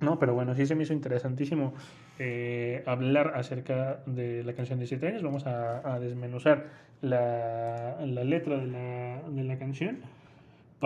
No, 0.00 0.18
pero 0.18 0.34
bueno, 0.34 0.54
sí 0.54 0.66
se 0.66 0.74
me 0.74 0.82
hizo 0.82 0.92
interesantísimo 0.92 1.72
eh, 2.18 2.82
hablar 2.86 3.32
acerca 3.34 4.02
de 4.04 4.44
la 4.44 4.52
canción 4.52 4.78
de 4.78 4.82
17 4.82 5.06
años. 5.06 5.22
Vamos 5.22 5.46
a, 5.46 5.94
a 5.94 5.98
desmenuzar 5.98 6.66
la, 7.00 7.96
la 8.04 8.24
letra 8.24 8.58
de 8.58 8.66
la, 8.66 9.22
de 9.28 9.44
la 9.44 9.58
canción 9.58 9.98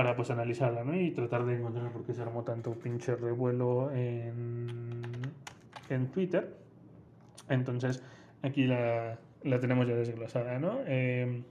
para 0.00 0.16
pues 0.16 0.30
analizarla, 0.30 0.82
¿no? 0.82 0.98
Y 0.98 1.10
tratar 1.10 1.44
de 1.44 1.56
encontrar 1.56 1.92
por 1.92 2.06
qué 2.06 2.14
se 2.14 2.22
armó 2.22 2.42
tanto 2.42 2.72
pinche 2.72 3.16
revuelo 3.16 3.90
en, 3.92 5.02
en 5.90 6.06
Twitter. 6.10 6.56
Entonces, 7.50 8.02
aquí 8.40 8.64
la, 8.64 9.18
la 9.42 9.60
tenemos 9.60 9.86
ya 9.86 9.94
desglosada, 9.94 10.58
¿no? 10.58 10.78
Eh, 10.86 11.42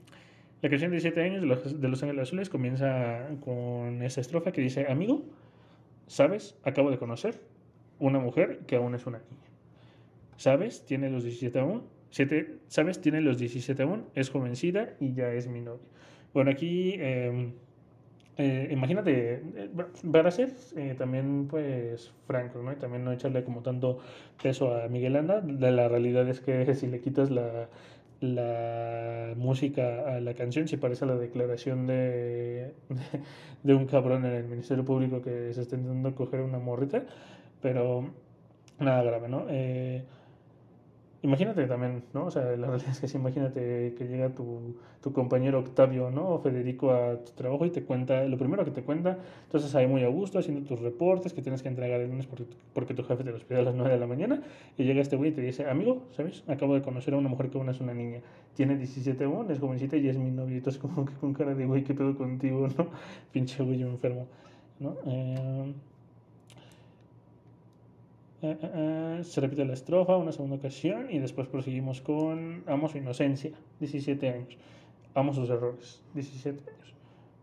la 0.62 0.68
canción 0.68 0.90
de 0.90 0.96
17 0.96 1.22
años 1.22 1.42
de 1.42 1.46
los, 1.46 1.80
de 1.80 1.88
los 1.88 2.02
Ángeles 2.02 2.22
Azules 2.22 2.50
comienza 2.50 3.28
con 3.38 4.02
esa 4.02 4.20
estrofa 4.20 4.50
que 4.50 4.62
dice, 4.62 4.90
amigo, 4.90 5.22
¿sabes? 6.08 6.58
Acabo 6.64 6.90
de 6.90 6.98
conocer 6.98 7.40
una 8.00 8.18
mujer 8.18 8.62
que 8.66 8.74
aún 8.74 8.96
es 8.96 9.06
una 9.06 9.18
niña. 9.18 9.48
¿Sabes? 10.38 10.84
Tiene 10.86 11.08
los 11.08 11.22
17 11.22 11.56
aún. 11.60 11.84
Siete, 12.10 12.58
¿Sabes? 12.66 13.00
Tiene 13.00 13.20
los 13.20 13.38
17 13.38 13.80
aún, 13.84 14.06
es 14.16 14.28
jovencita 14.28 14.96
y 14.98 15.12
ya 15.12 15.32
es 15.32 15.46
mi 15.46 15.60
novia. 15.60 15.86
Bueno, 16.34 16.50
aquí... 16.50 16.96
Eh, 16.98 17.52
eh, 18.40 18.68
imagínate, 18.70 19.34
eh, 19.34 19.70
para 20.10 20.30
ser 20.30 20.50
eh, 20.76 20.94
también 20.96 21.46
pues 21.46 22.10
franco, 22.26 22.62
¿no? 22.62 22.72
Y 22.72 22.76
también 22.76 23.04
no 23.04 23.12
echarle 23.12 23.44
como 23.44 23.60
tanto 23.60 23.98
peso 24.42 24.74
a 24.74 24.88
Miguel 24.88 25.16
Anda, 25.16 25.42
la, 25.42 25.88
realidad 25.88 26.26
es 26.26 26.40
que 26.40 26.74
si 26.74 26.86
le 26.86 27.00
quitas 27.00 27.30
la, 27.30 27.68
la 28.20 29.34
música 29.36 30.16
a 30.16 30.20
la 30.20 30.32
canción, 30.34 30.68
si 30.68 30.78
parece 30.78 31.04
la 31.04 31.16
declaración 31.16 31.86
de, 31.86 32.72
de, 33.62 33.74
un 33.74 33.86
cabrón 33.86 34.24
en 34.24 34.32
el 34.32 34.44
Ministerio 34.44 34.86
Público 34.86 35.20
que 35.20 35.52
se 35.52 35.60
está 35.60 35.76
intentando 35.76 36.14
coger 36.14 36.40
una 36.40 36.58
morrita, 36.58 37.04
pero 37.60 38.10
nada 38.78 39.02
grave, 39.02 39.28
¿no? 39.28 39.46
Imagínate 41.22 41.66
también, 41.66 42.02
¿no? 42.14 42.26
O 42.26 42.30
sea, 42.30 42.42
la 42.56 42.66
realidad 42.68 42.90
es 42.90 43.00
que 43.00 43.06
sí, 43.06 43.18
imagínate 43.18 43.94
que 43.96 44.04
llega 44.08 44.30
tu, 44.30 44.76
tu 45.02 45.12
compañero 45.12 45.58
Octavio, 45.58 46.10
¿no? 46.10 46.28
O 46.30 46.38
Federico 46.38 46.92
a 46.92 47.22
tu 47.22 47.32
trabajo 47.32 47.66
y 47.66 47.70
te 47.70 47.82
cuenta, 47.82 48.24
lo 48.24 48.38
primero 48.38 48.64
que 48.64 48.70
te 48.70 48.82
cuenta, 48.82 49.18
entonces 49.44 49.74
ahí 49.74 49.86
muy 49.86 50.02
a 50.02 50.08
gusto 50.08 50.38
haciendo 50.38 50.66
tus 50.66 50.80
reportes 50.80 51.34
que 51.34 51.42
tienes 51.42 51.62
que 51.62 51.68
entregar 51.68 52.00
el 52.00 52.08
lunes 52.08 52.26
porque, 52.26 52.46
porque 52.72 52.94
tu 52.94 53.04
jefe 53.04 53.22
te 53.22 53.32
los 53.32 53.44
pide 53.44 53.58
a 53.58 53.62
las 53.62 53.74
9 53.74 53.92
de 53.92 54.00
la 54.00 54.06
mañana 54.06 54.42
y 54.78 54.84
llega 54.84 55.02
este 55.02 55.16
güey 55.16 55.30
y 55.30 55.34
te 55.34 55.42
dice, 55.42 55.68
amigo, 55.68 56.04
¿sabes? 56.16 56.42
Acabo 56.48 56.74
de 56.74 56.80
conocer 56.80 57.12
a 57.12 57.18
una 57.18 57.28
mujer 57.28 57.50
que 57.50 57.58
aún 57.58 57.68
es 57.68 57.80
una 57.80 57.92
niña, 57.92 58.20
tiene 58.54 58.78
17 58.78 59.22
años, 59.22 59.50
es 59.50 59.58
jovencita 59.58 59.98
y 59.98 60.08
es 60.08 60.16
mi 60.16 60.30
novio, 60.30 60.56
entonces 60.56 60.80
como 60.80 61.04
que 61.04 61.12
con 61.14 61.34
cara 61.34 61.54
de 61.54 61.66
güey, 61.66 61.84
¿qué 61.84 61.92
pedo 61.92 62.16
contigo, 62.16 62.66
no? 62.78 62.86
Pinche 63.30 63.62
güey 63.62 63.82
enfermo, 63.82 64.26
¿no? 64.78 64.96
Eh... 65.04 65.74
Eh, 68.42 68.56
eh, 68.62 68.70
eh, 69.20 69.24
se 69.24 69.40
repite 69.40 69.64
la 69.66 69.74
estrofa 69.74 70.16
una 70.16 70.32
segunda 70.32 70.56
ocasión 70.56 71.08
y 71.10 71.18
después 71.18 71.46
proseguimos 71.46 72.00
con 72.00 72.64
amo 72.66 72.88
su 72.88 72.96
inocencia, 72.96 73.50
17 73.80 74.28
años. 74.28 74.56
Amo 75.14 75.34
sus 75.34 75.50
errores, 75.50 76.02
17 76.14 76.58
años. 76.70 76.94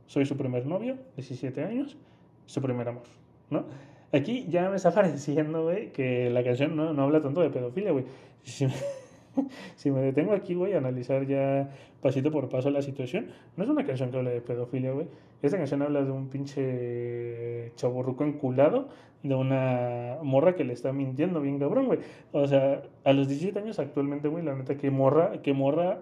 Soy 0.08 0.26
su 0.26 0.36
primer 0.36 0.66
novio, 0.66 0.98
17 1.16 1.64
años, 1.64 1.98
su 2.46 2.62
primer 2.62 2.88
amor, 2.88 3.04
¿no? 3.50 3.66
Aquí 4.12 4.48
ya 4.50 4.70
me 4.70 4.78
está 4.78 4.92
pareciendo, 4.96 5.64
güey, 5.64 5.92
que 5.92 6.30
la 6.32 6.44
canción 6.44 6.76
no, 6.76 6.94
no 6.94 7.04
habla 7.04 7.22
tanto 7.22 7.42
de 7.42 7.50
pedofilia, 7.50 7.92
güey. 7.92 8.06
detengo 9.84 10.34
aquí, 10.34 10.54
güey, 10.54 10.74
a 10.74 10.78
analizar 10.78 11.26
ya 11.26 11.70
pasito 12.02 12.32
por 12.32 12.50
paso 12.50 12.70
la 12.70 12.82
situación, 12.82 13.28
no 13.56 13.64
es 13.64 13.70
una 13.70 13.86
canción 13.86 14.12
que 14.12 14.18
habla 14.18 14.30
de 14.30 14.42
pedofilia, 14.42 14.92
güey. 14.92 15.08
Esta 15.42 15.58
canción 15.58 15.82
habla 15.82 16.04
de 16.04 16.12
un 16.12 16.30
pinche 16.30 17.72
chaburruco 17.76 18.24
enculado, 18.24 18.90
de 19.24 19.36
una 19.36 20.18
morra 20.24 20.56
que 20.56 20.64
le 20.64 20.74
está 20.74 20.94
mintiendo 20.94 21.42
bien 21.42 21.60
cabrón, 21.60 21.88
güey. 21.88 22.00
O 22.32 22.48
sea, 22.48 22.84
a 23.04 23.14
los 23.14 23.28
17 23.28 23.58
años 23.60 23.80
actualmente, 23.80 24.28
güey, 24.28 24.44
la 24.44 24.56
neta, 24.56 24.78
que 24.78 24.90
morra, 24.92 25.42
que 25.42 25.54
morra 25.54 26.00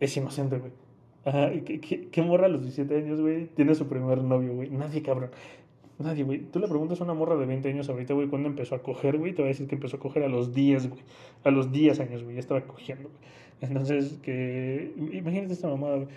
es 0.00 0.16
inocente, 0.16 0.58
güey. 0.58 0.72
Ajá, 1.24 1.50
¿qué, 1.64 2.22
morra 2.22 2.46
a 2.46 2.48
los 2.48 2.62
17 2.62 2.96
años, 2.96 3.20
güey, 3.20 3.46
tiene 3.46 3.74
su 3.74 3.86
primer 3.86 4.22
novio, 4.22 4.54
güey? 4.54 4.70
Nadie, 4.70 5.02
cabrón. 5.02 5.30
Nadie, 5.98 6.22
güey. 6.22 6.40
Tú 6.52 6.60
le 6.60 6.68
preguntas 6.68 7.00
a 7.00 7.04
una 7.04 7.14
morra 7.14 7.36
de 7.36 7.44
20 7.46 7.68
años 7.68 7.88
ahorita, 7.88 8.14
güey, 8.14 8.28
cuándo 8.28 8.48
empezó 8.48 8.76
a 8.76 8.82
coger, 8.82 9.18
güey. 9.18 9.32
Te 9.32 9.42
va 9.42 9.48
a 9.48 9.50
decir 9.50 9.66
que 9.66 9.74
empezó 9.74 9.96
a 9.96 10.00
coger 10.00 10.22
a 10.22 10.28
los 10.28 10.54
10, 10.54 10.90
güey. 10.90 11.02
A 11.44 11.50
los 11.50 11.72
10 11.72 11.98
años, 12.00 12.22
güey. 12.22 12.34
Ya 12.36 12.40
estaba 12.40 12.60
cogiendo, 12.62 13.08
güey. 13.08 13.20
Entonces, 13.60 14.18
que. 14.22 14.92
Imagínate 15.12 15.54
esta 15.54 15.68
mamada, 15.68 15.96
güey. 15.96 16.08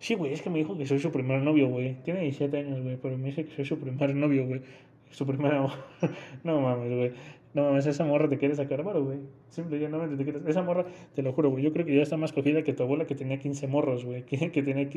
Sí, 0.00 0.14
güey, 0.16 0.32
es 0.32 0.42
que 0.42 0.50
me 0.50 0.58
dijo 0.58 0.76
que 0.76 0.84
soy 0.84 0.98
su 0.98 1.12
primer 1.12 1.42
novio, 1.42 1.68
güey. 1.68 1.94
Tiene 2.02 2.22
17 2.22 2.58
años, 2.58 2.82
güey, 2.82 2.96
pero 3.00 3.16
me 3.16 3.26
dice 3.26 3.44
que 3.44 3.54
soy 3.54 3.64
su 3.64 3.78
primer 3.78 4.16
novio, 4.16 4.44
güey. 4.44 4.62
Su 5.10 5.24
primer 5.24 5.54
amor. 5.54 5.70
no 6.42 6.60
mames, 6.60 6.90
güey. 6.90 7.12
No 7.54 7.64
mames, 7.64 7.86
esa 7.86 8.04
morra 8.04 8.28
te 8.28 8.36
quiere 8.38 8.56
sacar 8.56 8.82
varo, 8.82 9.04
güey. 9.04 9.18
Simple 9.50 9.76
y 9.76 9.80
llanamente 9.80 10.16
te 10.16 10.24
quieres. 10.24 10.42
Esa 10.48 10.62
morra, 10.62 10.86
te 11.14 11.22
lo 11.22 11.32
juro, 11.32 11.50
güey. 11.50 11.62
Yo 11.62 11.72
creo 11.72 11.86
que 11.86 11.94
ya 11.94 12.02
está 12.02 12.16
más 12.16 12.32
cogida 12.32 12.64
que 12.64 12.72
tu 12.72 12.82
abuela 12.82 13.06
que 13.06 13.14
tenía 13.14 13.38
15 13.38 13.68
morros, 13.68 14.04
güey. 14.04 14.22
Que, 14.26 14.50
que 14.50 14.62
tenía. 14.64 14.88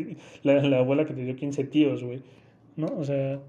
La, 0.42 0.64
la 0.64 0.80
abuela 0.80 1.06
que 1.06 1.14
te 1.14 1.24
dio 1.24 1.36
15 1.36 1.66
tíos, 1.66 2.04
güey. 2.04 2.24
¿No? 2.76 2.88
O 2.98 3.04
sea. 3.04 3.40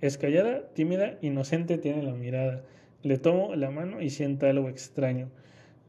Es 0.00 0.16
callada, 0.16 0.62
tímida, 0.74 1.18
inocente 1.20 1.76
tiene 1.76 2.02
la 2.02 2.14
mirada. 2.14 2.62
Le 3.02 3.18
tomo 3.18 3.54
la 3.54 3.70
mano 3.70 4.00
y 4.00 4.10
sienta 4.10 4.48
algo 4.48 4.68
extraño. 4.68 5.28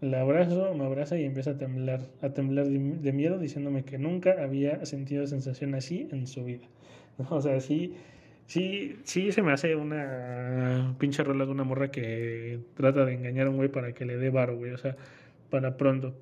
La 0.01 0.21
abrazo, 0.21 0.73
me 0.73 0.83
abraza 0.85 1.17
y 1.17 1.25
empieza 1.25 1.51
a 1.51 1.57
temblar, 1.57 2.01
a 2.21 2.29
temblar 2.29 2.67
de, 2.67 3.13
miedo, 3.13 3.37
diciéndome 3.37 3.83
que 3.83 3.97
nunca 3.99 4.35
había 4.43 4.83
sentido 4.85 5.27
sensación 5.27 5.75
así 5.75 6.07
en 6.11 6.27
su 6.27 6.43
vida. 6.43 6.67
O 7.29 7.39
sea, 7.41 7.59
sí, 7.61 7.93
sí, 8.47 8.97
sí 9.03 9.31
se 9.31 9.43
me 9.43 9.51
hace 9.51 9.75
una 9.75 10.95
pinche 10.97 11.23
rola 11.23 11.45
de 11.45 11.51
una 11.51 11.63
morra 11.63 11.91
que 11.91 12.59
trata 12.75 13.05
de 13.05 13.13
engañar 13.13 13.47
a 13.47 13.49
un 13.51 13.57
güey 13.57 13.69
para 13.69 13.93
que 13.93 14.05
le 14.05 14.17
dé 14.17 14.29
varo, 14.31 14.57
güey. 14.57 14.71
O 14.71 14.77
sea, 14.77 14.95
para 15.49 15.77
pronto. 15.77 16.15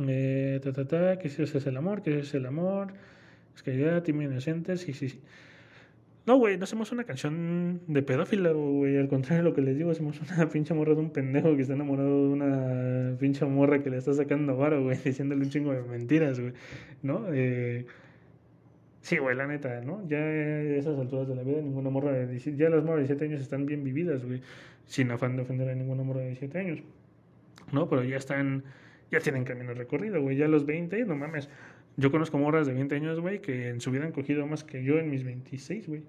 Eh, 0.00 0.60
ta, 0.62 0.72
ta, 0.72 0.86
ta, 0.86 1.18
que 1.18 1.28
ese 1.28 1.44
es 1.44 1.66
el 1.66 1.76
amor, 1.76 2.02
que 2.02 2.10
ese 2.10 2.20
es 2.20 2.34
el 2.34 2.46
amor. 2.46 2.92
Es 3.54 3.62
que 3.62 3.78
ya, 3.78 4.02
tímida, 4.02 4.32
inocente, 4.32 4.76
sí, 4.76 4.92
sí, 4.92 5.10
sí. 5.10 5.20
No, 6.30 6.36
güey, 6.36 6.56
no 6.56 6.62
hacemos 6.62 6.92
una 6.92 7.02
canción 7.02 7.80
de 7.88 8.02
pedófila, 8.02 8.52
güey. 8.52 8.96
Al 8.96 9.08
contrario 9.08 9.42
de 9.42 9.50
lo 9.50 9.52
que 9.52 9.62
les 9.62 9.76
digo, 9.76 9.90
hacemos 9.90 10.20
una 10.20 10.48
pinche 10.52 10.72
morra 10.74 10.94
de 10.94 11.00
un 11.00 11.10
pendejo 11.10 11.56
que 11.56 11.62
está 11.62 11.74
enamorado 11.74 12.28
de 12.28 12.28
una 12.28 13.16
pinche 13.18 13.44
morra 13.46 13.82
que 13.82 13.90
le 13.90 13.96
está 13.96 14.14
sacando 14.14 14.56
varo, 14.56 14.80
güey, 14.80 14.96
diciéndole 15.04 15.42
un 15.42 15.50
chingo 15.50 15.72
de 15.72 15.82
mentiras, 15.82 16.38
güey. 16.38 16.52
¿No? 17.02 17.24
Eh... 17.32 17.84
Sí, 19.00 19.18
güey, 19.18 19.34
la 19.34 19.48
neta, 19.48 19.80
¿no? 19.80 20.06
Ya 20.06 20.18
a 20.18 20.60
esas 20.76 20.96
alturas 21.00 21.26
de 21.26 21.34
la 21.34 21.42
vida, 21.42 21.62
ninguna 21.62 21.90
morra 21.90 22.12
de 22.12 22.28
17, 22.28 22.56
ya 22.56 22.70
las 22.70 22.84
morras 22.84 23.08
de 23.08 23.14
17 23.14 23.24
años 23.24 23.40
están 23.40 23.66
bien 23.66 23.82
vividas, 23.82 24.24
güey, 24.24 24.40
sin 24.86 25.10
afán 25.10 25.34
de 25.34 25.42
ofender 25.42 25.68
a 25.68 25.74
ninguna 25.74 26.04
morra 26.04 26.20
de 26.20 26.26
17 26.26 26.58
años, 26.60 26.78
¿no? 27.72 27.88
Pero 27.88 28.04
ya 28.04 28.18
están, 28.18 28.62
ya 29.10 29.18
tienen 29.18 29.42
camino 29.42 29.74
recorrido, 29.74 30.22
güey, 30.22 30.36
ya 30.36 30.44
a 30.44 30.48
los 30.48 30.64
20, 30.64 31.06
no 31.06 31.16
mames, 31.16 31.48
yo 32.00 32.10
conozco 32.10 32.38
morras 32.38 32.66
de 32.66 32.72
20 32.72 32.94
años, 32.94 33.20
güey, 33.20 33.40
que 33.40 33.68
en 33.68 33.80
su 33.80 33.90
vida 33.90 34.04
han 34.04 34.12
cogido 34.12 34.46
más 34.46 34.64
que 34.64 34.82
yo 34.82 34.98
en 34.98 35.10
mis 35.10 35.22
26, 35.22 35.86
güey. 35.86 36.02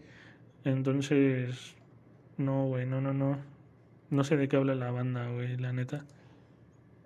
Entonces, 0.63 1.75
no, 2.37 2.67
güey, 2.67 2.85
no, 2.85 3.01
no, 3.01 3.13
no. 3.13 3.37
No 4.09 4.23
sé 4.23 4.37
de 4.37 4.47
qué 4.47 4.55
habla 4.55 4.73
la 4.73 4.91
banda, 4.91 5.29
güey, 5.29 5.57
la 5.57 5.73
neta. 5.73 6.05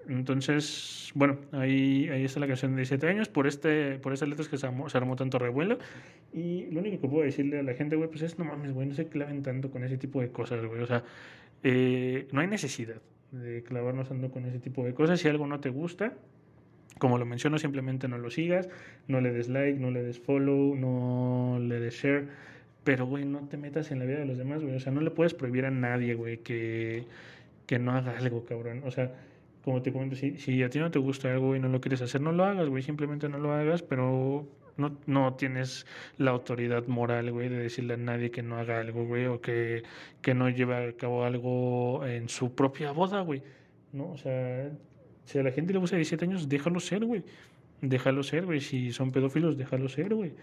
Entonces, 0.07 1.11
bueno, 1.15 1.39
ahí, 1.51 2.09
ahí 2.09 2.25
está 2.25 2.39
la 2.39 2.47
canción 2.47 2.73
de 2.73 2.77
17 2.77 3.07
años. 3.07 3.27
Por 3.27 3.47
este 3.47 3.97
por 3.97 4.13
estas 4.13 4.29
letras 4.29 4.47
que 4.47 4.57
se 4.57 4.67
armó, 4.67 4.87
se 4.87 4.97
armó, 4.97 5.15
tanto 5.15 5.39
revuelo. 5.39 5.79
Y 6.31 6.67
lo 6.67 6.81
único 6.81 7.01
que 7.01 7.07
puedo 7.07 7.23
decirle 7.23 7.59
a 7.59 7.63
la 7.63 7.73
gente, 7.73 7.95
güey, 7.95 8.09
pues 8.09 8.21
es 8.21 8.37
no 8.37 8.45
mames, 8.45 8.71
güey, 8.71 8.87
no 8.87 8.93
se 8.93 9.07
claven 9.07 9.41
tanto 9.41 9.71
con 9.71 9.83
ese 9.83 9.97
tipo 9.97 10.21
de 10.21 10.29
cosas, 10.29 10.63
güey. 10.63 10.81
O 10.81 10.85
sea, 10.85 11.03
eh, 11.63 12.27
no 12.31 12.41
hay 12.41 12.47
necesidad 12.47 13.01
de 13.31 13.63
clavarnos 13.63 14.09
tanto 14.09 14.29
con 14.29 14.45
ese 14.45 14.59
tipo 14.59 14.85
de 14.85 14.93
cosas. 14.93 15.19
Si 15.19 15.27
algo 15.27 15.47
no 15.47 15.59
te 15.59 15.69
gusta, 15.69 16.13
como 16.99 17.17
lo 17.17 17.25
menciono, 17.25 17.57
simplemente 17.57 18.07
no 18.07 18.17
lo 18.17 18.29
sigas, 18.29 18.69
no 19.07 19.21
le 19.21 19.31
des 19.31 19.49
like, 19.49 19.79
no 19.79 19.91
le 19.91 20.01
des 20.03 20.19
follow, 20.19 20.75
no 20.75 21.59
le 21.59 21.79
des 21.79 21.93
share. 21.93 22.27
Pero, 22.83 23.05
güey, 23.07 23.25
no 23.25 23.39
te 23.47 23.57
metas 23.57 23.91
en 23.91 23.99
la 23.99 24.05
vida 24.05 24.19
de 24.19 24.25
los 24.25 24.37
demás, 24.37 24.61
güey. 24.61 24.75
O 24.75 24.79
sea, 24.79 24.91
no 24.91 25.01
le 25.01 25.11
puedes 25.11 25.33
prohibir 25.33 25.65
a 25.65 25.71
nadie, 25.71 26.13
güey, 26.13 26.37
que, 26.37 27.05
que 27.65 27.79
no 27.79 27.91
haga 27.91 28.17
algo, 28.17 28.45
cabrón. 28.45 28.83
O 28.85 28.91
sea, 28.91 29.11
como 29.63 29.81
te 29.81 29.91
comento, 29.91 30.15
si, 30.15 30.37
si 30.37 30.61
a 30.63 30.69
ti 30.69 30.79
no 30.79 30.91
te 30.91 30.99
gusta 30.99 31.33
algo 31.33 31.55
y 31.55 31.59
no 31.59 31.67
lo 31.67 31.81
quieres 31.81 32.01
hacer, 32.01 32.21
no 32.21 32.31
lo 32.31 32.45
hagas, 32.45 32.69
güey. 32.69 32.83
Simplemente 32.83 33.27
no 33.27 33.39
lo 33.39 33.53
hagas, 33.53 33.81
pero 33.81 34.47
no, 34.77 34.97
no 35.07 35.33
tienes 35.35 35.85
la 36.17 36.31
autoridad 36.31 36.85
moral, 36.87 37.31
güey, 37.31 37.49
de 37.49 37.57
decirle 37.57 37.95
a 37.95 37.97
nadie 37.97 38.31
que 38.31 38.43
no 38.43 38.57
haga 38.57 38.79
algo, 38.79 39.05
güey, 39.05 39.25
o 39.25 39.41
que, 39.41 39.83
que 40.21 40.33
no 40.33 40.49
lleve 40.49 40.75
a 40.75 40.93
cabo 40.93 41.25
algo 41.25 42.05
en 42.05 42.29
su 42.29 42.53
propia 42.55 42.91
boda, 42.91 43.21
güey. 43.21 43.41
¿No? 43.93 44.11
O 44.11 44.17
sea, 44.17 44.71
si 45.25 45.39
a 45.39 45.43
la 45.43 45.51
gente 45.51 45.73
le 45.73 45.79
gusta 45.79 45.95
17 45.95 46.25
años, 46.25 46.47
déjalo 46.47 46.79
ser, 46.79 47.03
güey. 47.05 47.23
Déjalo 47.81 48.23
ser, 48.23 48.45
güey. 48.45 48.61
Si 48.61 48.91
son 48.91 49.11
pedófilos, 49.11 49.57
déjalo 49.57 49.89
ser, 49.89 50.13
güey. 50.13 50.33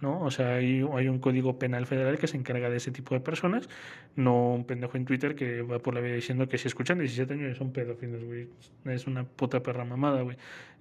¿No? 0.00 0.22
O 0.22 0.30
sea, 0.30 0.54
hay, 0.54 0.82
hay 0.94 1.08
un 1.08 1.18
código 1.18 1.58
penal 1.58 1.86
federal 1.86 2.18
que 2.18 2.26
se 2.26 2.36
encarga 2.38 2.70
de 2.70 2.78
ese 2.78 2.90
tipo 2.90 3.14
de 3.14 3.20
personas. 3.20 3.68
No 4.16 4.54
un 4.54 4.64
pendejo 4.64 4.96
en 4.96 5.04
Twitter 5.04 5.34
que 5.34 5.60
va 5.60 5.78
por 5.78 5.94
la 5.94 6.00
vida 6.00 6.14
diciendo 6.14 6.48
que 6.48 6.56
si 6.56 6.68
escuchan 6.68 6.98
17 6.98 7.34
años 7.34 7.58
son 7.58 7.72
pedófilos, 7.72 8.24
güey. 8.24 8.48
Es 8.86 9.06
una 9.06 9.24
puta 9.24 9.62
perra 9.62 9.84
mamada, 9.84 10.22
güey. 10.22 10.38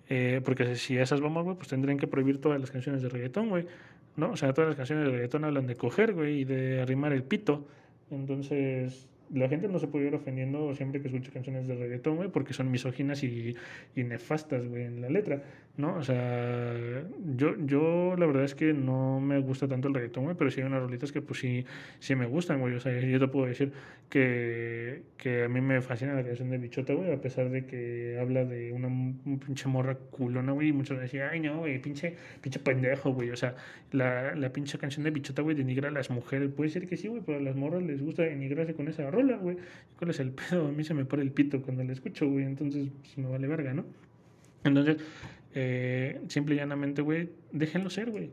Eh, 0.07 0.41
porque 0.43 0.75
si 0.75 0.97
a 0.97 1.03
esas 1.03 1.19
vamos, 1.19 1.43
güey, 1.43 1.57
pues 1.57 1.67
tendrían 1.67 1.97
que 1.97 2.07
prohibir 2.07 2.39
todas 2.39 2.59
las 2.61 2.71
canciones 2.71 3.01
de 3.01 3.09
reggaetón, 3.09 3.49
güey. 3.49 3.65
¿No? 4.15 4.31
O 4.31 4.37
sea, 4.37 4.53
todas 4.53 4.69
las 4.69 4.77
canciones 4.77 5.05
de 5.05 5.11
reggaetón 5.11 5.43
hablan 5.43 5.67
de 5.67 5.75
coger, 5.75 6.13
güey, 6.13 6.41
y 6.41 6.45
de 6.45 6.81
arrimar 6.81 7.11
el 7.11 7.23
pito. 7.23 7.67
Entonces, 8.09 9.08
la 9.33 9.47
gente 9.47 9.67
no 9.67 9.79
se 9.79 9.87
puede 9.87 10.07
ir 10.07 10.15
ofendiendo 10.15 10.73
siempre 10.73 11.01
que 11.01 11.07
escuche 11.07 11.31
canciones 11.31 11.67
de 11.67 11.75
reggaetón, 11.75 12.15
güey, 12.15 12.29
porque 12.29 12.53
son 12.53 12.71
misóginas 12.71 13.23
y, 13.23 13.55
y 13.95 14.03
nefastas, 14.03 14.67
güey, 14.67 14.83
en 14.83 15.01
la 15.01 15.09
letra, 15.09 15.43
¿no? 15.77 15.95
O 15.95 16.03
sea, 16.03 16.73
yo, 17.35 17.55
yo 17.65 18.15
la 18.17 18.25
verdad 18.25 18.43
es 18.43 18.55
que 18.55 18.73
no 18.73 19.19
me 19.19 19.39
gusta 19.39 19.67
tanto 19.67 19.87
el 19.87 19.93
reggaetón, 19.93 20.23
güey, 20.25 20.35
pero 20.35 20.49
sí 20.51 20.61
hay 20.61 20.67
unas 20.67 20.81
rolitas 20.81 21.11
que 21.11 21.21
pues 21.21 21.39
sí, 21.39 21.65
sí 21.99 22.15
me 22.15 22.25
gustan, 22.25 22.59
güey. 22.59 22.73
O 22.73 22.79
sea, 22.79 22.99
yo 22.99 23.19
te 23.19 23.27
puedo 23.27 23.45
decir 23.45 23.71
que, 24.09 25.03
que 25.17 25.43
a 25.43 25.49
mí 25.49 25.61
me 25.61 25.81
fascina 25.81 26.13
la 26.13 26.23
canción 26.23 26.49
de 26.49 26.57
Bichota, 26.57 26.93
güey, 26.93 27.11
a 27.11 27.21
pesar 27.21 27.49
de 27.49 27.65
que 27.65 28.17
habla 28.19 28.45
de 28.45 28.71
una 28.73 28.87
un 28.87 29.39
pinche 29.45 29.67
morra 29.67 29.95
culona, 29.95 30.51
güey, 30.51 30.69
y 30.69 30.73
muchos 30.73 30.99
decían, 30.99 31.29
ay, 31.31 31.39
no, 31.39 31.59
güey, 31.59 31.79
pinche, 31.81 32.15
pinche 32.41 32.59
pendejo, 32.59 33.13
güey. 33.13 33.29
O 33.29 33.35
sea, 33.35 33.55
la, 33.91 34.35
la 34.35 34.51
pinche 34.51 34.77
canción 34.77 35.03
de 35.03 35.11
Bichota, 35.11 35.41
güey, 35.41 35.55
denigra 35.55 35.89
a 35.89 35.91
las 35.91 36.09
mujeres. 36.09 36.49
Puede 36.51 36.69
ser 36.69 36.87
que 36.87 36.97
sí, 36.97 37.07
güey, 37.07 37.21
pero 37.25 37.37
a 37.37 37.41
las 37.41 37.55
morras 37.55 37.83
les 37.83 38.01
gusta 38.01 38.23
denigrarse 38.23 38.73
con 38.73 38.87
esa 38.87 39.09
rola, 39.21 39.37
güey. 39.37 39.57
¿Cuál 39.97 40.11
es 40.11 40.19
el 40.19 40.31
pedo? 40.31 40.67
A 40.67 40.71
mí 40.71 40.83
se 40.83 40.93
me 40.93 41.05
pone 41.05 41.23
el 41.23 41.31
pito 41.31 41.61
cuando 41.61 41.83
la 41.83 41.93
escucho, 41.93 42.27
güey, 42.29 42.45
entonces 42.45 42.87
pues, 43.01 43.17
me 43.17 43.29
vale 43.29 43.47
verga, 43.47 43.73
¿no? 43.73 43.85
Entonces, 44.63 44.97
eh, 45.53 46.21
simple 46.27 46.55
y 46.55 46.57
llanamente, 46.57 47.01
güey, 47.01 47.29
déjenlo 47.51 47.89
ser, 47.89 48.11
güey. 48.11 48.29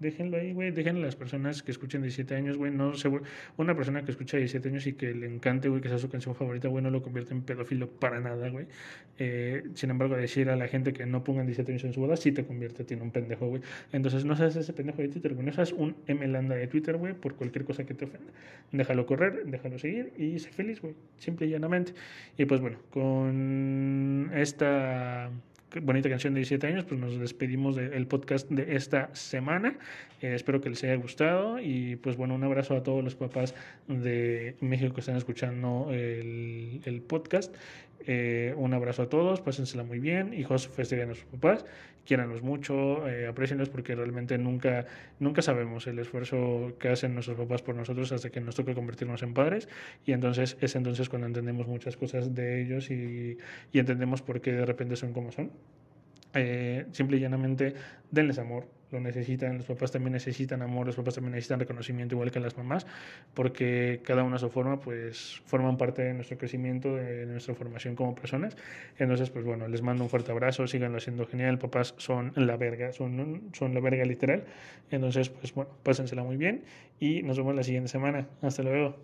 Déjenlo 0.00 0.36
ahí, 0.36 0.52
güey, 0.52 0.70
déjenlo 0.70 1.02
a 1.02 1.06
las 1.06 1.16
personas 1.16 1.62
que 1.62 1.70
escuchen 1.70 2.02
17 2.02 2.34
años, 2.34 2.56
güey, 2.56 2.72
no 2.72 2.94
se, 2.94 3.10
una 3.56 3.74
persona 3.74 4.04
que 4.04 4.10
escucha 4.10 4.36
17 4.36 4.68
años 4.68 4.86
y 4.86 4.92
que 4.94 5.14
le 5.14 5.26
encante, 5.26 5.68
güey, 5.68 5.80
que 5.80 5.88
sea 5.88 5.98
su 5.98 6.08
canción 6.08 6.34
favorita, 6.34 6.68
güey, 6.68 6.82
no 6.82 6.90
lo 6.90 7.02
convierte 7.02 7.34
en 7.34 7.42
pedófilo 7.42 7.88
para 7.88 8.20
nada, 8.20 8.48
güey. 8.48 8.66
Eh, 9.18 9.64
sin 9.74 9.90
embargo, 9.90 10.16
decir 10.16 10.50
a 10.50 10.56
la 10.56 10.68
gente 10.68 10.92
que 10.92 11.06
no 11.06 11.24
pongan 11.24 11.46
17 11.46 11.72
años 11.72 11.84
en 11.84 11.92
su 11.92 12.00
boda, 12.00 12.16
sí 12.16 12.32
te 12.32 12.44
convierte 12.44 12.92
en 12.94 13.02
un 13.02 13.10
pendejo, 13.10 13.48
güey. 13.48 13.62
Entonces, 13.92 14.24
no 14.24 14.36
seas 14.36 14.56
ese 14.56 14.72
pendejo 14.72 15.02
de 15.02 15.08
Twitter, 15.08 15.34
güey, 15.34 15.44
no 15.44 15.52
seas 15.52 15.72
un 15.72 15.96
MLanda 16.06 16.54
de 16.54 16.66
Twitter, 16.66 16.96
güey, 16.96 17.14
por 17.14 17.34
cualquier 17.34 17.64
cosa 17.64 17.84
que 17.84 17.94
te 17.94 18.04
ofenda. 18.04 18.32
Déjalo 18.72 19.06
correr, 19.06 19.44
déjalo 19.46 19.78
seguir 19.78 20.12
y 20.16 20.38
sé 20.38 20.50
feliz, 20.50 20.80
güey, 20.80 20.94
simple 21.18 21.46
y 21.46 21.50
llanamente. 21.50 21.92
Y 22.36 22.44
pues 22.44 22.60
bueno, 22.60 22.78
con 22.90 24.30
esta 24.34 25.30
bonita 25.82 26.08
canción 26.08 26.34
de 26.34 26.40
17 26.40 26.66
años, 26.66 26.84
pues 26.84 27.00
nos 27.00 27.18
despedimos 27.18 27.76
del 27.76 28.06
podcast 28.06 28.48
de 28.50 28.76
esta 28.76 29.14
semana. 29.14 29.78
Eh, 30.20 30.34
espero 30.34 30.60
que 30.60 30.70
les 30.70 30.82
haya 30.84 30.96
gustado 30.96 31.60
y 31.60 31.96
pues 31.96 32.16
bueno, 32.16 32.34
un 32.34 32.44
abrazo 32.44 32.76
a 32.76 32.82
todos 32.82 33.04
los 33.04 33.14
papás 33.14 33.54
de 33.86 34.56
México 34.60 34.94
que 34.94 35.00
están 35.00 35.16
escuchando 35.16 35.88
el, 35.90 36.80
el 36.84 37.02
podcast. 37.02 37.54
Eh, 38.06 38.54
un 38.56 38.72
abrazo 38.74 39.02
a 39.02 39.08
todos, 39.08 39.40
pásensela 39.40 39.82
muy 39.82 39.98
bien, 39.98 40.32
hijos, 40.32 40.68
festejen 40.68 41.10
a 41.10 41.14
sus 41.14 41.24
papás, 41.24 41.64
quiéranlos 42.06 42.42
mucho, 42.42 43.06
eh, 43.08 43.32
porque 43.70 43.94
realmente 43.94 44.38
nunca, 44.38 44.86
nunca 45.18 45.42
sabemos 45.42 45.86
el 45.86 45.98
esfuerzo 45.98 46.74
que 46.78 46.88
hacen 46.88 47.14
nuestros 47.14 47.36
papás 47.36 47.62
por 47.62 47.74
nosotros 47.74 48.12
hasta 48.12 48.30
que 48.30 48.40
nos 48.40 48.54
toca 48.54 48.74
convertirnos 48.74 49.22
en 49.22 49.34
padres 49.34 49.68
y 50.06 50.12
entonces 50.12 50.56
es 50.60 50.76
entonces 50.76 51.08
cuando 51.08 51.26
entendemos 51.26 51.66
muchas 51.66 51.96
cosas 51.96 52.34
de 52.34 52.62
ellos 52.62 52.90
y, 52.90 53.36
y 53.72 53.78
entendemos 53.78 54.22
por 54.22 54.40
qué 54.40 54.52
de 54.52 54.64
repente 54.64 54.96
son 54.96 55.12
como 55.12 55.32
son. 55.32 55.50
Eh, 56.34 56.86
simple 56.92 57.16
y 57.16 57.20
llanamente 57.20 57.74
denles 58.10 58.38
amor, 58.38 58.68
lo 58.90 59.00
necesitan, 59.00 59.58
los 59.58 59.66
papás 59.66 59.92
también 59.92 60.12
necesitan 60.12 60.62
amor, 60.62 60.86
los 60.86 60.96
papás 60.96 61.14
también 61.14 61.32
necesitan 61.32 61.60
reconocimiento 61.60 62.14
igual 62.14 62.30
que 62.30 62.40
las 62.40 62.56
mamás, 62.56 62.86
porque 63.34 64.00
cada 64.04 64.22
una 64.22 64.36
a 64.36 64.38
su 64.38 64.50
forma 64.50 64.80
pues 64.80 65.42
forman 65.46 65.76
parte 65.76 66.02
de 66.02 66.14
nuestro 66.14 66.38
crecimiento, 66.38 66.96
de 66.96 67.26
nuestra 67.26 67.54
formación 67.54 67.94
como 67.94 68.14
personas. 68.14 68.56
Entonces 68.98 69.30
pues 69.30 69.44
bueno, 69.44 69.68
les 69.68 69.82
mando 69.82 70.04
un 70.04 70.10
fuerte 70.10 70.32
abrazo, 70.32 70.66
síganlo 70.66 70.98
haciendo 70.98 71.26
genial, 71.26 71.58
papás 71.58 71.94
son 71.98 72.32
la 72.34 72.56
verga, 72.56 72.92
son, 72.92 73.50
son 73.52 73.74
la 73.74 73.80
verga 73.80 74.04
literal. 74.04 74.44
Entonces 74.90 75.28
pues 75.28 75.54
bueno, 75.54 75.70
pásensela 75.82 76.22
muy 76.22 76.36
bien 76.36 76.62
y 77.00 77.22
nos 77.22 77.36
vemos 77.38 77.54
la 77.54 77.62
siguiente 77.62 77.88
semana. 77.88 78.26
Hasta 78.42 78.62
luego. 78.62 78.96